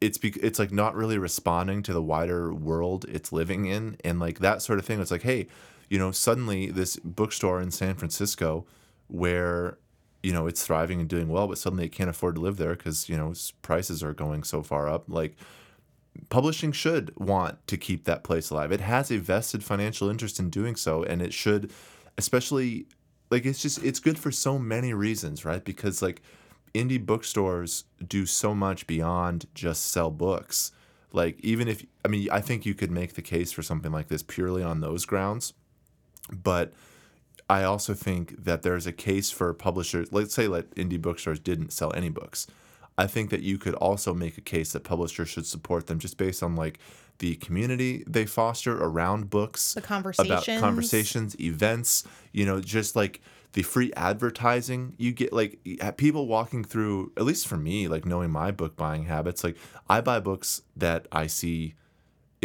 it's 0.00 0.18
bec- 0.18 0.36
it's 0.38 0.58
like 0.58 0.72
not 0.72 0.94
really 0.94 1.18
responding 1.18 1.82
to 1.82 1.92
the 1.92 2.02
wider 2.02 2.52
world 2.52 3.06
it's 3.08 3.32
living 3.32 3.66
in 3.66 3.96
and 4.04 4.20
like 4.20 4.40
that 4.40 4.60
sort 4.60 4.78
of 4.78 4.84
thing 4.84 5.00
it's 5.00 5.10
like 5.10 5.22
hey 5.22 5.46
you 5.88 5.98
know 5.98 6.10
suddenly 6.10 6.70
this 6.70 6.96
bookstore 6.96 7.60
in 7.60 7.70
san 7.70 7.94
francisco 7.94 8.66
where 9.08 9.78
you 10.22 10.32
know 10.32 10.46
it's 10.46 10.64
thriving 10.64 11.00
and 11.00 11.08
doing 11.08 11.28
well 11.28 11.46
but 11.46 11.58
suddenly 11.58 11.84
it 11.84 11.92
can't 11.92 12.10
afford 12.10 12.34
to 12.34 12.40
live 12.40 12.56
there 12.56 12.74
because 12.74 13.08
you 13.08 13.16
know 13.16 13.32
prices 13.62 14.02
are 14.02 14.14
going 14.14 14.42
so 14.42 14.62
far 14.62 14.88
up 14.88 15.04
like 15.08 15.36
publishing 16.28 16.72
should 16.72 17.12
want 17.16 17.64
to 17.66 17.76
keep 17.76 18.04
that 18.04 18.24
place 18.24 18.50
alive 18.50 18.72
it 18.72 18.80
has 18.80 19.10
a 19.10 19.18
vested 19.18 19.62
financial 19.62 20.08
interest 20.08 20.38
in 20.38 20.48
doing 20.48 20.74
so 20.74 21.02
and 21.02 21.20
it 21.20 21.32
should 21.32 21.70
especially 22.18 22.86
like 23.30 23.44
it's 23.44 23.60
just 23.60 23.82
it's 23.84 24.00
good 24.00 24.18
for 24.18 24.30
so 24.30 24.58
many 24.58 24.94
reasons 24.94 25.44
right 25.44 25.64
because 25.64 26.00
like 26.00 26.22
indie 26.76 27.04
bookstores 27.04 27.84
do 28.06 28.26
so 28.26 28.54
much 28.54 28.86
beyond 28.86 29.46
just 29.54 29.86
sell 29.86 30.10
books. 30.10 30.72
Like 31.12 31.40
even 31.40 31.68
if 31.68 31.84
I 32.04 32.08
mean 32.08 32.28
I 32.30 32.40
think 32.40 32.66
you 32.66 32.74
could 32.74 32.90
make 32.90 33.14
the 33.14 33.22
case 33.22 33.52
for 33.52 33.62
something 33.62 33.92
like 33.92 34.08
this 34.08 34.22
purely 34.22 34.62
on 34.62 34.80
those 34.80 35.04
grounds. 35.06 35.54
But 36.32 36.72
I 37.48 37.62
also 37.62 37.94
think 37.94 38.44
that 38.44 38.62
there's 38.62 38.86
a 38.86 38.92
case 38.92 39.30
for 39.30 39.52
publishers, 39.54 40.12
let's 40.12 40.34
say 40.34 40.48
like 40.48 40.74
indie 40.74 41.00
bookstores 41.00 41.38
didn't 41.38 41.72
sell 41.72 41.92
any 41.94 42.08
books. 42.08 42.46
I 42.98 43.06
think 43.06 43.30
that 43.30 43.42
you 43.42 43.58
could 43.58 43.74
also 43.74 44.14
make 44.14 44.38
a 44.38 44.40
case 44.40 44.72
that 44.72 44.82
publishers 44.82 45.28
should 45.28 45.46
support 45.46 45.86
them 45.86 45.98
just 45.98 46.16
based 46.16 46.42
on 46.42 46.56
like 46.56 46.78
the 47.18 47.36
community 47.36 48.04
they 48.06 48.26
foster 48.26 48.76
around 48.76 49.30
books, 49.30 49.74
The 49.74 49.80
about 49.80 49.86
conversations. 49.88 50.60
conversations, 50.60 51.40
events, 51.40 52.04
you 52.32 52.44
know, 52.46 52.60
just 52.60 52.96
like 52.96 53.20
the 53.52 53.62
free 53.62 53.90
advertising 53.96 54.94
you 54.98 55.12
get 55.12 55.32
like 55.32 55.58
people 55.96 56.26
walking 56.26 56.62
through 56.62 57.12
at 57.16 57.24
least 57.24 57.46
for 57.46 57.56
me 57.56 57.88
like 57.88 58.04
knowing 58.04 58.30
my 58.30 58.50
book 58.50 58.76
buying 58.76 59.04
habits 59.04 59.42
like 59.42 59.56
I 59.88 60.02
buy 60.02 60.20
books 60.20 60.60
that 60.76 61.06
I 61.10 61.26
see 61.26 61.74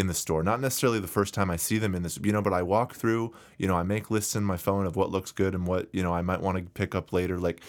in 0.01 0.07
the 0.07 0.13
store. 0.13 0.43
Not 0.43 0.59
necessarily 0.59 0.99
the 0.99 1.07
first 1.07 1.33
time 1.33 1.49
I 1.49 1.55
see 1.55 1.77
them 1.77 1.95
in 1.95 2.03
this 2.03 2.19
you 2.21 2.33
know 2.33 2.41
but 2.41 2.51
I 2.51 2.63
walk 2.63 2.95
through 2.95 3.33
you 3.57 3.67
know 3.67 3.75
I 3.75 3.83
make 3.83 4.11
lists 4.11 4.35
in 4.35 4.43
my 4.43 4.57
phone 4.57 4.85
of 4.85 4.97
what 4.97 5.11
looks 5.11 5.31
good 5.31 5.55
and 5.55 5.65
what 5.65 5.87
you 5.93 6.03
know 6.03 6.13
I 6.13 6.21
might 6.21 6.41
want 6.41 6.57
to 6.57 6.63
pick 6.63 6.93
up 6.93 7.13
later. 7.13 7.37
Like 7.37 7.61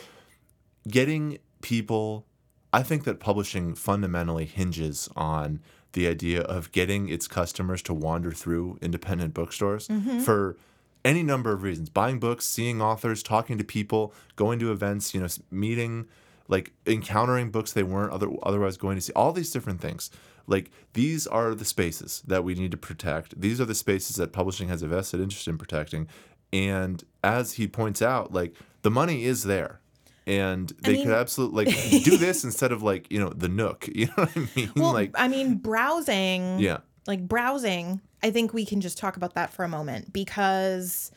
getting 0.88 1.38
people 1.60 2.26
I 2.72 2.82
think 2.82 3.04
that 3.04 3.20
publishing 3.20 3.74
fundamentally 3.74 4.46
hinges 4.46 5.08
on 5.14 5.60
the 5.92 6.08
idea 6.08 6.40
of 6.40 6.72
getting 6.72 7.08
its 7.08 7.28
customers 7.28 7.82
to 7.82 7.94
wander 7.94 8.32
through 8.32 8.78
independent 8.80 9.34
bookstores 9.34 9.88
mm-hmm. 9.88 10.20
for 10.20 10.56
any 11.04 11.22
number 11.22 11.52
of 11.52 11.62
reasons. 11.62 11.90
Buying 11.90 12.18
books 12.18 12.46
seeing 12.46 12.80
authors 12.80 13.22
talking 13.22 13.58
to 13.58 13.64
people 13.64 14.14
going 14.36 14.58
to 14.58 14.72
events 14.72 15.14
you 15.14 15.20
know 15.20 15.28
meeting 15.50 16.08
like 16.48 16.72
encountering 16.86 17.50
books 17.50 17.72
they 17.72 17.82
weren't 17.82 18.12
other, 18.12 18.28
otherwise 18.42 18.76
going 18.76 18.96
to 18.96 19.00
see 19.00 19.12
all 19.14 19.32
these 19.32 19.50
different 19.50 19.80
things. 19.80 20.10
Like 20.46 20.70
these 20.94 21.26
are 21.26 21.54
the 21.54 21.64
spaces 21.64 22.22
that 22.26 22.44
we 22.44 22.54
need 22.54 22.70
to 22.72 22.76
protect. 22.76 23.40
These 23.40 23.60
are 23.60 23.64
the 23.64 23.74
spaces 23.74 24.16
that 24.16 24.32
publishing 24.32 24.68
has 24.68 24.82
a 24.82 24.88
vested 24.88 25.20
interest 25.20 25.46
in 25.48 25.56
protecting. 25.58 26.08
And 26.52 27.02
as 27.22 27.54
he 27.54 27.66
points 27.68 28.02
out 28.02 28.32
like 28.32 28.54
the 28.82 28.90
money 28.90 29.24
is 29.24 29.44
there. 29.44 29.80
And 30.26 30.72
they 30.82 30.92
mean- 30.94 31.06
could 31.06 31.14
absolutely 31.14 31.64
like 31.66 31.74
do 32.04 32.16
this 32.16 32.44
instead 32.44 32.70
of 32.72 32.82
like 32.82 33.10
you 33.10 33.18
know 33.18 33.30
the 33.30 33.48
nook 33.48 33.88
you 33.94 34.06
know 34.06 34.12
what 34.14 34.36
i 34.36 34.48
mean? 34.54 34.72
Well, 34.76 34.92
like 34.92 35.10
I 35.16 35.26
mean, 35.28 35.56
browsing. 35.56 36.60
yeah. 36.60 36.78
like 37.08 37.26
browsing 37.26 38.00
i 38.22 38.30
think 38.30 38.54
we 38.54 38.64
can 38.64 38.80
just 38.80 38.98
talk 38.98 39.16
about 39.16 39.34
that 39.34 39.52
for 39.52 39.64
a 39.64 39.68
moment 39.68 40.12
because 40.12 41.10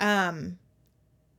um 0.00 0.58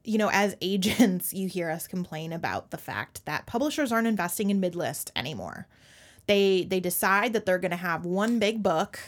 you 0.03 0.17
know 0.17 0.29
as 0.31 0.55
agents 0.61 1.33
you 1.33 1.47
hear 1.47 1.69
us 1.69 1.87
complain 1.87 2.31
about 2.33 2.71
the 2.71 2.77
fact 2.77 3.25
that 3.25 3.45
publishers 3.45 3.91
aren't 3.91 4.07
investing 4.07 4.49
in 4.49 4.59
midlist 4.61 5.11
anymore 5.15 5.67
they 6.27 6.63
they 6.63 6.79
decide 6.79 7.33
that 7.33 7.45
they're 7.45 7.57
going 7.59 7.71
to 7.71 7.77
have 7.77 8.05
one 8.05 8.39
big 8.39 8.61
book 8.63 8.99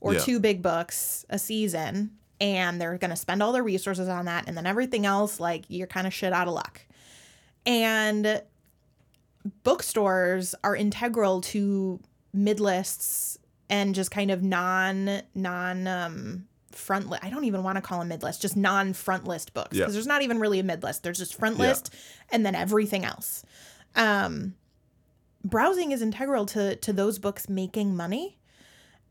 or 0.00 0.14
Yeah. 0.14 0.20
two 0.20 0.40
big 0.40 0.62
books 0.62 1.24
a 1.30 1.38
season 1.38 2.10
and 2.40 2.80
they're 2.80 2.98
going 2.98 3.10
to 3.10 3.16
spend 3.16 3.42
all 3.42 3.52
their 3.52 3.62
resources 3.62 4.08
on 4.08 4.24
that 4.26 4.44
and 4.46 4.56
then 4.56 4.66
everything 4.66 5.06
else 5.06 5.38
like 5.40 5.64
you're 5.68 5.86
kind 5.86 6.06
of 6.06 6.12
shit 6.14 6.32
out 6.32 6.48
of 6.48 6.54
luck 6.54 6.80
and 7.64 8.42
bookstores 9.62 10.54
are 10.64 10.74
integral 10.76 11.40
to 11.40 12.00
midlists 12.36 13.38
and 13.68 13.94
just 13.94 14.10
kind 14.10 14.30
of 14.30 14.42
non 14.42 15.22
non 15.34 15.86
um 15.86 16.46
front 16.76 17.08
list. 17.08 17.24
I 17.24 17.30
don't 17.30 17.44
even 17.44 17.62
want 17.62 17.76
to 17.76 17.82
call 17.82 17.98
them 18.00 18.08
mid 18.08 18.22
list, 18.22 18.42
just 18.42 18.56
non 18.56 18.92
front 18.92 19.26
list 19.26 19.54
books 19.54 19.70
because 19.70 19.88
Yeah. 19.88 19.92
there's 19.92 20.06
not 20.06 20.22
even 20.22 20.38
really 20.38 20.58
a 20.60 20.62
mid 20.64 20.82
list. 20.82 21.02
There's 21.02 21.18
just 21.18 21.34
front 21.34 21.56
Yeah. 21.58 21.68
list 21.68 21.94
and 22.30 22.44
then 22.44 22.54
everything 22.54 23.04
else. 23.04 23.44
Um, 23.94 24.54
browsing 25.44 25.92
is 25.92 26.02
integral 26.02 26.46
to 26.46 26.76
to 26.76 26.92
those 26.92 27.18
books 27.18 27.48
making 27.48 27.96
money, 27.96 28.38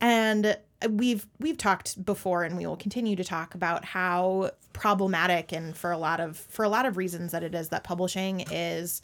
and 0.02 0.58
we've 0.90 1.26
we've 1.40 1.58
talked 1.58 2.04
before 2.06 2.44
and 2.44 2.58
we 2.58 2.66
will 2.66 2.76
continue 2.78 3.16
to 3.16 3.24
talk 3.24 3.56
about 3.56 3.86
how 3.86 4.52
problematic 4.74 5.52
and 5.54 5.76
for 5.76 5.92
a 5.92 5.98
lot 5.98 6.20
of 6.20 6.38
for 6.38 6.64
a 6.66 6.70
lot 6.70 6.86
of 6.86 6.98
reasons 6.98 7.32
that 7.32 7.44
it 7.44 7.56
is 7.56 7.70
that 7.70 7.84
publishing 7.84 8.42
is 8.52 9.02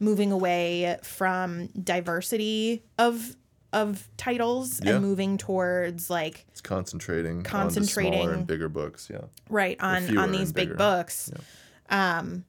moving 0.00 0.30
away 0.32 0.96
from 1.02 1.68
diversity 1.68 2.84
of 2.98 3.36
of 3.74 4.08
titles 4.16 4.80
Yeah. 4.82 4.92
and 4.92 5.02
moving 5.04 5.36
towards 5.38 6.08
like 6.08 6.46
it's 6.50 6.60
concentrating 6.60 7.38
on 7.38 7.42
Concentrating. 7.44 8.12
smaller 8.14 8.32
and 8.32 8.46
bigger 8.46 8.68
books 8.68 9.08
yeah 9.12 9.22
right 9.50 9.76
on 9.80 10.16
on 10.16 10.32
these 10.32 10.52
big 10.52 10.68
bigger. 10.68 10.74
books 10.76 11.30
um 11.90 12.44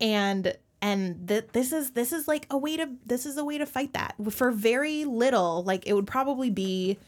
and 0.00 0.56
and 0.82 1.28
th- 1.28 1.48
this 1.52 1.72
is 1.72 1.90
this 1.92 2.12
is 2.12 2.26
like 2.26 2.46
a 2.50 2.56
way 2.58 2.76
to 2.76 2.88
this 3.06 3.26
is 3.26 3.36
a 3.36 3.44
way 3.44 3.58
to 3.58 3.66
fight 3.66 3.92
that 3.92 4.14
for 4.30 4.50
very 4.50 5.04
little 5.04 5.62
like 5.64 5.86
it 5.86 5.92
would 5.92 6.06
probably 6.06 6.50
be 6.50 6.98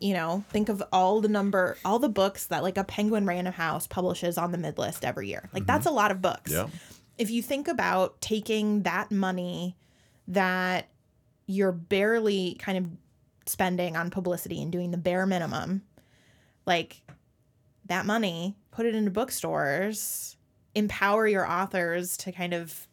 you 0.00 0.14
know 0.14 0.44
think 0.50 0.68
of 0.68 0.82
all 0.92 1.20
the 1.20 1.28
number 1.28 1.76
all 1.84 1.98
the 1.98 2.08
books 2.08 2.46
that 2.46 2.62
like 2.62 2.78
a 2.78 2.84
penguin 2.84 3.26
random 3.26 3.52
house 3.52 3.86
publishes 3.86 4.38
on 4.38 4.52
the 4.52 4.58
mid 4.58 4.78
list 4.78 5.04
every 5.04 5.28
year 5.28 5.48
like 5.52 5.66
that's 5.66 5.86
a 5.86 5.90
lot 5.90 6.10
of 6.10 6.22
books 6.22 6.50
yeah 6.52 6.66
if 7.18 7.30
you 7.30 7.42
think 7.42 7.68
about 7.68 8.20
taking 8.20 8.82
that 8.82 9.10
money 9.10 9.76
that 10.28 10.88
you're 11.48 11.72
barely 11.72 12.54
kind 12.60 12.78
of 12.78 12.86
spending 13.46 13.96
on 13.96 14.10
publicity 14.10 14.62
and 14.62 14.70
doing 14.70 14.92
the 14.92 14.98
bare 14.98 15.26
minimum, 15.26 15.82
like 16.66 17.02
that 17.86 18.06
money, 18.06 18.54
put 18.70 18.86
it 18.86 18.94
into 18.94 19.10
bookstores, 19.10 20.36
empower 20.74 21.26
your 21.26 21.50
authors 21.50 22.16
to 22.18 22.30
kind 22.30 22.52
of 22.54 22.86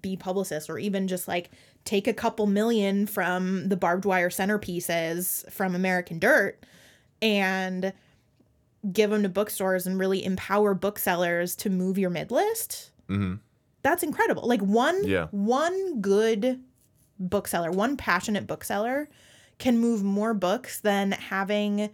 be 0.00 0.16
publicists 0.16 0.70
or 0.70 0.78
even 0.78 1.08
just 1.08 1.26
like 1.26 1.50
take 1.84 2.06
a 2.06 2.12
couple 2.12 2.46
million 2.46 3.06
from 3.06 3.68
the 3.68 3.76
barbed 3.76 4.04
wire 4.04 4.28
centerpieces 4.28 5.50
from 5.50 5.74
American 5.74 6.18
Dirt 6.18 6.64
and 7.20 7.92
give 8.92 9.10
them 9.10 9.22
to 9.22 9.28
bookstores 9.28 9.86
and 9.86 9.98
really 9.98 10.24
empower 10.24 10.74
booksellers 10.74 11.56
to 11.56 11.70
move 11.70 11.98
your 11.98 12.10
mid 12.10 12.30
list 12.30 12.90
hmm 13.08 13.34
that's 13.84 14.02
incredible. 14.02 14.48
Like 14.48 14.62
one 14.62 14.98
Yeah. 15.04 15.26
one 15.30 16.00
good 16.00 16.58
bookseller, 17.18 17.70
one 17.70 17.96
passionate 17.96 18.46
bookseller 18.46 19.08
can 19.58 19.78
move 19.78 20.02
more 20.02 20.34
books 20.34 20.80
than 20.80 21.12
having 21.12 21.90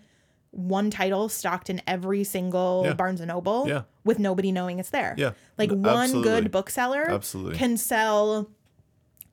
one 0.52 0.90
title 0.90 1.28
stocked 1.28 1.70
in 1.70 1.80
every 1.86 2.24
single 2.24 2.82
Yeah. 2.84 2.94
Barnes 2.94 3.20
and 3.20 3.28
Noble 3.28 3.68
Yeah. 3.68 3.82
with 4.04 4.18
nobody 4.18 4.50
knowing 4.50 4.78
it's 4.80 4.90
there. 4.90 5.14
Yeah. 5.16 5.32
Like 5.58 5.70
N- 5.70 5.82
one 5.82 5.96
absolutely. 6.04 6.30
good 6.30 6.50
bookseller 6.50 7.08
Absolutely. 7.10 7.56
can 7.56 7.76
sell 7.76 8.50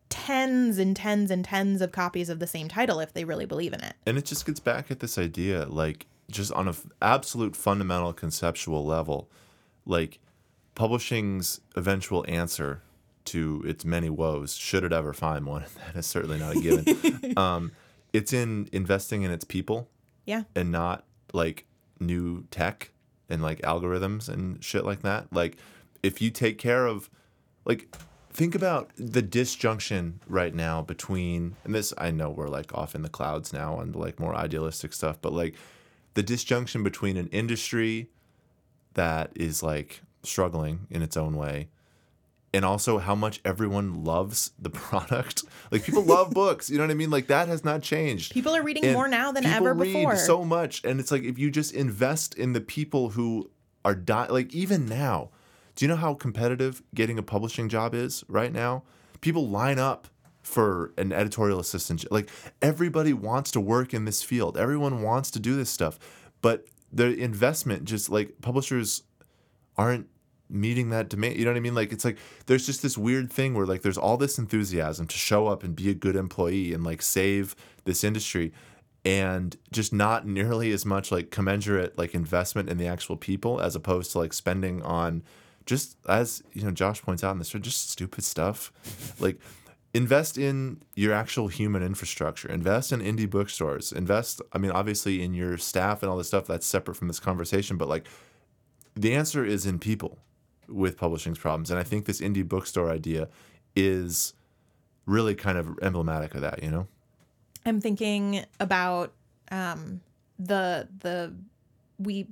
tens 0.09 0.77
and 0.77 0.95
tens 0.95 1.31
and 1.31 1.43
tens 1.43 1.81
of 1.81 1.91
copies 1.91 2.29
of 2.29 2.39
the 2.39 2.47
same 2.47 2.67
title 2.67 2.99
if 2.99 3.13
they 3.13 3.25
really 3.25 3.45
believe 3.45 3.73
in 3.73 3.81
it. 3.81 3.93
and 4.05 4.17
it 4.17 4.23
just 4.25 4.45
gets 4.45 4.59
back 4.59 4.89
at 4.89 4.99
this 5.01 5.17
idea 5.17 5.65
like 5.65 6.05
just 6.31 6.49
on 6.53 6.65
a 6.67 6.71
f- 6.71 6.85
absolute 7.01 7.55
fundamental 7.57 8.13
conceptual 8.13 8.85
level 8.85 9.29
like 9.85 10.19
publishing's 10.75 11.59
eventual 11.75 12.23
answer 12.29 12.81
to 13.27 13.63
its 13.65 13.85
many 13.85 14.09
woes 14.09 14.55
should 14.55 14.83
it 14.83 14.91
ever 14.93 15.13
find 15.13 15.45
one 15.45 15.63
that 15.93 15.99
is 15.99 16.05
certainly 16.05 16.39
not 16.39 16.55
a 16.55 16.59
given 16.59 17.33
um, 17.37 17.71
it's 18.13 18.33
in 18.33 18.67
investing 18.71 19.21
in 19.23 19.31
its 19.31 19.43
people 19.45 19.89
Yeah. 20.25 20.43
and 20.55 20.71
not 20.71 21.05
like 21.33 21.65
new 21.99 22.43
tech 22.51 22.91
and 23.29 23.41
like 23.41 23.59
algorithms 23.61 24.29
and 24.29 24.63
shit 24.63 24.85
like 24.85 25.01
that. 25.01 25.31
Like 25.33 25.57
if 26.03 26.21
you 26.21 26.31
take 26.31 26.57
care 26.57 26.85
of 26.85 27.09
like 27.65 27.93
think 28.31 28.55
about 28.55 28.91
the 28.97 29.21
disjunction 29.21 30.21
right 30.27 30.53
now 30.55 30.81
between 30.81 31.55
and 31.65 31.75
this 31.75 31.93
I 31.97 32.11
know 32.11 32.29
we're 32.29 32.47
like 32.47 32.73
off 32.73 32.95
in 32.95 33.01
the 33.01 33.09
clouds 33.09 33.51
now 33.51 33.75
on 33.75 33.91
like 33.91 34.19
more 34.19 34.33
idealistic 34.35 34.93
stuff, 34.93 35.17
but 35.21 35.33
like 35.33 35.55
the 36.13 36.23
disjunction 36.23 36.83
between 36.83 37.17
an 37.17 37.27
industry 37.27 38.09
that 38.93 39.31
is 39.35 39.61
like 39.61 40.01
struggling 40.23 40.87
in 40.89 41.01
its 41.01 41.17
own 41.17 41.35
way 41.35 41.67
and 42.57 42.65
also 42.65 42.97
how 42.97 43.13
much 43.13 43.39
everyone 43.45 44.03
loves 44.03 44.49
the 44.57 44.69
product. 44.87 45.43
Like 45.69 45.83
people 45.83 46.01
love 46.03 46.31
books, 46.31 46.71
you 46.71 46.77
know 46.77 46.83
what 46.85 46.89
I 46.89 46.95
mean? 46.95 47.11
Like 47.11 47.27
that 47.27 47.47
has 47.47 47.63
not 47.63 47.83
changed. 47.83 48.33
People 48.33 48.55
are 48.55 48.63
reading 48.63 48.83
And 48.83 48.93
more 48.93 49.07
now 49.07 49.31
than 49.31 49.45
ever 49.45 49.75
read 49.75 49.93
before. 49.93 50.15
so 50.15 50.43
much, 50.43 50.83
and 50.83 50.99
it's 50.99 51.11
like 51.11 51.21
if 51.21 51.37
you 51.37 51.51
just 51.51 51.71
invest 51.71 52.33
in 52.33 52.53
the 52.53 52.61
people 52.61 53.09
who 53.11 53.51
are 53.85 53.93
dying, 53.93 54.31
like 54.31 54.51
even 54.55 54.87
now, 54.87 55.29
do 55.75 55.85
you 55.85 55.89
know 55.89 55.95
how 55.97 56.15
competitive 56.15 56.81
getting 56.95 57.19
a 57.19 57.23
publishing 57.23 57.69
job 57.69 57.93
is 57.93 58.23
right 58.27 58.51
now? 58.51 58.81
People 59.21 59.47
line 59.47 59.77
up 59.77 60.07
for 60.41 60.93
an 60.97 61.13
editorial 61.13 61.59
assistant. 61.59 62.11
Like 62.11 62.27
everybody 62.59 63.13
wants 63.13 63.51
to 63.51 63.59
work 63.61 63.93
in 63.93 64.05
this 64.05 64.23
field. 64.23 64.57
Everyone 64.57 65.03
wants 65.03 65.29
to 65.31 65.39
do 65.39 65.55
this 65.55 65.69
stuff, 65.69 65.99
but 66.41 66.65
the 66.91 67.15
investment 67.15 67.83
just 67.83 68.09
like 68.09 68.41
publishers 68.41 69.03
aren't 69.77 70.07
meeting 70.49 70.89
that 70.89 71.09
demand. 71.09 71.37
You 71.37 71.45
know 71.45 71.51
what 71.51 71.57
I 71.57 71.61
mean? 71.61 71.75
Like 71.75 71.91
it's 71.91 72.05
like 72.05 72.17
there's 72.45 72.65
just 72.65 72.81
this 72.81 72.97
weird 72.97 73.31
thing 73.31 73.53
where 73.53 73.65
like 73.65 73.81
there's 73.81 73.97
all 73.97 74.17
this 74.17 74.37
enthusiasm 74.37 75.07
to 75.07 75.17
show 75.17 75.47
up 75.47 75.63
and 75.63 75.75
be 75.75 75.89
a 75.89 75.93
good 75.93 76.15
employee 76.15 76.73
and 76.73 76.83
like 76.83 77.01
save 77.01 77.55
this 77.85 78.03
industry 78.03 78.53
and 79.05 79.55
just 79.71 79.93
not 79.93 80.27
nearly 80.27 80.71
as 80.71 80.85
much 80.85 81.11
like 81.11 81.31
commensurate 81.31 81.97
like 81.97 82.13
investment 82.13 82.69
in 82.69 82.77
the 82.77 82.87
actual 82.87 83.15
people 83.15 83.61
as 83.61 83.75
opposed 83.75 84.11
to 84.11 84.19
like 84.19 84.33
spending 84.33 84.81
on 84.81 85.23
just 85.65 85.97
as 86.09 86.43
you 86.53 86.63
know 86.63 86.71
Josh 86.71 87.01
points 87.01 87.23
out 87.23 87.31
in 87.31 87.37
this 87.37 87.49
just 87.49 87.89
stupid 87.89 88.23
stuff. 88.23 88.71
like 89.19 89.39
invest 89.93 90.37
in 90.37 90.81
your 90.95 91.13
actual 91.13 91.47
human 91.47 91.81
infrastructure 91.81 92.49
invest 92.49 92.91
in 92.91 92.99
indie 92.99 93.27
bookstores 93.27 93.91
invest 93.93 94.41
i 94.51 94.57
mean 94.57 94.69
obviously 94.69 95.23
in 95.23 95.33
your 95.33 95.57
staff 95.57 96.03
and 96.03 96.11
all 96.11 96.17
this 96.17 96.27
stuff 96.27 96.45
that's 96.45 96.67
separate 96.67 96.95
from 96.95 97.07
this 97.07 97.19
conversation 97.19 97.77
but 97.77 97.87
like 97.87 98.05
the 98.95 99.15
answer 99.15 99.45
is 99.45 99.65
in 99.65 99.79
people 99.79 100.19
with 100.67 100.97
publishing's 100.97 101.37
problems. 101.37 101.71
And 101.71 101.79
i 101.79 101.83
think 101.83 102.05
this 102.05 102.21
indie 102.21 102.47
bookstore 102.47 102.89
idea 102.89 103.29
is 103.75 104.33
really 105.05 105.35
kind 105.35 105.57
of 105.57 105.77
emblematic 105.81 106.35
of 106.35 106.41
that 106.41 106.61
you 106.61 106.71
know? 106.71 106.87
I'm 107.65 107.81
thinking 107.81 108.45
about 108.59 109.13
um, 109.51 110.01
the 110.39 110.87
the 110.99 111.33
we 111.97 112.27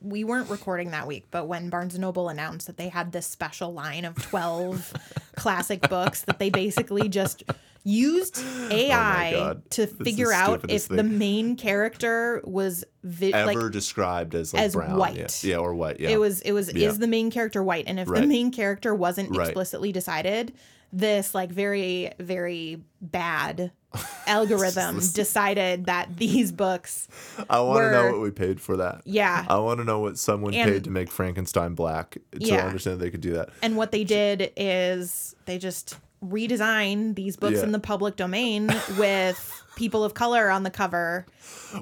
we 0.00 0.22
weren't 0.22 0.50
recording 0.50 0.90
that 0.90 1.06
week, 1.06 1.24
but 1.30 1.48
when 1.48 1.70
Barnes 1.70 1.94
and 1.94 2.02
Noble 2.02 2.28
announced 2.28 2.66
that 2.66 2.76
they 2.76 2.88
had 2.88 3.12
this 3.12 3.26
special 3.26 3.72
line 3.72 4.04
of 4.04 4.14
12 4.16 4.92
classic 5.36 5.88
books 5.88 6.22
that 6.22 6.38
they 6.38 6.50
basically 6.50 7.08
just 7.08 7.42
used 7.84 8.42
AI 8.70 9.32
Oh 9.36 9.60
to 9.70 9.86
figure 9.86 10.32
out 10.32 10.64
if 10.68 10.82
stupidest 10.82 10.88
the 10.88 11.02
main 11.02 11.54
character 11.56 12.40
was 12.44 12.84
vi- 13.02 13.32
ever 13.32 13.62
like 13.62 13.72
described 13.72 14.34
as 14.34 14.52
like 14.54 14.62
as 14.62 14.72
brown 14.74 14.96
white. 14.96 15.16
Yeah. 15.16 15.50
yeah 15.50 15.56
or 15.58 15.74
white 15.74 16.00
yeah 16.00 16.08
it 16.10 16.18
was 16.18 16.40
it 16.40 16.52
was 16.52 16.72
Yeah. 16.72 16.88
is 16.88 16.98
the 16.98 17.06
main 17.06 17.30
character 17.30 17.62
white 17.62 17.84
and 17.86 18.00
if 18.00 18.08
the 18.08 18.26
main 18.26 18.50
character 18.50 18.94
wasn't 18.94 19.36
Right. 19.36 19.48
explicitly 19.48 19.92
decided 19.92 20.54
this 20.92 21.34
like 21.34 21.50
very 21.50 22.12
very 22.18 22.82
bad 23.02 23.70
algorithm 24.26 24.96
decided 25.12 25.86
that 25.86 26.16
these 26.16 26.50
books 26.52 27.06
i 27.50 27.60
want 27.60 27.80
to 27.84 27.90
know 27.90 28.12
what 28.12 28.20
we 28.20 28.30
paid 28.30 28.60
for 28.60 28.76
that 28.78 29.02
yeah 29.04 29.44
i 29.48 29.58
want 29.58 29.78
to 29.78 29.84
know 29.84 30.00
what 30.00 30.18
someone 30.18 30.54
And- 30.54 30.70
paid 30.70 30.84
to 30.84 30.90
make 30.90 31.10
frankenstein 31.10 31.74
black 31.74 32.12
to 32.14 32.20
Yeah. 32.38 32.66
understand 32.66 33.00
they 33.00 33.10
could 33.10 33.20
do 33.20 33.34
that 33.34 33.50
and 33.62 33.76
what 33.76 33.92
they 33.92 34.04
did 34.04 34.52
is 34.56 35.34
they 35.46 35.58
just 35.58 35.96
redesigned 36.24 37.14
these 37.14 37.36
books 37.36 37.58
Yeah. 37.58 37.64
in 37.64 37.72
the 37.72 37.78
public 37.78 38.16
domain 38.16 38.68
with 38.98 39.62
people 39.76 40.04
of 40.04 40.14
color 40.14 40.50
on 40.50 40.62
the 40.62 40.70
cover. 40.70 41.26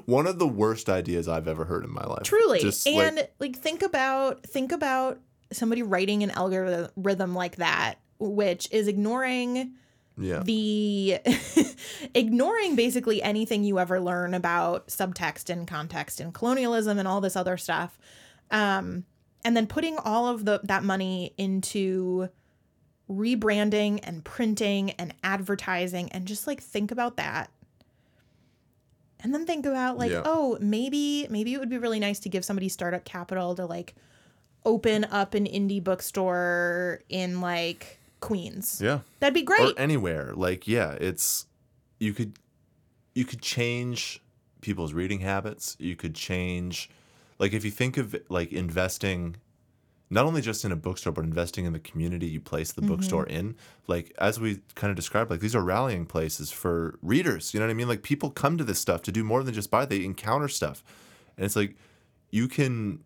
One 0.05 0.27
of 0.27 0.39
the 0.39 0.47
worst 0.47 0.89
ideas 0.89 1.27
i've 1.27 1.47
ever 1.47 1.65
heard 1.65 1.83
in 1.83 1.91
my 1.93 2.05
life. 2.05 2.23
Truly. 2.23 2.59
Just, 2.59 2.87
and 2.87 3.17
like, 3.17 3.33
like, 3.39 3.57
think 3.57 3.81
about 3.81 4.43
think 4.43 4.71
about 4.71 5.19
somebody 5.51 5.83
writing 5.83 6.23
an 6.23 6.31
algorithm 6.31 7.35
like 7.35 7.57
that 7.57 7.95
which 8.19 8.67
is 8.71 8.87
ignoring 8.87 9.73
yeah. 10.17 10.41
the 10.43 11.19
ignoring 12.13 12.75
basically 12.75 13.21
anything 13.21 13.63
you 13.63 13.79
ever 13.79 13.99
learn 13.99 14.33
about 14.33 14.87
subtext 14.87 15.49
and 15.49 15.67
context 15.67 16.19
and 16.19 16.33
colonialism 16.33 16.99
and 16.99 17.07
all 17.07 17.21
this 17.21 17.35
other 17.35 17.57
stuff. 17.57 17.97
Um, 18.51 19.05
and 19.43 19.57
then 19.57 19.67
putting 19.67 19.97
all 19.97 20.27
of 20.27 20.45
the 20.45 20.61
that 20.63 20.83
money 20.83 21.33
into 21.37 22.29
rebranding 23.09 23.99
and 24.03 24.23
printing 24.23 24.91
and 24.91 25.13
advertising 25.23 26.09
and 26.11 26.25
just 26.25 26.47
like 26.47 26.61
think 26.61 26.91
about 26.91 27.17
that. 27.17 27.49
And 29.19 29.33
then 29.33 29.45
think 29.45 29.65
about 29.65 29.97
like 29.97 30.11
Yeah. 30.11 30.21
oh 30.25 30.57
maybe 30.59 31.27
maybe 31.29 31.53
it 31.53 31.59
would 31.59 31.69
be 31.69 31.77
really 31.77 31.99
nice 31.99 32.19
to 32.19 32.29
give 32.29 32.43
somebody 32.43 32.69
startup 32.69 33.05
capital 33.05 33.55
to 33.55 33.65
like 33.65 33.95
open 34.65 35.05
up 35.05 35.33
an 35.33 35.45
indie 35.45 35.83
bookstore 35.83 37.01
in 37.09 37.41
like 37.41 37.99
queens. 38.19 38.79
Yeah. 38.81 38.99
That'd 39.19 39.33
be 39.33 39.41
great. 39.43 39.61
or 39.61 39.79
anywhere. 39.79 40.33
Like 40.35 40.67
yeah 40.67 40.91
it's 40.93 41.45
you 41.99 42.13
could 42.13 42.37
you 43.15 43.25
could 43.25 43.41
change 43.41 44.21
people's 44.61 44.93
reading 44.93 45.19
habits. 45.19 45.75
You 45.79 45.95
could 45.95 46.15
change 46.15 46.89
like 47.39 47.53
if 47.53 47.63
you 47.63 47.71
think 47.71 47.97
of 47.97 48.15
like 48.29 48.51
investing 48.51 49.37
not 50.13 50.25
only 50.25 50.41
just 50.41 50.63
in 50.63 50.71
a 50.71 50.75
bookstore 50.75 51.11
but 51.11 51.23
investing 51.23 51.65
in 51.65 51.73
the 51.73 51.79
community 51.79 52.27
you 52.27 52.39
place 52.39 52.71
the 52.71 52.81
mm-hmm. 52.81 52.91
bookstore 52.91 53.25
in 53.25 53.55
like 53.87 54.13
as 54.19 54.39
we 54.39 54.59
kind 54.75 54.89
of 54.89 54.95
described 54.95 55.29
like 55.29 55.39
these 55.39 55.55
are 55.55 55.63
rallying 55.63 56.05
places 56.05 56.51
for 56.51 56.97
readers 57.01 57.53
you 57.53 57.59
know 57.59 57.65
what 57.65 57.71
i 57.71 57.73
mean 57.73 57.87
like 57.87 58.03
people 58.03 58.29
come 58.29 58.57
to 58.57 58.63
this 58.63 58.79
stuff 58.79 59.01
to 59.01 59.11
do 59.11 59.23
more 59.23 59.43
than 59.43 59.53
just 59.53 59.71
buy 59.71 59.85
they 59.85 60.03
encounter 60.03 60.47
stuff 60.47 60.83
and 61.37 61.45
it's 61.45 61.55
like 61.55 61.75
you 62.29 62.47
can 62.47 63.03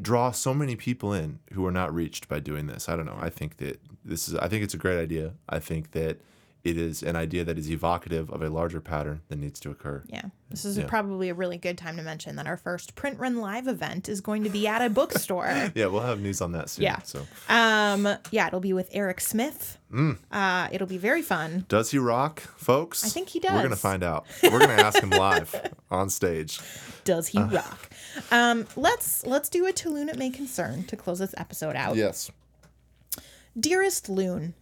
draw 0.00 0.30
so 0.30 0.52
many 0.52 0.76
people 0.76 1.12
in 1.12 1.38
who 1.52 1.64
are 1.66 1.72
not 1.72 1.94
reached 1.94 2.28
by 2.28 2.38
doing 2.38 2.66
this. 2.66 2.88
I 2.88 2.96
don't 2.96 3.06
know. 3.06 3.18
I 3.18 3.30
think 3.30 3.56
that 3.58 3.80
this 4.04 4.28
is 4.28 4.34
I 4.34 4.48
think 4.48 4.62
it's 4.62 4.74
a 4.74 4.78
great 4.78 4.98
idea. 4.98 5.34
I 5.48 5.58
think 5.58 5.92
that 5.92 6.20
it 6.66 6.76
is 6.76 7.02
an 7.02 7.14
idea 7.16 7.44
that 7.44 7.56
is 7.58 7.70
evocative 7.70 8.28
of 8.30 8.42
a 8.42 8.50
larger 8.50 8.80
pattern 8.80 9.20
that 9.28 9.36
needs 9.38 9.60
to 9.60 9.70
occur. 9.70 10.02
Yeah. 10.08 10.22
This 10.50 10.64
is 10.64 10.76
Yeah. 10.78 10.86
probably 10.86 11.28
a 11.28 11.34
really 11.34 11.58
good 11.58 11.78
time 11.78 11.96
to 11.96 12.02
mention 12.02 12.36
that 12.36 12.46
our 12.46 12.56
first 12.56 12.94
print 12.96 13.18
run 13.18 13.36
live 13.36 13.68
event 13.68 14.08
is 14.08 14.20
going 14.20 14.42
to 14.44 14.50
be 14.50 14.66
at 14.66 14.82
a 14.82 14.90
bookstore. 14.90 15.46
Yeah, 15.74 15.86
we'll 15.86 16.00
have 16.02 16.20
news 16.20 16.40
on 16.40 16.52
that 16.52 16.68
soon. 16.70 16.84
Yeah. 16.84 17.00
So, 17.02 17.26
um, 17.48 18.08
yeah, 18.30 18.46
it'll 18.48 18.60
be 18.60 18.72
with 18.72 18.88
Eric 18.92 19.20
Smith. 19.20 19.78
Mm. 19.92 20.18
Uh, 20.32 20.68
it'll 20.72 20.86
be 20.86 20.98
very 20.98 21.22
fun. 21.22 21.64
does 21.68 21.90
he 21.92 21.98
rock, 21.98 22.40
folks? 22.56 23.04
I 23.04 23.08
think 23.08 23.28
he 23.28 23.38
does. 23.40 23.52
We're 23.52 23.62
gonna 23.62 23.76
find 23.76 24.02
out. 24.02 24.26
We're 24.42 24.58
gonna 24.58 24.72
ask 24.82 25.00
him 25.00 25.10
live 25.10 25.54
on 25.90 26.10
stage. 26.10 26.58
Does 27.04 27.28
he 27.28 27.38
rock? 27.38 27.90
Um, 28.32 28.66
let's 28.76 29.24
let's 29.24 29.48
do 29.48 29.66
a 29.66 29.72
to 29.72 29.94
Whom 29.94 30.08
it 30.08 30.18
may 30.18 30.30
concern 30.30 30.84
to 30.84 30.96
close 30.96 31.20
this 31.20 31.34
episode 31.36 31.76
out. 31.76 31.94
Yes. 31.96 32.30
Dearest 33.58 34.08
Loon, 34.08 34.54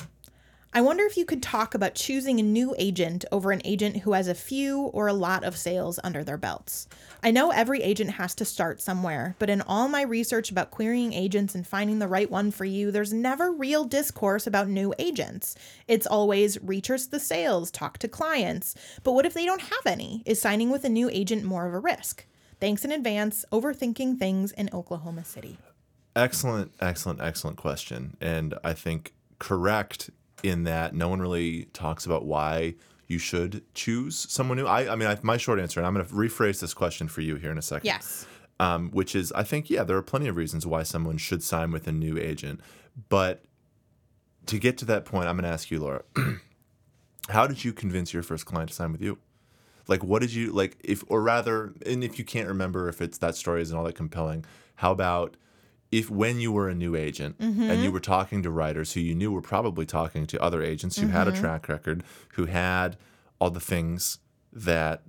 I 0.76 0.80
wonder 0.80 1.04
if 1.04 1.16
you 1.16 1.24
could 1.24 1.40
talk 1.40 1.76
about 1.76 1.94
choosing 1.94 2.40
a 2.40 2.42
new 2.42 2.74
agent 2.76 3.24
over 3.30 3.52
an 3.52 3.62
agent 3.64 3.98
who 3.98 4.14
has 4.14 4.26
a 4.26 4.34
few 4.34 4.80
or 4.86 5.06
a 5.06 5.12
lot 5.12 5.44
of 5.44 5.56
sales 5.56 6.00
under 6.02 6.24
their 6.24 6.36
belts. 6.36 6.88
I 7.22 7.30
know 7.30 7.52
every 7.52 7.80
agent 7.80 8.10
has 8.10 8.34
to 8.34 8.44
start 8.44 8.80
somewhere, 8.80 9.36
but 9.38 9.48
in 9.48 9.60
all 9.62 9.86
my 9.86 10.02
research 10.02 10.50
about 10.50 10.72
querying 10.72 11.12
agents 11.12 11.54
and 11.54 11.64
finding 11.64 12.00
the 12.00 12.08
right 12.08 12.28
one 12.28 12.50
for 12.50 12.64
you, 12.64 12.90
there's 12.90 13.12
never 13.12 13.52
real 13.52 13.84
discourse 13.84 14.48
about 14.48 14.66
new 14.66 14.92
agents. 14.98 15.54
It's 15.86 16.08
always 16.08 16.60
research 16.60 17.08
the 17.08 17.20
sales, 17.20 17.70
talk 17.70 17.98
to 17.98 18.08
clients. 18.08 18.74
But 19.04 19.12
what 19.12 19.26
if 19.26 19.32
they 19.32 19.46
don't 19.46 19.62
have 19.62 19.86
any? 19.86 20.24
Is 20.26 20.40
signing 20.40 20.70
with 20.70 20.82
a 20.82 20.88
new 20.88 21.08
agent 21.08 21.44
more 21.44 21.68
of 21.68 21.74
a 21.74 21.78
risk? 21.78 22.26
Thanks 22.58 22.84
in 22.84 22.90
advance, 22.90 23.44
overthinking 23.52 24.18
things 24.18 24.50
in 24.50 24.70
Oklahoma 24.72 25.24
City. 25.24 25.56
Excellent, 26.16 26.72
excellent, 26.80 27.20
excellent 27.20 27.58
question. 27.58 28.16
And 28.20 28.54
I 28.64 28.72
think 28.72 29.14
correct 29.38 30.10
in 30.45 30.64
that 30.64 30.95
no 30.95 31.09
one 31.09 31.20
really 31.20 31.64
talks 31.72 32.05
about 32.05 32.26
why 32.26 32.74
you 33.07 33.18
should 33.18 33.62
choose 33.74 34.14
someone 34.30 34.59
new? 34.59 34.66
I, 34.66 34.92
I 34.92 34.97
mean, 34.97 35.09
I, 35.09 35.18
my 35.22 35.38
short 35.38 35.59
answer, 35.59 35.80
and 35.80 35.86
I'm 35.86 35.95
going 35.95 36.07
to 36.07 36.12
rephrase 36.12 36.61
this 36.61 36.74
question 36.74 37.09
for 37.09 37.22
you 37.22 37.36
here 37.36 37.51
in 37.51 37.59
a 37.59 37.62
second. 37.62 37.86
Yes. 37.86 38.26
Um, 38.61 38.90
which 38.90 39.16
is, 39.16 39.32
I 39.32 39.42
think, 39.42 39.68
yeah, 39.68 39.82
there 39.82 39.97
are 39.97 40.03
plenty 40.03 40.28
of 40.28 40.36
reasons 40.36 40.66
why 40.66 40.84
someone 40.84 41.16
should 41.16 41.42
sign 41.42 41.72
with 41.72 41.88
a 41.88 41.92
new 41.92 42.18
agent. 42.18 42.61
But 43.09 43.42
to 44.47 44.59
get 44.59 44.78
to 44.78 44.84
that 44.84 45.05
point, 45.05 45.28
I'm 45.28 45.36
going 45.36 45.45
to 45.45 45.51
ask 45.51 45.70
you, 45.70 45.80
Laura, 45.80 46.03
how 47.30 47.47
did 47.47 47.64
you 47.64 47.72
convince 47.72 48.12
your 48.12 48.22
first 48.22 48.45
client 48.45 48.68
to 48.68 48.74
sign 48.76 48.92
with 48.92 49.01
you? 49.01 49.18
Like, 49.88 50.05
what 50.05 50.20
did 50.20 50.32
you 50.32 50.53
like? 50.53 50.76
If, 50.84 51.03
or 51.09 51.20
rather, 51.20 51.74
and 51.84 52.05
if 52.05 52.18
you 52.18 52.24
can't 52.24 52.49
remember 52.49 52.88
if 52.88 53.03
it's 53.03 53.18
that 53.18 53.34
story 53.34 53.61
isn't 53.62 53.76
all 53.76 53.84
that 53.84 53.95
compelling, 53.95 54.45
how 54.76 54.92
about 54.92 55.36
if 55.95 56.11
when 56.11 56.40
you 56.40 56.51
were 56.51 56.68
a 56.68 56.74
new 56.74 56.97
agent 56.97 57.36
and 57.38 57.57
you 57.57 57.64
mm-hmm. 57.66 57.92
were 57.92 58.01
talking 58.01 58.42
to 58.42 58.51
writers 58.51 58.95
who 58.95 59.01
you 59.01 59.14
knew 59.14 59.30
were 59.30 59.40
probably 59.40 59.86
talking 59.86 60.26
to 60.26 60.42
other 60.42 60.61
agents 60.61 60.99
who 60.99 61.07
had 61.07 61.28
a 61.28 61.30
mm-hmm. 61.30 61.40
track 61.40 61.68
record, 61.68 62.03
who 62.32 62.47
had 62.47 62.97
all 63.38 63.51
the 63.51 63.61
things 63.61 64.18
that 64.53 65.03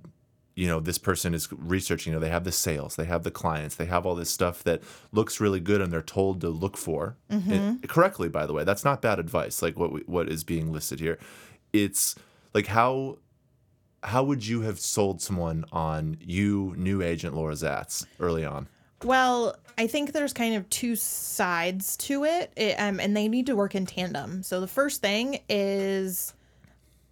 you 0.54 0.68
know 0.68 0.78
this 0.78 0.96
person 0.96 1.34
is 1.34 1.48
researching 1.52 2.12
you 2.12 2.16
know 2.16 2.20
they 2.20 2.30
have 2.30 2.44
the 2.44 2.52
sales 2.52 2.96
they 2.96 3.04
have 3.04 3.24
the 3.24 3.30
clients 3.30 3.74
they 3.74 3.84
have 3.84 4.06
all 4.06 4.14
this 4.14 4.30
stuff 4.30 4.64
that 4.64 4.82
looks 5.12 5.38
really 5.38 5.60
good 5.60 5.82
and 5.82 5.92
they're 5.92 6.00
told 6.00 6.40
to 6.40 6.48
look 6.48 6.76
for. 6.76 7.16
And 7.28 7.42
mm-hmm. 7.42 7.86
correctly 7.86 8.28
by 8.28 8.46
the 8.46 8.52
way 8.52 8.62
that's 8.62 8.84
not 8.84 9.02
bad 9.02 9.18
advice 9.18 9.62
like 9.62 9.76
what 9.76 9.92
we, 9.92 10.00
what 10.06 10.28
is 10.28 10.44
being 10.44 10.72
listed 10.72 11.00
here. 11.00 11.18
It's 11.72 12.14
like 12.54 12.68
how 12.68 13.18
how 14.04 14.22
would 14.22 14.46
you 14.46 14.60
have 14.60 14.78
sold 14.78 15.20
someone 15.20 15.64
on 15.72 16.16
you 16.20 16.74
new 16.76 17.02
agent 17.02 17.34
Laura 17.34 17.54
Zats 17.54 18.06
early 18.20 18.44
on 18.44 18.68
Well, 19.06 19.56
I 19.78 19.86
think 19.86 20.12
there's 20.12 20.32
kind 20.32 20.54
of 20.54 20.68
two 20.70 20.96
sides 20.96 21.96
to 21.98 22.24
it, 22.24 22.52
it 22.56 22.76
um, 22.78 23.00
and 23.00 23.16
they 23.16 23.28
need 23.28 23.46
to 23.46 23.56
work 23.56 23.74
in 23.74 23.86
tandem. 23.86 24.42
So 24.42 24.60
the 24.60 24.66
first 24.66 25.00
thing 25.00 25.40
is 25.48 26.34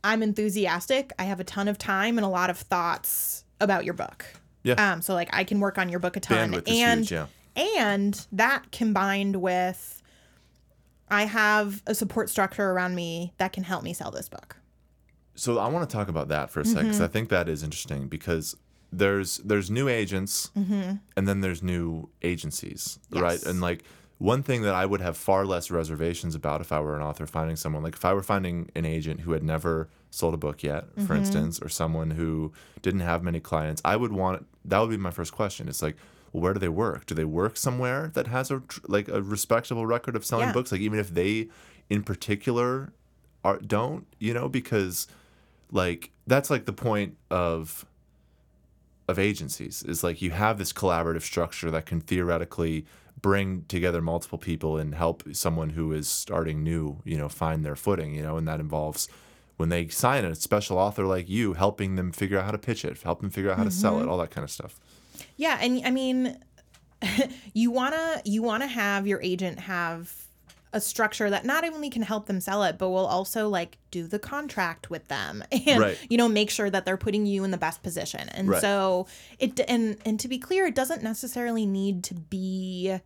I'm 0.03 0.22
enthusiastic. 0.22 1.12
I 1.18 1.24
have 1.24 1.40
a 1.40 1.45
ton 1.45 1.68
of 1.68 1.78
time 1.78 2.18
and 2.18 2.24
a 2.24 2.28
lot 2.28 2.51
of 2.51 2.59
thoughts 2.59 3.45
about 3.61 3.84
your 3.84 3.95
book. 3.95 4.26
Yeah. 4.62 4.92
Um. 4.92 5.03
So 5.03 5.14
like 5.14 5.28
I 5.32 5.45
can 5.45 5.61
work 5.61 5.78
on 5.78 5.88
your 5.88 6.01
book 6.01 6.16
a 6.16 6.20
ton, 6.20 6.53
bandwidth 6.53 6.70
and 6.70 7.01
huge 7.01 7.12
yeah 7.12 7.26
and 7.57 8.26
that 8.32 8.70
combined 8.72 9.36
with 9.36 10.03
I 11.09 11.24
have 11.24 11.82
a 11.86 11.95
support 11.95 12.30
structure 12.30 12.70
around 12.70 12.95
me 12.95 13.34
that 13.38 13.53
can 13.53 13.62
help 13.62 13.84
me 13.84 13.92
sell 13.92 14.11
this 14.11 14.28
book. 14.28 14.57
So 15.36 15.59
I 15.59 15.68
want 15.68 15.88
to 15.88 15.95
talk 15.95 16.09
about 16.09 16.28
that 16.28 16.51
for 16.51 16.61
a 16.61 16.64
second 16.64 16.84
because 16.84 16.97
Mm-hmm. 16.97 17.05
I 17.05 17.09
think 17.09 17.28
that 17.28 17.49
is 17.49 17.62
interesting 17.62 18.09
because 18.09 18.57
there's 18.99 19.38
there's 19.38 19.70
new 19.70 19.88
agents 19.88 20.51
and 20.55 21.01
then 21.28 21.40
there's 21.40 21.62
new 21.62 22.09
agencies, 22.22 22.99
right? 23.11 23.38
Mm-hmm. 23.40 23.49
And 23.51 23.61
like 23.61 23.84
one 24.18 24.42
thing 24.42 24.62
that 24.62 24.74
I 24.74 24.86
would 24.86 25.01
have 25.01 25.16
far 25.16 25.45
less 25.45 25.70
reservations 25.70 26.34
about 26.34 26.61
if 26.61 26.70
I 26.72 26.80
were 26.80 26.97
an 26.97 27.03
author 27.03 27.26
finding 27.26 27.57
someone 27.57 27.82
like 27.82 27.95
if 27.95 28.05
I 28.05 28.12
were 28.14 28.22
finding 28.22 28.70
an 28.74 28.84
agent 28.84 29.20
who 29.22 29.32
had 29.32 29.42
never 29.42 29.88
sold 30.11 30.34
a 30.34 30.36
book 30.36 30.62
yet, 30.62 30.84
Mm-hmm. 30.84 31.07
for 31.07 31.14
instance, 31.14 31.61
or 31.61 31.68
someone 31.68 32.12
who 32.12 32.53
didn't 32.82 33.01
have 33.01 33.22
many 33.22 33.40
clients, 33.40 33.82
I 33.84 33.97
would 33.97 34.12
want 34.12 34.47
that 34.64 34.78
would 34.78 34.90
be 34.90 34.97
my 34.97 35.11
first 35.11 35.32
question. 35.32 35.68
It's 35.68 35.82
like 35.82 35.97
well, 36.32 36.42
where 36.42 36.55
do 36.55 36.61
they 36.61 36.68
work? 36.68 37.07
Do 37.07 37.14
they 37.14 37.24
work 37.24 37.57
somewhere 37.57 38.11
that 38.14 38.26
has 38.28 38.51
a 38.51 38.62
like 38.86 39.09
a 39.09 39.20
respectable 39.22 39.86
record 39.86 40.14
of 40.16 40.24
selling 40.24 40.49
Yeah. 40.49 40.53
books? 40.53 40.70
Like 40.72 40.80
even 40.80 40.99
if 40.99 41.11
they, 41.14 41.49
in 41.90 42.03
particular, 42.03 42.92
are 43.45 43.59
don't 43.59 44.07
you 44.20 44.32
know 44.34 44.49
because 44.49 45.07
like 45.70 46.11
that's 46.26 46.51
like 46.51 46.64
the 46.66 46.72
point 46.72 47.16
of 47.30 47.84
of 49.09 49.18
agencies. 49.18 49.82
Is 49.82 50.05
like 50.05 50.22
you 50.22 50.30
have 50.30 50.59
this 50.59 50.72
collaborative 50.72 51.22
structure 51.22 51.70
that 51.70 51.86
can 51.86 52.00
theoretically 52.00 52.86
bring 53.20 53.64
together 53.68 54.02
multiple 54.02 54.38
people 54.38 54.76
and 54.76 54.94
help 54.94 55.22
someone 55.32 55.70
who 55.70 55.92
is 55.92 56.09
starting 56.09 56.62
new 56.62 57.00
you 57.05 57.16
know 57.16 57.28
find 57.28 57.64
their 57.64 57.76
footing 57.76 58.14
you 58.14 58.22
know 58.22 58.36
and 58.36 58.46
that 58.46 58.61
involves 58.61 59.09
when 59.57 59.68
they 59.68 59.86
sign 59.88 60.24
a 60.24 60.34
special 60.34 60.76
author 60.76 61.07
like 61.07 61.28
you 61.28 61.55
helping 61.55 61.94
them 61.94 62.11
figure 62.12 62.38
out 62.38 62.44
how 62.44 62.50
to 62.50 62.59
pitch 62.59 62.84
it 62.84 63.00
help 63.02 63.20
them 63.20 63.30
figure 63.30 63.50
out 63.50 63.57
how 63.57 63.64
to 63.64 63.70
sell 63.70 63.96
it 63.96 64.02
mm-hmm. 64.02 64.11
all 64.11 64.18
that 64.18 64.30
kind 64.30 64.44
of 64.44 64.50
stuff. 64.50 64.78
Yeah, 65.36 65.59
and 65.61 65.80
I 65.84 65.90
mean, 65.90 66.38
you 67.55 67.70
wanna 67.70 68.22
you 68.24 68.42
wanna 68.42 68.66
have 68.66 69.07
your 69.07 69.20
agent 69.22 69.61
have 69.61 70.24
a 70.75 70.81
structure 70.81 71.31
that 71.31 71.47
not 71.47 71.64
only 71.64 71.89
can 71.89 72.03
help 72.03 72.27
them 72.27 72.41
sell 72.41 72.62
it, 72.64 72.77
but 72.77 72.91
will 72.91 73.07
also 73.07 73.49
like 73.49 73.79
do 73.91 74.07
the 74.07 74.18
contract 74.18 74.91
with 74.91 75.09
them 75.09 75.43
and 75.66 75.81
Right. 75.81 75.99
you 76.11 76.18
know 76.18 76.29
make 76.29 76.51
sure 76.51 76.68
that 76.68 76.85
they're 76.85 76.97
putting 76.99 77.25
you 77.25 77.45
in 77.45 77.51
the 77.53 77.57
best 77.57 77.83
position. 77.83 78.29
And 78.29 78.49
Right. 78.49 78.61
so 78.61 79.07
it 79.39 79.59
and 79.68 79.97
and 80.05 80.20
to 80.20 80.29
be 80.29 80.39
clear, 80.39 80.66
it 80.66 80.75
doesn't 80.75 81.03
necessarily 81.03 81.64
need 81.64 82.05
to 82.05 82.14
be 82.14 82.99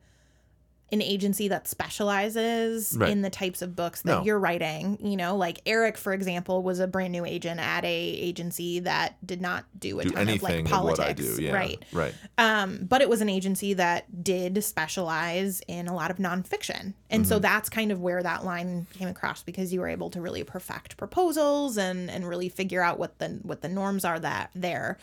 an 0.91 1.03
agency 1.03 1.49
that 1.49 1.69
specializes 1.69 2.97
Right. 2.99 3.11
in 3.11 3.23
the 3.23 3.29
types 3.31 3.61
of 3.63 3.77
books 3.77 4.03
that 4.03 4.19
No. 4.19 4.25
you're 4.25 4.39
writing. 4.39 4.99
You 5.01 5.17
know, 5.17 5.37
like 5.37 5.61
Erik, 5.67 5.99
for 5.99 6.13
example, 6.15 6.63
was 6.63 6.81
a 6.81 6.87
brand 6.87 7.13
new 7.13 7.25
agent 7.27 7.61
at 7.61 7.85
a 7.85 7.89
agency 7.89 8.81
that 8.81 9.17
did 9.27 9.41
not 9.43 9.65
do 9.79 10.01
a 10.01 10.05
do 10.05 10.11
ton 10.11 10.29
of 10.29 10.43
like 10.43 10.61
of 10.61 10.65
politics, 10.67 11.21
do 11.37 11.43
yeah 11.43 11.53
right? 11.53 11.85
right 11.93 12.15
Um, 12.39 12.87
but 12.89 13.03
it 13.03 13.09
was 13.09 13.21
an 13.21 13.29
agency 13.29 13.75
that 13.75 14.25
did 14.25 14.65
specialize 14.65 15.61
in 15.69 15.89
a 15.89 15.95
lot 15.95 16.11
of 16.11 16.17
nonfiction. 16.17 16.95
And 17.11 17.27
so 17.27 17.39
that's 17.39 17.69
kind 17.69 17.93
of 17.93 18.01
where 18.01 18.23
that 18.23 18.45
line 18.45 18.87
came 18.95 19.09
across 19.09 19.43
because 19.43 19.73
you 19.73 19.81
were 19.81 19.89
able 19.89 20.11
to 20.11 20.21
really 20.21 20.43
perfect 20.45 20.97
proposals 20.97 21.77
and 21.77 22.11
and 22.11 22.27
really 22.27 22.49
figure 22.49 22.83
out 22.83 22.99
what 22.99 23.19
the 23.19 23.41
what 23.43 23.61
the 23.61 23.69
norms 23.69 24.05
are 24.05 24.19
that 24.21 24.51
there. 24.55 24.97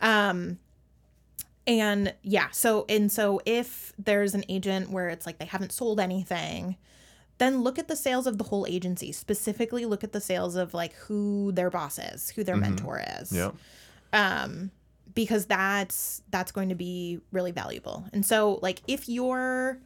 Um 0.00 0.58
and 1.66 2.14
yeah, 2.22 2.48
so 2.50 2.84
and 2.88 3.10
so 3.10 3.40
if 3.46 3.92
there's 3.98 4.34
an 4.34 4.44
agent 4.48 4.90
where 4.90 5.08
it's 5.08 5.26
like 5.26 5.38
they 5.38 5.44
haven't 5.46 5.72
sold 5.72 6.00
anything, 6.00 6.76
then 7.38 7.62
look 7.62 7.78
at 7.78 7.88
the 7.88 7.96
sales 7.96 8.26
of 8.26 8.38
the 8.38 8.44
whole 8.44 8.66
agency. 8.66 9.12
Specifically 9.12 9.84
look 9.86 10.04
at 10.04 10.12
the 10.12 10.20
sales 10.20 10.56
of 10.56 10.74
like 10.74 10.94
who 10.94 11.52
their 11.52 11.70
boss 11.70 11.98
is, 11.98 12.30
who 12.30 12.44
their 12.44 12.56
mentor 12.56 13.02
is. 13.20 13.32
Yeah 13.32 13.52
um 14.12 14.70
because 15.14 15.46
that's 15.46 16.22
that's 16.30 16.52
going 16.52 16.68
to 16.70 16.74
be 16.74 17.20
really 17.32 17.52
valuable. 17.52 18.04
And 18.12 18.24
so 18.24 18.58
like 18.62 18.82
if 18.86 19.08
you're 19.08 19.78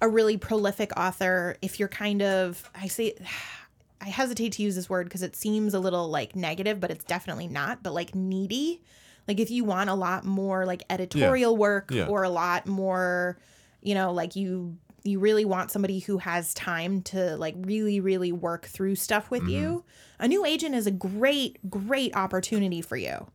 a 0.00 0.08
really 0.08 0.36
prolific 0.36 0.92
author 0.98 1.56
if 1.62 1.78
you're 1.78 1.88
kind 1.88 2.20
of 2.20 2.68
i 2.74 2.86
say 2.88 3.14
i 4.02 4.08
hesitate 4.08 4.52
to 4.52 4.62
use 4.62 4.74
this 4.74 4.90
word 4.90 5.06
because 5.06 5.22
it 5.22 5.34
seems 5.34 5.72
a 5.72 5.78
little 5.78 6.08
like 6.08 6.36
negative 6.36 6.78
but 6.78 6.90
it's 6.90 7.04
definitely 7.04 7.46
not 7.46 7.82
but 7.82 7.94
like 7.94 8.14
needy 8.14 8.82
like 9.28 9.40
if 9.40 9.50
you 9.50 9.64
want 9.64 9.90
a 9.90 9.94
lot 9.94 10.24
more 10.24 10.66
like 10.66 10.82
editorial 10.90 11.56
work 11.56 11.90
Yeah. 11.90 12.06
or 12.06 12.22
a 12.22 12.28
lot 12.30 12.66
more 12.66 13.38
you 13.82 13.94
know 13.94 14.12
like 14.12 14.36
you 14.36 14.76
you 15.02 15.18
really 15.18 15.44
want 15.44 15.70
somebody 15.70 15.98
who 15.98 16.18
has 16.18 16.54
time 16.54 17.02
to 17.02 17.36
like 17.36 17.54
really 17.58 18.00
really 18.00 18.32
work 18.32 18.66
through 18.66 18.94
stuff 18.94 19.30
with 19.30 19.46
you 19.48 19.68
mm-hmm. 19.68 20.24
a 20.24 20.28
new 20.28 20.44
agent 20.44 20.74
is 20.74 20.86
a 20.86 20.90
great 20.90 21.58
great 21.70 22.14
opportunity 22.16 22.80
for 22.80 22.96
you 22.96 23.26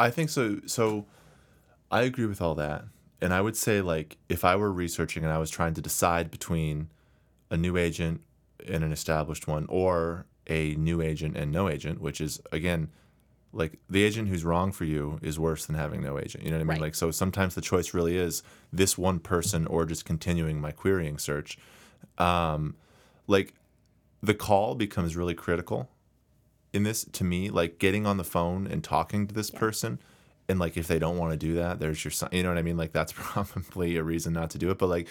I 0.00 0.10
think 0.10 0.30
so. 0.30 0.60
So 0.66 1.04
I 1.90 2.02
agree 2.02 2.24
with 2.24 2.40
all 2.40 2.54
that. 2.54 2.84
And 3.20 3.34
I 3.34 3.42
would 3.42 3.56
say, 3.56 3.82
like, 3.82 4.16
if 4.30 4.46
I 4.46 4.56
were 4.56 4.72
researching 4.72 5.24
and 5.24 5.32
I 5.32 5.36
was 5.36 5.50
trying 5.50 5.74
to 5.74 5.82
decide 5.82 6.30
between 6.30 6.88
a 7.50 7.56
new 7.58 7.76
agent 7.76 8.22
and 8.66 8.82
an 8.82 8.92
established 8.92 9.46
one, 9.46 9.66
or 9.68 10.24
a 10.46 10.74
new 10.76 11.02
agent 11.02 11.36
and 11.36 11.52
no 11.52 11.68
agent, 11.68 12.00
which 12.00 12.18
is, 12.20 12.40
again, 12.50 12.88
like 13.52 13.78
the 13.88 14.02
agent 14.02 14.28
who's 14.28 14.44
wrong 14.44 14.72
for 14.72 14.84
you 14.84 15.18
is 15.22 15.38
worse 15.38 15.66
than 15.66 15.76
having 15.76 16.02
no 16.02 16.18
agent. 16.18 16.44
You 16.44 16.50
know 16.50 16.58
what 16.58 16.62
I 16.62 16.64
mean? 16.64 16.68
Right. 16.68 16.80
Like, 16.80 16.94
so 16.94 17.10
sometimes 17.10 17.54
the 17.54 17.60
choice 17.60 17.92
really 17.94 18.16
is 18.16 18.42
this 18.72 18.96
one 18.96 19.18
person 19.18 19.66
or 19.66 19.84
just 19.86 20.04
continuing 20.04 20.60
my 20.60 20.70
querying 20.70 21.18
search. 21.18 21.58
Um, 22.18 22.76
like, 23.26 23.54
the 24.22 24.34
call 24.34 24.74
becomes 24.74 25.16
really 25.16 25.34
critical 25.34 25.88
in 26.72 26.84
this 26.84 27.04
to 27.04 27.24
me 27.24 27.50
like 27.50 27.78
getting 27.78 28.06
on 28.06 28.16
the 28.16 28.24
phone 28.24 28.66
and 28.66 28.84
talking 28.84 29.26
to 29.26 29.34
this 29.34 29.50
person 29.50 29.98
and 30.48 30.58
like 30.58 30.76
if 30.76 30.86
they 30.86 30.98
don't 30.98 31.16
want 31.16 31.32
to 31.32 31.36
do 31.36 31.54
that 31.54 31.80
there's 31.80 32.04
your 32.04 32.10
sign 32.10 32.28
you 32.32 32.42
know 32.42 32.48
what 32.48 32.58
i 32.58 32.62
mean 32.62 32.76
like 32.76 32.92
that's 32.92 33.12
probably 33.16 33.96
a 33.96 34.02
reason 34.02 34.32
not 34.32 34.50
to 34.50 34.58
do 34.58 34.70
it 34.70 34.78
but 34.78 34.88
like 34.88 35.08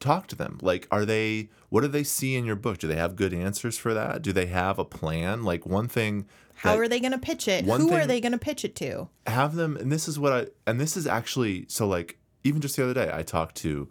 talk 0.00 0.28
to 0.28 0.36
them 0.36 0.58
like 0.62 0.86
are 0.90 1.04
they 1.04 1.48
what 1.68 1.80
do 1.80 1.88
they 1.88 2.04
see 2.04 2.36
in 2.36 2.44
your 2.44 2.56
book 2.56 2.78
do 2.78 2.86
they 2.86 2.96
have 2.96 3.16
good 3.16 3.34
answers 3.34 3.76
for 3.76 3.92
that 3.92 4.22
do 4.22 4.32
they 4.32 4.46
have 4.46 4.78
a 4.78 4.84
plan 4.84 5.42
like 5.42 5.66
one 5.66 5.88
thing 5.88 6.24
how 6.58 6.76
are 6.76 6.88
they 6.88 7.00
going 7.00 7.12
to 7.12 7.18
pitch 7.18 7.48
it? 7.48 7.64
who 7.64 7.92
are 7.92 8.06
they 8.06 8.20
going 8.20 8.32
to 8.32 8.38
pitch 8.38 8.64
it 8.64 8.74
to? 8.76 9.08
Have 9.26 9.54
them 9.54 9.76
and 9.76 9.90
this 9.92 10.08
is 10.08 10.18
what 10.18 10.32
i 10.32 10.46
and 10.66 10.80
this 10.80 10.96
is 10.96 11.06
actually 11.06 11.66
so 11.68 11.86
like 11.86 12.18
even 12.44 12.60
just 12.60 12.76
the 12.76 12.84
other 12.84 12.94
day 12.94 13.10
i 13.12 13.22
talked 13.22 13.56
to 13.56 13.88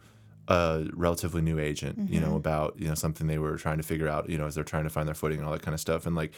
a 0.47 0.85
relatively 0.93 1.41
new 1.41 1.59
agent 1.59 2.09
you 2.09 2.19
know 2.19 2.27
mm-hmm. 2.27 2.35
about 2.37 2.79
you 2.79 2.87
know 2.87 2.95
something 2.95 3.27
they 3.27 3.37
were 3.37 3.57
trying 3.57 3.77
to 3.77 3.83
figure 3.83 4.07
out 4.07 4.29
you 4.29 4.37
know 4.37 4.45
as 4.45 4.55
they're 4.55 4.63
trying 4.63 4.83
to 4.83 4.89
find 4.89 5.07
their 5.07 5.15
footing 5.15 5.39
and 5.39 5.47
all 5.47 5.53
that 5.53 5.61
kind 5.61 5.73
of 5.73 5.79
stuff. 5.79 6.05
And 6.05 6.15
like 6.15 6.33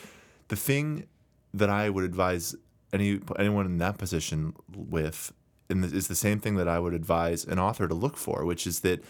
the 0.47 0.55
thing 0.55 1.07
that 1.53 1.69
i 1.69 1.89
would 1.89 2.03
advise 2.03 2.55
any 2.93 3.19
anyone 3.37 3.65
in 3.65 3.77
that 3.77 3.97
position 3.97 4.53
with 4.75 5.33
and 5.69 5.85
is 5.85 6.07
the 6.07 6.15
same 6.15 6.39
thing 6.39 6.55
that 6.55 6.67
i 6.67 6.79
would 6.79 6.93
advise 6.93 7.45
an 7.45 7.59
author 7.59 7.87
to 7.87 7.93
look 7.93 8.17
for 8.17 8.45
which 8.45 8.67
is 8.67 8.81
that 8.81 9.03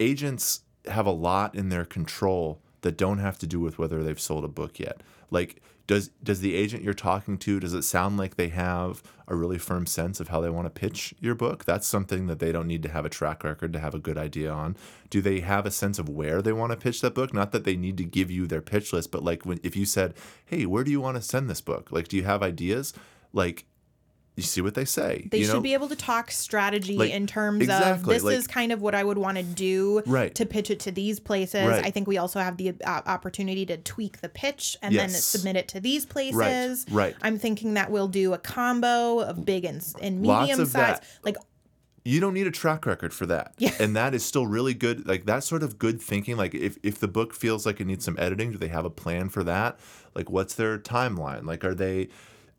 agents 0.00 0.60
have 0.86 1.06
a 1.06 1.12
lot 1.12 1.54
in 1.54 1.68
their 1.68 1.84
control 1.84 2.60
that 2.82 2.96
don't 2.96 3.18
have 3.18 3.38
to 3.38 3.46
do 3.46 3.60
with 3.60 3.78
whether 3.78 4.02
they've 4.02 4.20
sold 4.20 4.44
a 4.44 4.48
book 4.48 4.78
yet. 4.78 5.02
Like 5.30 5.60
does 5.88 6.08
does 6.22 6.40
the 6.40 6.54
agent 6.54 6.84
you're 6.84 6.94
talking 6.94 7.38
to 7.38 7.58
does 7.58 7.72
it 7.72 7.82
sound 7.82 8.18
like 8.18 8.36
they 8.36 8.48
have 8.48 9.02
a 9.26 9.34
really 9.34 9.58
firm 9.58 9.86
sense 9.86 10.20
of 10.20 10.28
how 10.28 10.40
they 10.40 10.50
want 10.50 10.66
to 10.66 10.80
pitch 10.80 11.14
your 11.18 11.34
book? 11.34 11.64
That's 11.64 11.86
something 11.86 12.26
that 12.26 12.38
they 12.38 12.52
don't 12.52 12.66
need 12.66 12.82
to 12.84 12.90
have 12.90 13.06
a 13.06 13.10
track 13.10 13.42
record 13.42 13.72
to 13.72 13.78
have 13.78 13.94
a 13.94 13.98
good 13.98 14.18
idea 14.18 14.52
on. 14.52 14.76
Do 15.10 15.20
they 15.20 15.40
have 15.40 15.64
a 15.64 15.70
sense 15.70 15.98
of 15.98 16.08
where 16.08 16.42
they 16.42 16.52
want 16.52 16.72
to 16.72 16.78
pitch 16.78 17.00
that 17.00 17.14
book? 17.14 17.32
Not 17.32 17.52
that 17.52 17.64
they 17.64 17.74
need 17.74 17.96
to 17.96 18.04
give 18.04 18.30
you 18.30 18.46
their 18.46 18.60
pitch 18.60 18.92
list, 18.92 19.10
but 19.10 19.24
like 19.24 19.46
when 19.46 19.60
if 19.62 19.76
you 19.76 19.86
said, 19.86 20.14
"Hey, 20.44 20.66
where 20.66 20.84
do 20.84 20.90
you 20.90 21.00
want 21.00 21.16
to 21.16 21.22
send 21.22 21.48
this 21.48 21.62
book?" 21.62 21.90
Like 21.90 22.08
do 22.08 22.16
you 22.16 22.24
have 22.24 22.42
ideas? 22.42 22.92
Like 23.32 23.64
you 24.38 24.44
see 24.44 24.60
what 24.60 24.74
they 24.74 24.84
say. 24.84 25.26
They 25.32 25.42
should 25.42 25.54
know? 25.54 25.60
be 25.60 25.74
able 25.74 25.88
to 25.88 25.96
talk 25.96 26.30
strategy 26.30 26.96
Like, 26.96 27.10
in 27.10 27.26
terms 27.26 27.60
exactly, 27.62 27.90
of 27.90 28.06
this 28.06 28.22
like- 28.22 28.36
is 28.36 28.46
kind 28.46 28.70
of 28.70 28.80
what 28.80 28.94
I 28.94 29.02
would 29.02 29.18
want 29.18 29.36
to 29.36 29.42
do 29.42 30.00
Right. 30.06 30.32
to 30.36 30.46
pitch 30.46 30.70
it 30.70 30.78
to 30.80 30.92
these 30.92 31.18
places. 31.18 31.66
Right. 31.66 31.84
I 31.84 31.90
think 31.90 32.06
we 32.06 32.18
also 32.18 32.38
have 32.38 32.56
the 32.56 32.74
uh, 32.84 33.02
opportunity 33.06 33.66
to 33.66 33.76
tweak 33.78 34.20
the 34.20 34.28
pitch 34.28 34.76
and 34.80 34.94
then 34.94 35.08
submit 35.08 35.56
it 35.56 35.66
to 35.68 35.80
these 35.80 36.06
places. 36.06 36.86
right. 36.88 37.06
right. 37.06 37.16
I'm 37.20 37.36
thinking 37.36 37.74
that 37.74 37.90
we'll 37.90 38.06
do 38.06 38.32
a 38.32 38.38
combo 38.38 39.18
of 39.18 39.44
big 39.44 39.64
and, 39.64 39.84
and 40.00 40.20
medium 40.22 40.58
size. 40.58 40.72
that. 40.74 41.04
Like 41.24 41.34
you 42.04 42.20
don't 42.20 42.32
need 42.32 42.46
a 42.46 42.52
track 42.52 42.86
record 42.86 43.12
for 43.12 43.26
that. 43.26 43.54
Yeah. 43.58 43.72
And 43.80 43.96
that 43.96 44.14
is 44.14 44.24
still 44.24 44.46
really 44.46 44.72
good. 44.72 45.06
Like 45.08 45.26
that 45.26 45.42
sort 45.42 45.64
of 45.64 45.80
good 45.80 46.00
thinking. 46.00 46.36
Like 46.36 46.54
if, 46.54 46.78
if 46.84 47.00
the 47.00 47.08
book 47.08 47.34
feels 47.34 47.66
like 47.66 47.80
it 47.80 47.86
needs 47.88 48.04
some 48.04 48.16
editing, 48.20 48.52
do 48.52 48.56
they 48.58 48.68
have 48.68 48.84
a 48.84 48.90
plan 48.90 49.30
for 49.30 49.42
that? 49.42 49.80
Like 50.14 50.30
what's 50.30 50.54
their 50.54 50.78
timeline? 50.78 51.44
Like 51.44 51.64
are 51.64 51.74
they 51.74 52.08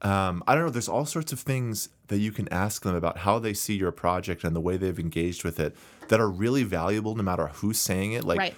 um, 0.02 0.44
I 0.48 0.56
don't 0.56 0.66
know, 0.66 0.70
there's 0.70 0.88
all 0.90 1.06
sorts 1.06 1.34
of 1.34 1.40
things 1.40 1.90
that 2.08 2.20
you 2.20 2.32
can 2.32 2.48
ask 2.54 2.84
them 2.84 2.96
about 2.96 3.20
how 3.20 3.38
they 3.40 3.54
see 3.54 3.76
your 3.76 3.92
project 3.92 4.44
and 4.44 4.56
the 4.56 4.62
way 4.62 4.78
they've 4.78 4.98
engaged 5.00 5.44
with 5.44 5.60
it 5.60 5.76
that 6.08 6.20
are 6.20 6.30
really 6.30 6.64
valuable 6.64 7.16
no 7.16 7.24
matter 7.24 7.48
who's 7.48 7.78
saying 7.80 8.14
it. 8.14 8.24
Like 8.24 8.40
Right. 8.40 8.56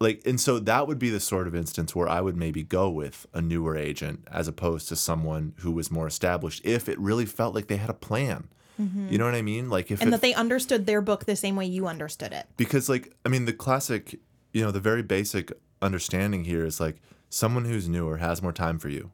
like 0.00 0.22
and 0.24 0.40
so 0.40 0.58
that 0.60 0.86
would 0.86 0.98
be 0.98 1.10
the 1.10 1.20
sort 1.20 1.46
of 1.48 1.54
instance 1.54 1.94
where 1.96 2.08
I 2.08 2.20
would 2.20 2.36
maybe 2.36 2.62
go 2.62 2.88
with 2.90 3.26
a 3.34 3.40
newer 3.42 3.76
agent 3.76 4.26
as 4.30 4.46
opposed 4.48 4.88
to 4.88 4.96
someone 4.96 5.54
who 5.58 5.72
was 5.72 5.90
more 5.90 6.06
established 6.06 6.60
if 6.64 6.88
it 6.88 6.98
really 6.98 7.26
felt 7.26 7.54
like 7.54 7.66
they 7.66 7.76
had 7.76 7.90
a 7.90 7.94
plan. 7.94 8.48
You 8.76 9.18
know 9.18 9.24
what 9.24 9.36
I 9.36 9.42
mean? 9.42 9.70
Like 9.70 9.92
if 9.92 10.00
and 10.00 10.08
it 10.08 10.10
that 10.10 10.20
they 10.20 10.34
understood 10.34 10.86
their 10.86 11.00
book 11.00 11.26
the 11.26 11.36
same 11.36 11.54
way 11.54 11.64
you 11.66 11.86
understood 11.86 12.32
it. 12.32 12.46
because 12.56 12.88
like 12.88 13.14
i 13.24 13.28
mean 13.28 13.44
the 13.44 13.52
classic 13.52 14.18
you 14.52 14.62
know 14.64 14.72
the 14.72 14.80
very 14.80 15.02
basic 15.02 15.52
understanding 15.80 16.42
here 16.44 16.64
is 16.64 16.80
like 16.80 16.96
someone 17.30 17.64
who's 17.66 17.88
newer 17.88 18.16
has 18.16 18.42
more 18.42 18.52
time 18.52 18.78
for 18.80 18.88
you 18.88 19.12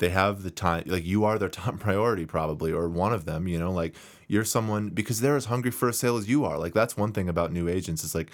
they 0.00 0.10
have 0.10 0.42
the 0.42 0.50
time 0.50 0.82
like 0.86 1.04
you 1.04 1.24
are 1.24 1.38
their 1.38 1.48
top 1.60 1.78
priority 1.78 2.26
probably 2.26 2.72
or 2.72 2.88
one 2.88 3.12
of 3.12 3.24
them 3.24 3.46
you 3.46 3.58
know 3.58 3.70
like 3.70 3.94
you're 4.26 4.44
someone 4.44 4.90
because 4.90 5.20
they're 5.20 5.36
as 5.36 5.46
hungry 5.46 5.70
for 5.70 5.88
a 5.88 5.92
sale 5.92 6.16
as 6.16 6.28
you 6.28 6.44
are 6.44 6.58
like 6.58 6.74
that's 6.74 6.96
one 6.96 7.12
thing 7.12 7.28
about 7.28 7.52
new 7.52 7.68
agents 7.68 8.04
is 8.04 8.14
like 8.14 8.30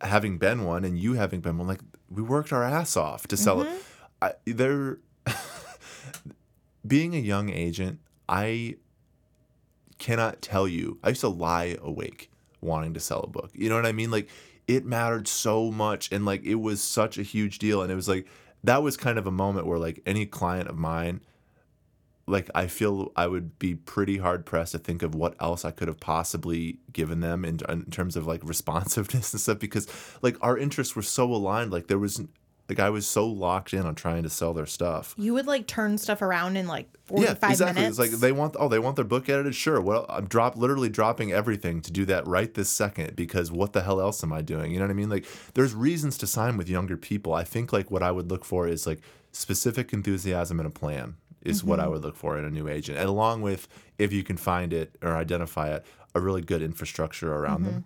having 0.00 0.38
been 0.38 0.64
one 0.64 0.84
and 0.84 0.98
you 0.98 1.14
having 1.14 1.40
been 1.40 1.56
one 1.58 1.68
like 1.68 1.80
we 2.10 2.22
worked 2.22 2.52
our 2.52 2.64
ass 2.64 2.96
off 2.96 3.26
to 3.26 3.36
sell 3.36 3.60
it 3.62 3.68
mm-hmm. 3.68 3.78
I, 4.22 4.32
they're 4.46 4.98
being 6.86 7.14
a 7.14 7.18
young 7.18 7.50
agent 7.50 8.00
i 8.28 8.76
cannot 9.98 10.42
tell 10.42 10.68
you. 10.68 10.98
I 11.02 11.10
used 11.10 11.22
to 11.22 11.28
lie 11.28 11.78
awake 11.80 12.30
wanting 12.60 12.94
to 12.94 13.00
sell 13.00 13.20
a 13.20 13.26
book. 13.26 13.50
You 13.54 13.68
know 13.68 13.76
what 13.76 13.86
I 13.86 13.92
mean? 13.92 14.10
Like 14.10 14.28
it 14.66 14.84
mattered 14.84 15.28
so 15.28 15.70
much 15.70 16.10
and 16.12 16.24
like 16.24 16.44
it 16.44 16.56
was 16.56 16.82
such 16.82 17.18
a 17.18 17.22
huge 17.22 17.58
deal 17.58 17.82
and 17.82 17.90
it 17.92 17.94
was 17.94 18.08
like 18.08 18.26
that 18.64 18.82
was 18.82 18.96
kind 18.96 19.18
of 19.18 19.26
a 19.26 19.30
moment 19.30 19.66
where 19.66 19.78
like 19.78 20.00
any 20.06 20.26
client 20.26 20.68
of 20.68 20.76
mine 20.76 21.20
like 22.26 22.50
I 22.54 22.66
feel 22.66 23.12
I 23.16 23.26
would 23.26 23.58
be 23.58 23.74
pretty 23.74 24.18
hard 24.18 24.46
pressed 24.46 24.72
to 24.72 24.78
think 24.78 25.02
of 25.02 25.14
what 25.14 25.36
else 25.40 25.64
I 25.64 25.70
could 25.70 25.88
have 25.88 26.00
possibly 26.00 26.78
given 26.92 27.20
them 27.20 27.44
in, 27.44 27.60
in 27.68 27.84
terms 27.90 28.16
of 28.16 28.26
like 28.26 28.40
responsiveness 28.44 29.32
and 29.32 29.40
stuff 29.40 29.58
because 29.58 29.86
like 30.22 30.36
our 30.40 30.56
interests 30.56 30.96
were 30.96 31.02
so 31.02 31.24
aligned. 31.24 31.70
Like 31.70 31.88
there 31.88 31.98
was 31.98 32.22
like 32.68 32.80
I 32.80 32.90
was 32.90 33.06
so 33.06 33.26
locked 33.26 33.74
in 33.74 33.84
on 33.84 33.94
trying 33.94 34.22
to 34.22 34.30
sell 34.30 34.54
their 34.54 34.64
stuff 34.66 35.14
You 35.18 35.34
would 35.34 35.46
like 35.46 35.66
turn 35.66 35.98
stuff 35.98 36.22
around 36.22 36.56
in 36.56 36.66
like 36.66 36.88
45 37.04 37.50
exactly. 37.50 37.74
minutes. 37.74 37.98
It's 37.98 38.12
like 38.12 38.20
they 38.20 38.32
want 38.32 38.56
oh 38.58 38.68
they 38.68 38.78
want 38.78 38.96
their 38.96 39.04
book 39.04 39.28
edited. 39.28 39.54
Sure. 39.54 39.80
Well, 39.80 40.06
I'm 40.08 40.26
drop 40.26 40.56
literally 40.56 40.88
dropping 40.88 41.32
everything 41.32 41.82
to 41.82 41.92
do 41.92 42.04
that 42.06 42.26
right 42.26 42.52
this 42.54 42.70
second 42.70 43.14
because 43.16 43.52
what 43.52 43.74
the 43.74 43.82
hell 43.82 44.00
else 44.00 44.24
am 44.24 44.32
I 44.32 44.40
doing? 44.40 44.72
You 44.72 44.78
know 44.78 44.84
what 44.86 44.90
I 44.90 44.94
mean? 44.94 45.10
Like 45.10 45.26
there's 45.52 45.74
reasons 45.74 46.16
to 46.18 46.26
sign 46.26 46.56
with 46.56 46.68
younger 46.68 46.96
people. 46.96 47.34
I 47.34 47.44
think 47.44 47.72
like 47.72 47.90
what 47.90 48.02
I 48.02 48.10
would 48.10 48.30
look 48.30 48.44
for 48.44 48.66
is 48.66 48.86
like 48.86 49.00
specific 49.32 49.92
enthusiasm 49.92 50.58
and 50.60 50.66
a 50.66 50.70
plan 50.70 51.16
is 51.42 51.62
what 51.62 51.78
Mm-hmm. 51.78 51.84
I 51.86 51.88
would 51.90 52.02
look 52.02 52.16
for 52.16 52.38
in 52.38 52.44
a 52.46 52.50
new 52.50 52.68
agent, 52.68 52.96
and 52.96 53.06
along 53.06 53.42
with 53.42 53.68
if 53.98 54.10
you 54.14 54.22
can 54.24 54.38
find 54.38 54.72
it 54.72 54.96
or 55.02 55.14
identify 55.14 55.74
it, 55.74 55.84
a 56.14 56.20
really 56.20 56.40
good 56.40 56.62
infrastructure 56.62 57.34
around 57.34 57.64
them. 57.64 57.84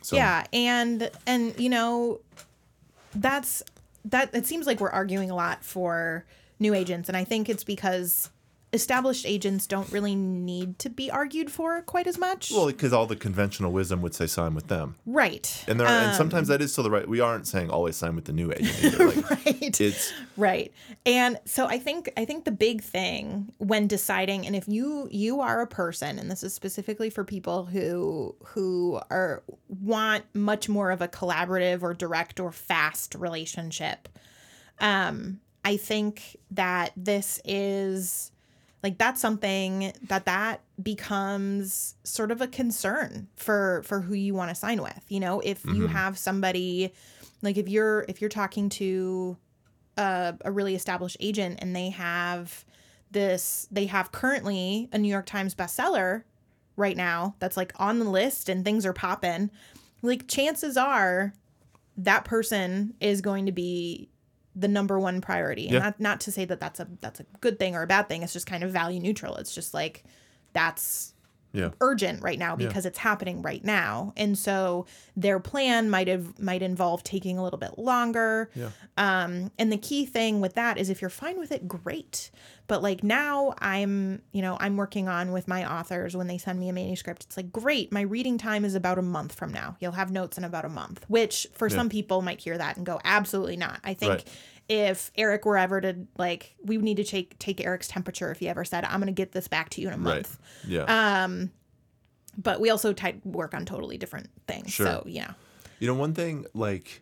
So, 0.00 0.16
Mm-hmm. 0.16 0.16
yeah 0.16 0.46
and 0.54 1.10
and 1.26 1.60
you 1.60 1.68
know 1.68 2.20
that's 3.20 3.62
that 4.04 4.34
it 4.34 4.46
seems 4.46 4.66
like 4.66 4.80
we're 4.80 4.90
arguing 4.90 5.30
a 5.30 5.34
lot 5.34 5.64
for 5.64 6.24
new 6.58 6.74
agents 6.74 7.08
and 7.08 7.16
i 7.16 7.24
think 7.24 7.48
it's 7.48 7.64
because 7.64 8.30
established 8.76 9.26
agents 9.26 9.66
don't 9.66 9.90
really 9.90 10.14
need 10.14 10.78
to 10.78 10.88
be 10.88 11.10
argued 11.10 11.50
for 11.50 11.82
quite 11.82 12.06
as 12.06 12.18
much 12.18 12.52
Well, 12.52 12.66
because 12.66 12.92
all 12.92 13.06
the 13.06 13.16
conventional 13.16 13.72
wisdom 13.72 14.00
would 14.02 14.14
say 14.14 14.28
sign 14.28 14.54
with 14.54 14.68
them, 14.68 14.94
right 15.04 15.64
and 15.66 15.80
there 15.80 15.88
and 15.88 16.12
Um, 16.12 16.14
sometimes 16.16 16.46
that 16.46 16.62
is 16.62 16.70
still 16.70 16.84
the 16.84 16.90
right. 16.90 17.08
We 17.08 17.18
aren't 17.18 17.48
saying 17.48 17.70
always 17.70 17.96
sign 17.96 18.14
with 18.14 18.26
the 18.26 18.32
new 18.32 18.52
agent. 18.52 18.98
Like, 19.16 19.30
right 19.30 19.80
It's 19.80 20.12
right 20.36 20.72
and 21.04 21.38
so 21.44 21.66
i 21.66 21.78
think 21.78 22.12
i 22.16 22.24
think 22.24 22.44
the 22.44 22.50
big 22.52 22.82
thing 22.82 23.52
when 23.58 23.86
deciding 23.86 24.46
and 24.46 24.54
if 24.54 24.68
you 24.68 25.08
you 25.10 25.40
are 25.40 25.60
a 25.62 25.66
person 25.66 26.18
and 26.18 26.30
this 26.30 26.42
is 26.42 26.52
specifically 26.54 27.10
for 27.10 27.24
people 27.24 27.64
who 27.64 28.34
who 28.44 29.00
are 29.10 29.42
want 29.68 30.24
much 30.34 30.68
more 30.68 30.90
of 30.90 31.00
a 31.00 31.08
collaborative 31.08 31.82
or 31.82 31.94
direct 31.94 32.38
or 32.38 32.52
fast 32.52 33.14
relationship 33.14 34.08
um 34.80 35.40
i 35.64 35.76
think 35.76 36.36
that 36.50 36.92
this 36.96 37.40
is 37.44 38.30
like 38.86 38.98
that's 38.98 39.20
something 39.20 39.92
that 40.04 40.26
that 40.26 40.60
becomes 40.80 41.96
sort 42.04 42.30
of 42.30 42.40
a 42.40 42.46
concern 42.46 43.26
for 43.34 43.82
for 43.84 44.00
who 44.00 44.14
you 44.14 44.32
want 44.32 44.48
to 44.48 44.54
sign 44.54 44.80
with 44.80 45.04
you 45.08 45.18
know? 45.18 45.40
If 45.40 45.64
you 45.64 45.72
mm-hmm. 45.72 45.86
have 45.86 46.16
somebody 46.16 46.92
like 47.42 47.56
if 47.56 47.68
you're 47.68 48.04
if 48.08 48.20
you're 48.20 48.30
talking 48.30 48.68
to 48.68 49.36
a, 49.96 50.34
a 50.44 50.52
really 50.52 50.76
established 50.76 51.16
agent 51.18 51.58
and 51.60 51.74
they 51.74 51.90
have 51.90 52.64
this 53.10 53.66
they 53.72 53.86
have 53.86 54.12
currently 54.12 54.88
a 54.92 54.98
new 54.98 55.08
york 55.08 55.26
times 55.26 55.54
bestseller 55.54 56.22
right 56.76 56.96
now 56.96 57.34
that's 57.40 57.56
like 57.56 57.72
on 57.76 57.98
the 57.98 58.08
list 58.08 58.48
and 58.48 58.64
things 58.64 58.86
are 58.86 58.92
popping 58.92 59.50
like 60.02 60.28
chances 60.28 60.76
are 60.76 61.32
that 61.96 62.24
person 62.24 62.94
is 63.00 63.20
going 63.20 63.46
to 63.46 63.52
be 63.52 64.08
the 64.58 64.68
number 64.68 64.98
one 64.98 65.20
priority. 65.20 65.66
And 65.66 65.74
Yeah. 65.74 65.78
not 65.80 66.00
not 66.00 66.20
to 66.22 66.32
say 66.32 66.44
that 66.46 66.58
that's 66.60 66.80
a 66.80 66.88
that's 67.02 67.20
a 67.20 67.24
good 67.40 67.58
thing 67.58 67.76
or 67.76 67.82
a 67.82 67.86
bad 67.86 68.08
thing. 68.08 68.22
It's 68.22 68.32
just 68.32 68.46
kind 68.46 68.64
of 68.64 68.70
value 68.72 68.98
neutral. 69.00 69.36
It's 69.36 69.54
just 69.54 69.74
like 69.74 70.02
that's 70.54 71.12
yeah. 71.56 71.70
urgent 71.80 72.22
right 72.22 72.38
now 72.38 72.54
because 72.54 72.84
it's 72.86 72.98
happening 72.98 73.40
right 73.42 73.64
now. 73.64 74.12
And 74.16 74.36
so 74.38 74.86
their 75.16 75.40
plan 75.40 75.88
might 75.90 76.06
have 76.08 76.38
might 76.38 76.62
involve 76.62 77.02
taking 77.02 77.38
a 77.38 77.42
little 77.42 77.58
bit 77.58 77.78
longer. 77.78 78.50
Yeah. 78.54 78.70
um 78.98 79.50
and 79.58 79.72
the 79.72 79.78
key 79.78 80.04
thing 80.06 80.40
with 80.40 80.54
that 80.54 80.78
is 80.78 80.90
if 80.90 81.00
you're 81.00 81.10
fine 81.10 81.38
with 81.38 81.50
it 81.50 81.66
great. 81.66 82.30
But 82.68 82.82
like 82.82 83.02
now 83.04 83.54
i'm 83.58 84.20
you 84.32 84.42
know 84.42 84.56
i'm 84.60 84.76
working 84.76 85.08
on 85.08 85.30
with 85.32 85.46
my 85.46 85.64
authors 85.70 86.16
when 86.16 86.26
they 86.26 86.36
send 86.38 86.58
me 86.60 86.68
a 86.68 86.72
manuscript. 86.72 87.24
It's 87.24 87.36
like 87.36 87.50
great. 87.52 87.90
My 87.92 88.02
reading 88.02 88.38
time 88.38 88.64
is 88.64 88.74
about 88.74 88.98
a 88.98 89.02
month 89.02 89.34
from 89.34 89.52
now. 89.52 89.76
You'll 89.80 89.92
have 89.92 90.10
notes 90.10 90.36
in 90.36 90.44
about 90.44 90.64
a 90.64 90.68
month 90.68 91.04
which 91.08 91.46
for 91.54 91.70
some 91.70 91.88
people 91.88 92.22
might 92.22 92.40
hear 92.40 92.58
that 92.58 92.76
and 92.76 92.84
go 92.84 93.00
absolutely 93.04 93.56
not. 93.56 93.80
I 93.82 93.94
think 93.94 94.12
Right. 94.12 94.28
If 94.68 95.12
Erik 95.16 95.44
were 95.46 95.56
ever 95.56 95.80
to 95.80 95.96
like, 96.18 96.56
we 96.64 96.76
need 96.78 96.96
to 96.96 97.04
take 97.04 97.38
take 97.38 97.60
Erik's 97.64 97.86
temperature 97.88 98.30
if 98.32 98.38
he 98.40 98.48
ever 98.48 98.64
said, 98.64 98.84
"I'm 98.84 98.98
going 99.00 99.06
to 99.06 99.12
get 99.12 99.32
this 99.32 99.46
back 99.48 99.70
to 99.70 99.80
you 99.80 99.88
in 99.88 99.94
a 99.94 99.96
Right. 99.98 100.04
month." 100.16 100.38
Yeah. 100.66 101.22
Um, 101.24 101.50
but 102.36 102.60
we 102.60 102.70
also 102.70 102.92
ty- 102.92 103.20
work 103.24 103.54
on 103.54 103.64
totally 103.64 103.96
different 103.96 104.28
things. 104.48 104.72
Sure. 104.72 104.86
So 104.86 105.04
yeah, 105.06 105.32
You 105.78 105.86
know, 105.86 105.94
one 105.94 106.14
thing 106.14 106.46
like 106.52 107.00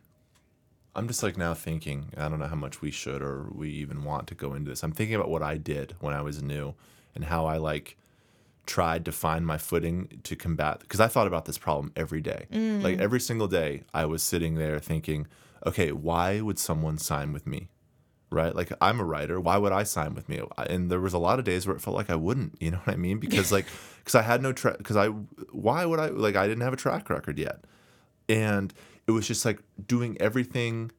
I'm 0.94 1.08
just 1.08 1.22
like 1.22 1.36
now 1.36 1.54
thinking, 1.54 2.10
I 2.16 2.28
don't 2.28 2.38
know 2.38 2.46
how 2.46 2.54
much 2.54 2.80
we 2.82 2.90
should 2.92 3.20
or 3.22 3.48
we 3.52 3.70
even 3.70 4.04
want 4.04 4.28
to 4.28 4.34
go 4.34 4.54
into 4.54 4.70
this. 4.70 4.84
I'm 4.84 4.92
thinking 4.92 5.16
about 5.16 5.28
what 5.30 5.42
I 5.42 5.56
did 5.56 5.94
when 6.00 6.14
I 6.14 6.20
was 6.22 6.42
new 6.42 6.74
and 7.16 7.24
how 7.24 7.46
I 7.46 7.56
like 7.56 7.96
tried 8.66 9.04
to 9.06 9.12
find 9.12 9.44
my 9.46 9.58
footing 9.58 10.20
to 10.22 10.36
combat 10.36 10.80
because 10.80 11.00
I 11.00 11.08
thought 11.08 11.26
about 11.26 11.46
this 11.46 11.58
problem 11.58 11.92
every 11.96 12.20
day. 12.20 12.46
Like 12.50 12.98
every 12.98 13.20
single 13.20 13.48
day 13.48 13.82
I 13.92 14.04
was 14.06 14.22
sitting 14.22 14.54
there 14.54 14.78
thinking, 14.78 15.26
okay, 15.66 15.92
why 15.92 16.40
would 16.40 16.58
someone 16.58 16.98
sign 16.98 17.32
with 17.32 17.46
me? 17.46 17.68
Right? 18.30 18.54
Like 18.54 18.72
I'm 18.80 19.00
a 19.00 19.04
writer, 19.04 19.40
why 19.40 19.56
would 19.56 19.72
I 19.72 19.84
sign 19.84 20.14
with 20.14 20.28
me? 20.28 20.40
And 20.58 20.90
there 20.90 21.00
was 21.00 21.12
a 21.12 21.18
lot 21.18 21.38
of 21.38 21.44
days 21.44 21.66
where 21.66 21.76
it 21.76 21.80
felt 21.80 21.96
like 21.96 22.10
I 22.10 22.16
wouldn't, 22.16 22.56
you 22.60 22.70
know 22.70 22.78
what 22.84 22.94
I 22.94 22.96
mean? 22.96 23.18
Because 23.18 23.52
like 23.52 23.66
cuz 24.04 24.14
I 24.14 24.22
had 24.22 24.42
no 24.42 24.52
track 24.52 24.82
cuz 24.82 24.96
I 24.96 25.08
why 25.08 25.84
would 25.84 26.00
I 26.00 26.08
like 26.08 26.36
I 26.36 26.46
didn't 26.48 26.62
have 26.62 26.72
a 26.72 26.76
track 26.76 27.08
record 27.10 27.38
yet 27.38 27.64
and 28.28 28.72
it 29.06 29.10
was 29.10 29.26
just 29.26 29.44
like 29.44 29.60
doing 29.86 30.16
everything 30.20 30.90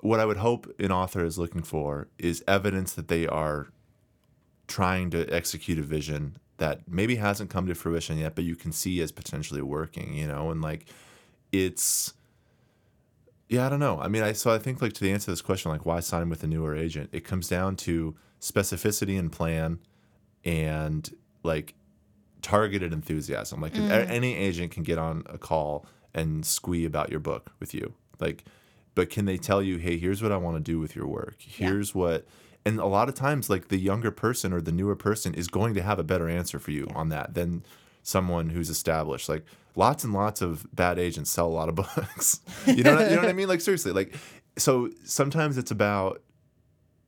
what 0.00 0.20
i 0.20 0.24
would 0.24 0.36
hope 0.36 0.72
an 0.80 0.92
author 0.92 1.24
is 1.24 1.38
looking 1.38 1.62
for 1.62 2.08
is 2.18 2.42
evidence 2.46 2.92
that 2.94 3.08
they 3.08 3.26
are 3.26 3.68
trying 4.66 5.10
to 5.10 5.26
execute 5.32 5.78
a 5.78 5.82
vision 5.82 6.36
that 6.58 6.80
maybe 6.88 7.16
hasn't 7.16 7.50
come 7.50 7.66
to 7.66 7.74
fruition 7.74 8.18
yet 8.18 8.34
but 8.34 8.44
you 8.44 8.56
can 8.56 8.72
see 8.72 9.00
as 9.00 9.12
potentially 9.12 9.62
working 9.62 10.14
you 10.14 10.26
know 10.26 10.50
and 10.50 10.62
like 10.62 10.86
it's 11.50 12.14
Yeah, 13.52 13.66
I 13.66 13.68
don't 13.68 13.80
know. 13.80 14.00
I 14.00 14.08
mean, 14.08 14.22
I 14.22 14.32
so 14.32 14.50
I 14.50 14.58
think 14.58 14.80
like 14.80 14.94
to 14.94 15.04
the 15.04 15.12
answer 15.12 15.26
to 15.26 15.32
this 15.32 15.42
question, 15.42 15.70
like 15.70 15.84
why 15.84 16.00
sign 16.00 16.30
with 16.30 16.42
a 16.42 16.46
newer 16.46 16.74
agent, 16.74 17.10
it 17.12 17.22
comes 17.22 17.48
down 17.48 17.76
to 17.76 18.16
specificity 18.40 19.18
and 19.18 19.30
plan, 19.30 19.78
and 20.42 21.14
like 21.42 21.74
targeted 22.40 22.94
enthusiasm. 22.94 23.60
Like 23.60 23.76
a- 23.76 23.80
mm. 23.80 24.08
any 24.08 24.34
agent 24.34 24.72
can 24.72 24.84
get 24.84 24.96
on 24.96 25.24
a 25.26 25.36
call 25.36 25.84
and 26.14 26.46
squee 26.46 26.86
about 26.86 27.10
your 27.10 27.20
book 27.20 27.52
with 27.60 27.74
you, 27.74 27.92
like, 28.20 28.44
but 28.94 29.10
can 29.10 29.26
they 29.26 29.36
tell 29.36 29.62
you, 29.62 29.76
hey, 29.76 29.98
here's 29.98 30.22
what 30.22 30.32
I 30.32 30.38
want 30.38 30.56
to 30.56 30.62
do 30.62 30.80
with 30.80 30.96
your 30.96 31.06
work. 31.06 31.36
Yeah. 31.40 31.68
Here's 31.68 31.94
what. 31.94 32.26
And 32.64 32.80
a 32.80 32.86
lot 32.86 33.10
of 33.10 33.14
times, 33.14 33.50
like 33.50 33.68
the 33.68 33.76
younger 33.76 34.10
person 34.10 34.54
or 34.54 34.62
the 34.62 34.72
newer 34.72 34.96
person 34.96 35.34
is 35.34 35.48
going 35.48 35.74
to 35.74 35.82
have 35.82 35.98
a 35.98 36.04
better 36.04 36.26
answer 36.26 36.58
for 36.58 36.70
you 36.70 36.88
on 36.94 37.10
that 37.10 37.34
than 37.34 37.64
someone 38.02 38.50
who's 38.50 38.70
established. 38.70 39.28
Like 39.28 39.44
lots 39.76 40.04
and 40.04 40.12
lots 40.12 40.42
of 40.42 40.66
bad 40.74 40.98
agents 40.98 41.30
sell 41.30 41.46
a 41.46 41.48
lot 41.48 41.68
of 41.68 41.74
books. 41.96 42.40
you 42.66 42.82
know, 42.82 42.96
what, 42.96 43.10
you 43.10 43.16
know 43.16 43.22
what 43.22 43.30
I 43.30 43.34
mean? 43.34 43.48
Like 43.48 43.60
seriously, 43.60 43.92
like 43.92 44.14
so 44.56 44.90
sometimes 45.04 45.58
it's 45.58 45.70
about 45.70 46.22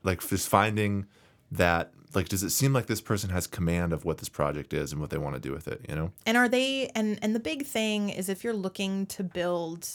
like 0.02 0.26
just 0.26 0.48
finding 0.48 1.06
that 1.52 1.92
like 2.14 2.28
does 2.28 2.42
it 2.42 2.50
seem 2.50 2.72
like 2.72 2.86
this 2.86 3.00
person 3.00 3.30
has 3.30 3.46
command 3.46 3.92
of 3.92 4.04
what 4.04 4.18
this 4.18 4.28
project 4.28 4.72
is 4.72 4.92
and 4.92 5.00
what 5.00 5.10
they 5.10 5.18
want 5.18 5.34
to 5.34 5.40
do 5.40 5.52
with 5.52 5.68
it, 5.68 5.84
you 5.88 5.94
know? 5.94 6.12
And 6.26 6.36
are 6.36 6.48
they 6.48 6.90
and 6.94 7.18
and 7.22 7.34
the 7.34 7.40
big 7.40 7.66
thing 7.66 8.10
is 8.10 8.28
if 8.28 8.44
you're 8.44 8.52
looking 8.54 9.06
to 9.06 9.24
build 9.24 9.88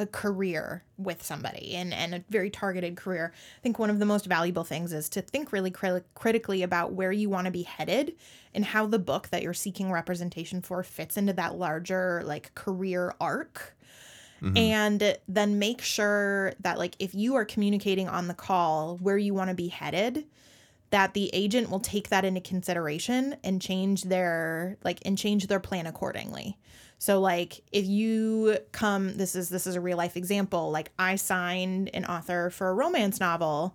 a 0.00 0.06
career 0.06 0.82
with 0.96 1.22
somebody 1.22 1.74
and 1.74 1.92
and 1.92 2.14
a 2.14 2.24
very 2.30 2.48
targeted 2.48 2.96
career, 2.96 3.32
I 3.34 3.60
think 3.62 3.78
one 3.78 3.90
of 3.90 3.98
the 3.98 4.06
most 4.06 4.24
valuable 4.24 4.64
things 4.64 4.92
is 4.92 5.08
to 5.10 5.20
think 5.20 5.52
really 5.52 5.70
cri- 5.70 6.02
critically 6.14 6.62
about 6.62 6.92
where 6.92 7.12
you 7.12 7.28
want 7.28 7.44
to 7.44 7.50
be 7.50 7.62
headed 7.62 8.14
and 8.54 8.64
how 8.64 8.86
the 8.86 8.98
book 8.98 9.28
that 9.28 9.42
you're 9.42 9.54
seeking 9.54 9.92
representation 9.92 10.62
for 10.62 10.82
fits 10.82 11.16
into 11.16 11.34
that 11.34 11.56
larger 11.56 12.22
like 12.24 12.54
career 12.54 13.14
arc. 13.20 13.76
Mm-hmm. 14.42 14.56
And 14.56 15.18
then 15.28 15.58
make 15.58 15.82
sure 15.82 16.54
that 16.60 16.78
like 16.78 16.96
if 16.98 17.14
you 17.14 17.34
are 17.34 17.44
communicating 17.44 18.08
on 18.08 18.26
the 18.26 18.34
call 18.34 18.96
where 18.96 19.18
you 19.18 19.34
want 19.34 19.50
to 19.50 19.54
be 19.54 19.68
headed, 19.68 20.24
that 20.88 21.12
the 21.12 21.28
agent 21.34 21.70
will 21.70 21.80
take 21.80 22.08
that 22.08 22.24
into 22.24 22.40
consideration 22.40 23.36
and 23.44 23.60
change 23.60 24.04
their 24.04 24.78
like 24.82 25.00
and 25.04 25.18
change 25.18 25.46
their 25.46 25.60
plan 25.60 25.86
accordingly. 25.86 26.56
So 27.00 27.18
like 27.18 27.62
if 27.72 27.86
you 27.86 28.58
come 28.72 29.16
this 29.16 29.34
is 29.34 29.48
this 29.48 29.66
is 29.66 29.74
a 29.74 29.80
real 29.80 29.96
life 29.96 30.16
example 30.16 30.70
like 30.70 30.92
I 30.98 31.16
signed 31.16 31.90
an 31.94 32.04
author 32.04 32.50
for 32.50 32.68
a 32.68 32.74
romance 32.74 33.18
novel 33.18 33.74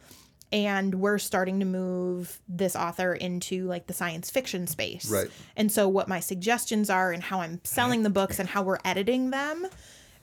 and 0.52 0.94
we're 0.96 1.18
starting 1.18 1.60
to 1.60 1.66
move 1.66 2.40
this 2.48 2.76
author 2.76 3.14
into 3.14 3.66
like 3.66 3.88
the 3.88 3.94
science 3.94 4.30
fiction 4.30 4.68
space. 4.68 5.10
Right. 5.10 5.28
And 5.58 5.72
so 5.72 5.90
what 5.90 6.08
my 6.08 6.20
suggestions 6.20 6.90
are 6.90 7.12
and 7.12 7.24
how 7.24 7.42
I'm 7.42 7.60
selling 7.64 8.04
the 8.04 8.12
books 8.12 8.38
and 8.40 8.48
how 8.48 8.62
we're 8.62 8.80
editing 8.86 9.32
them 9.32 9.68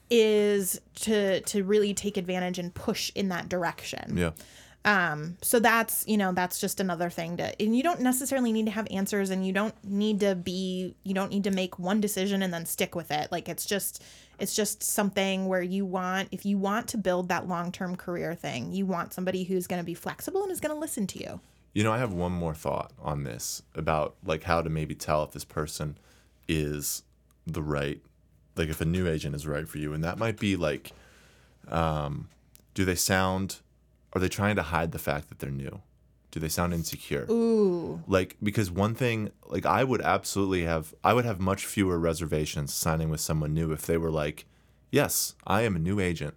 is 0.09 0.81
to 0.95 1.41
to 1.41 1.65
really 1.65 1.95
take 1.95 2.17
advantage 2.17 2.59
and 2.59 2.73
push 2.73 3.11
in 3.17 3.31
that 3.31 3.49
direction. 3.49 4.17
Yeah. 4.17 4.31
Um, 4.85 5.37
so 5.43 5.61
that's, 5.61 6.05
you 6.09 6.17
know, 6.17 6.33
that's 6.33 6.59
just 6.59 6.81
another 6.81 7.09
thing 7.09 7.37
to, 7.37 7.63
and 7.63 7.77
you 7.77 7.85
don't 7.85 8.01
necessarily 8.01 8.53
need 8.53 8.65
to 8.67 8.73
have 8.73 8.89
answers 8.91 9.31
and 9.31 9.47
you 9.47 9.53
don't 9.53 9.75
need 9.85 10.19
to 10.21 10.35
be, 10.35 10.97
you 11.05 11.15
don't 11.15 11.31
need 11.31 11.45
to 11.45 11.53
make 11.53 11.79
one 11.79 12.01
decision 12.01 12.43
and 12.43 12.53
then 12.53 12.67
stick 12.67 12.97
with 12.97 13.13
it. 13.13 13.31
Like 13.31 13.49
it's 13.49 13.65
just, 13.65 14.03
it's 14.41 14.57
just 14.57 14.83
something 14.83 15.47
where 15.47 15.63
you 15.63 15.85
want, 15.85 16.31
if 16.33 16.45
you 16.45 16.59
want 16.59 16.89
to 16.89 16.99
build 16.99 17.29
that 17.29 17.47
long-term 17.47 17.95
career 17.95 18.35
thing, 18.35 18.73
you 18.73 18.85
want 18.85 19.13
somebody 19.13 19.45
who's 19.45 19.69
going 19.69 19.81
to 19.81 19.87
be 19.87 19.95
flexible 19.95 20.43
and 20.43 20.51
is 20.51 20.59
going 20.59 20.75
to 20.75 20.81
listen 20.81 21.07
to 21.07 21.21
you. 21.21 21.41
You 21.75 21.85
know, 21.85 21.93
I 21.93 21.99
have 21.99 22.13
one 22.13 22.33
more 22.33 22.55
thought 22.55 22.91
on 23.01 23.23
this 23.23 23.63
about 23.77 24.17
like 24.25 24.43
how 24.43 24.63
to 24.63 24.69
maybe 24.69 24.97
tell 24.97 25.23
if 25.23 25.31
this 25.31 25.45
person 25.45 25.97
is 26.49 27.05
the 27.47 27.63
right, 27.63 28.01
like 28.57 28.69
if 28.69 28.81
a 28.81 28.85
new 28.85 29.07
agent 29.07 29.37
is 29.37 29.47
right 29.47 29.69
for 29.69 29.79
you, 29.79 29.93
and 29.93 30.03
that 30.03 30.19
might 30.19 30.41
be 30.41 30.57
like, 30.57 30.91
um, 31.69 32.29
do 32.75 32.85
they 32.85 32.97
sound? 32.97 33.61
Are 34.13 34.21
they 34.21 34.29
trying 34.29 34.57
to 34.57 34.63
hide 34.63 34.93
the 34.93 34.99
fact 34.99 35.29
that 35.29 35.39
they're 35.39 35.51
new? 35.51 35.81
Do 36.31 36.41
they 36.41 36.49
sound 36.49 36.73
insecure? 36.73 37.27
Ooh. 37.31 38.03
Like 38.07 38.37
because 38.43 38.71
one 38.71 38.95
thing, 38.95 39.33
like 39.47 39.67
I 39.67 39.85
would 39.85 40.01
absolutely 40.01 40.63
have, 40.63 40.95
I 41.05 41.13
would 41.13 41.25
have 41.25 41.41
much 41.41 41.67
fewer 41.67 41.99
reservations 41.99 42.73
signing 42.73 43.11
with 43.11 43.21
someone 43.21 43.53
new 43.53 43.73
if 43.73 43.83
they 43.83 43.99
were 43.99 44.11
like, 44.11 44.47
yes, 44.91 45.35
I 45.47 45.63
am 45.63 45.77
a 45.77 45.81
new 45.81 46.01
agent. 46.01 46.35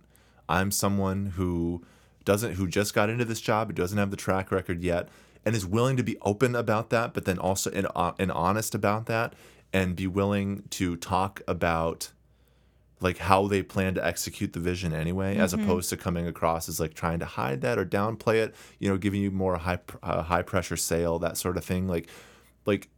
I'm 0.49 0.71
someone 0.71 1.27
who 1.37 1.83
doesn't 2.23 2.53
who 2.53 2.67
just 2.67 2.93
got 2.93 3.09
into 3.09 3.25
this 3.25 3.41
job, 3.41 3.67
who 3.67 3.73
doesn't 3.73 3.97
have 3.97 4.11
the 4.11 4.17
track 4.17 4.51
record 4.51 4.83
yet, 4.83 5.09
and 5.45 5.55
is 5.55 5.65
willing 5.65 5.95
to 5.97 6.03
be 6.03 6.17
open 6.23 6.55
about 6.55 6.89
that, 6.89 7.13
but 7.13 7.25
then 7.25 7.37
also 7.37 7.71
and, 7.71 7.87
uh, 7.95 8.13
and 8.19 8.31
honest 8.31 8.75
about 8.75 9.05
that, 9.05 9.33
and 9.71 9.95
be 9.95 10.07
willing 10.07 10.63
to 10.71 10.95
talk 10.97 11.41
about 11.47 12.11
like 13.05 13.19
how 13.19 13.45
they 13.45 13.61
plan 13.61 13.93
to 13.93 14.03
execute 14.03 14.53
the 14.53 14.59
vision 14.59 14.91
anyway, 14.91 15.37
as 15.37 15.53
opposed 15.53 15.91
to 15.91 15.95
coming 15.95 16.25
across 16.25 16.67
as 16.67 16.79
like 16.79 16.95
trying 16.95 17.19
to 17.19 17.25
hide 17.25 17.61
that 17.61 17.77
or 17.77 17.85
downplay 17.85 18.43
it. 18.43 18.55
You 18.79 18.89
know, 18.89 18.97
giving 18.97 19.21
you 19.21 19.29
more 19.29 19.57
high 19.57 19.77
uh, 20.01 20.23
high 20.23 20.41
pressure 20.41 20.75
sale 20.75 21.19
that 21.19 21.37
sort 21.37 21.55
of 21.55 21.63
thing. 21.63 21.87
Like, 21.87 22.09
like 22.65 22.89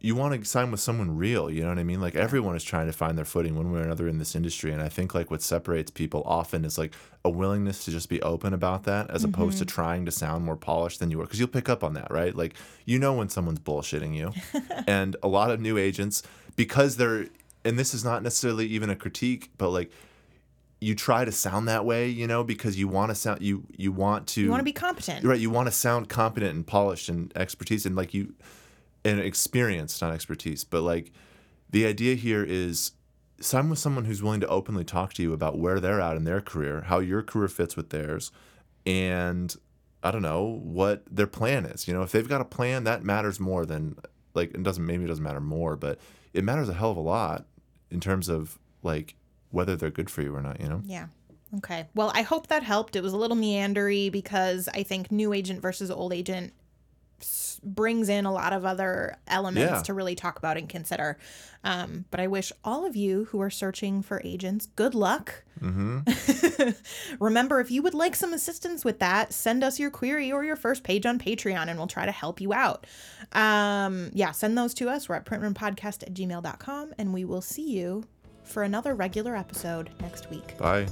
you 0.00 0.16
want 0.16 0.34
to 0.34 0.44
sign 0.44 0.72
with 0.72 0.80
someone 0.80 1.16
real. 1.16 1.48
You 1.52 1.62
know 1.62 1.68
what 1.68 1.78
I 1.78 1.84
mean? 1.84 2.00
Like 2.00 2.16
everyone 2.16 2.56
is 2.56 2.64
trying 2.64 2.88
to 2.88 2.92
find 2.92 3.16
their 3.16 3.24
footing 3.24 3.54
one 3.54 3.70
way 3.70 3.78
or 3.78 3.84
another 3.84 4.08
in 4.08 4.18
this 4.18 4.34
industry, 4.34 4.72
and 4.72 4.82
I 4.82 4.88
think 4.88 5.14
like 5.14 5.30
what 5.30 5.40
separates 5.40 5.92
people 5.92 6.24
often 6.26 6.64
is 6.64 6.76
like 6.76 6.92
a 7.24 7.30
willingness 7.30 7.84
to 7.84 7.92
just 7.92 8.08
be 8.08 8.20
open 8.22 8.52
about 8.52 8.82
that, 8.84 9.08
as 9.08 9.22
opposed 9.22 9.58
to 9.58 9.64
trying 9.66 10.04
to 10.06 10.10
sound 10.10 10.44
more 10.44 10.56
polished 10.56 10.98
than 10.98 11.12
you 11.12 11.20
are. 11.20 11.26
Because 11.26 11.38
you'll 11.38 11.46
pick 11.46 11.68
up 11.68 11.84
on 11.84 11.94
that, 11.94 12.10
right? 12.10 12.34
Like 12.34 12.54
you 12.86 12.98
know 12.98 13.14
when 13.14 13.28
someone's 13.28 13.60
bullshitting 13.60 14.16
you, 14.16 14.32
and 14.88 15.14
a 15.22 15.28
lot 15.28 15.52
of 15.52 15.60
new 15.60 15.78
agents 15.78 16.24
because 16.56 16.96
they're 16.96 17.26
and 17.64 17.78
this 17.78 17.94
is 17.94 18.04
not 18.04 18.22
necessarily 18.22 18.66
even 18.66 18.90
a 18.90 18.96
critique, 18.96 19.50
but 19.58 19.70
like 19.70 19.90
you 20.80 20.94
try 20.94 21.24
to 21.24 21.32
sound 21.32 21.66
that 21.68 21.84
way, 21.84 22.08
you 22.08 22.26
know, 22.26 22.44
because 22.44 22.78
you 22.78 22.86
want 22.88 23.10
to 23.10 23.14
sound 23.14 23.42
you 23.42 23.64
you 23.76 23.90
want 23.92 24.26
to 24.28 24.42
You 24.42 24.50
want 24.50 24.60
to 24.60 24.64
be 24.64 24.72
competent. 24.72 25.24
right 25.24 25.38
you 25.40 25.50
want 25.50 25.66
to 25.66 25.72
sound 25.72 26.08
competent 26.08 26.54
and 26.54 26.66
polished 26.66 27.08
and 27.08 27.32
expertise 27.36 27.84
and 27.84 27.96
like 27.96 28.14
you 28.14 28.34
and 29.04 29.20
experience 29.20 30.00
not 30.00 30.12
expertise 30.12 30.64
but 30.64 30.82
like 30.82 31.12
the 31.70 31.86
idea 31.86 32.14
here 32.16 32.44
is 32.44 32.92
sign 33.40 33.70
with 33.70 33.78
someone 33.78 34.04
who's 34.06 34.22
willing 34.22 34.40
to 34.40 34.46
openly 34.48 34.84
talk 34.84 35.14
to 35.14 35.22
you 35.22 35.32
about 35.32 35.56
where 35.56 35.78
they're 35.78 36.00
at 36.00 36.16
in 36.16 36.24
their 36.24 36.40
career 36.40 36.82
how 36.82 36.98
your 36.98 37.22
career 37.22 37.46
fits 37.48 37.76
with 37.76 37.90
theirs 37.90 38.32
and 38.84 39.56
i 40.02 40.10
don't 40.10 40.22
know 40.22 40.42
what 40.64 41.04
their 41.10 41.28
plan 41.28 41.64
is 41.64 41.86
you 41.86 41.94
know 41.94 42.02
if 42.02 42.10
they've 42.10 42.28
got 42.28 42.40
a 42.40 42.44
plan 42.44 42.84
that 42.84 43.04
matters 43.04 43.38
more 43.38 43.64
than 43.64 43.96
like 44.34 44.50
it 44.52 44.62
doesn't 44.64 44.84
maybe 44.84 45.04
it 45.04 45.08
doesn't 45.08 45.24
matter 45.24 45.40
more 45.40 45.76
but 45.76 45.98
it 46.32 46.44
matters 46.44 46.68
a 46.68 46.74
hell 46.74 46.90
of 46.90 46.96
a 46.96 47.00
lot 47.00 47.46
in 47.90 48.00
terms 48.00 48.28
of 48.28 48.58
like 48.82 49.14
whether 49.50 49.76
they're 49.76 49.90
good 49.90 50.10
for 50.10 50.22
you 50.22 50.34
or 50.34 50.42
not 50.42 50.60
you 50.60 50.68
know 50.68 50.82
Yeah. 50.84 51.06
Okay. 51.56 51.86
Well, 51.94 52.12
I 52.14 52.20
hope 52.22 52.48
that 52.48 52.62
helped. 52.62 52.94
It 52.94 53.02
was 53.02 53.14
a 53.14 53.16
little 53.16 53.36
meandery 53.36 54.12
because 54.12 54.68
I 54.74 54.82
think 54.82 55.10
new 55.10 55.32
agent 55.32 55.62
versus 55.62 55.90
old 55.90 56.12
agent 56.12 56.52
brings 57.62 58.08
in 58.08 58.24
a 58.26 58.32
lot 58.32 58.52
of 58.52 58.64
other 58.64 59.16
elements 59.26 59.70
Yeah. 59.72 59.82
to 59.82 59.94
really 59.94 60.14
talk 60.14 60.38
about 60.38 60.56
and 60.56 60.68
consider. 60.68 61.18
Um, 61.64 62.04
but 62.10 62.20
I 62.20 62.26
wish 62.28 62.52
all 62.64 62.86
of 62.86 62.94
you 62.96 63.24
who 63.26 63.40
are 63.40 63.50
searching 63.50 64.02
for 64.02 64.20
agents 64.24 64.66
good 64.76 64.94
luck. 64.94 65.44
mm-hmm 65.60 66.70
Remember, 67.20 67.60
if 67.60 67.70
you 67.70 67.82
would 67.82 67.94
like 67.94 68.14
some 68.14 68.32
assistance 68.32 68.84
with 68.84 68.98
that, 69.00 69.32
send 69.32 69.64
us 69.64 69.78
your 69.80 69.90
query 69.90 70.30
or 70.30 70.44
your 70.44 70.56
first 70.56 70.84
page 70.84 71.04
on 71.06 71.18
Patreon 71.18 71.66
and 71.68 71.76
we'll 71.78 71.86
try 71.88 72.06
to 72.06 72.12
help 72.12 72.40
you 72.40 72.52
out. 72.52 72.86
Um, 73.32 74.10
yeah, 74.14 74.30
send 74.32 74.56
those 74.56 74.74
to 74.74 74.88
us. 74.88 75.08
We're 75.08 75.16
at 75.16 75.24
printrunpodcast 75.26 76.02
at 76.04 76.14
gmail.com 76.14 76.94
and 76.98 77.12
we 77.12 77.24
will 77.24 77.42
see 77.42 77.68
you 77.70 78.04
for 78.44 78.62
another 78.62 78.94
regular 78.94 79.34
episode 79.36 79.90
next 80.00 80.30
week. 80.30 80.56
bye 80.58 80.86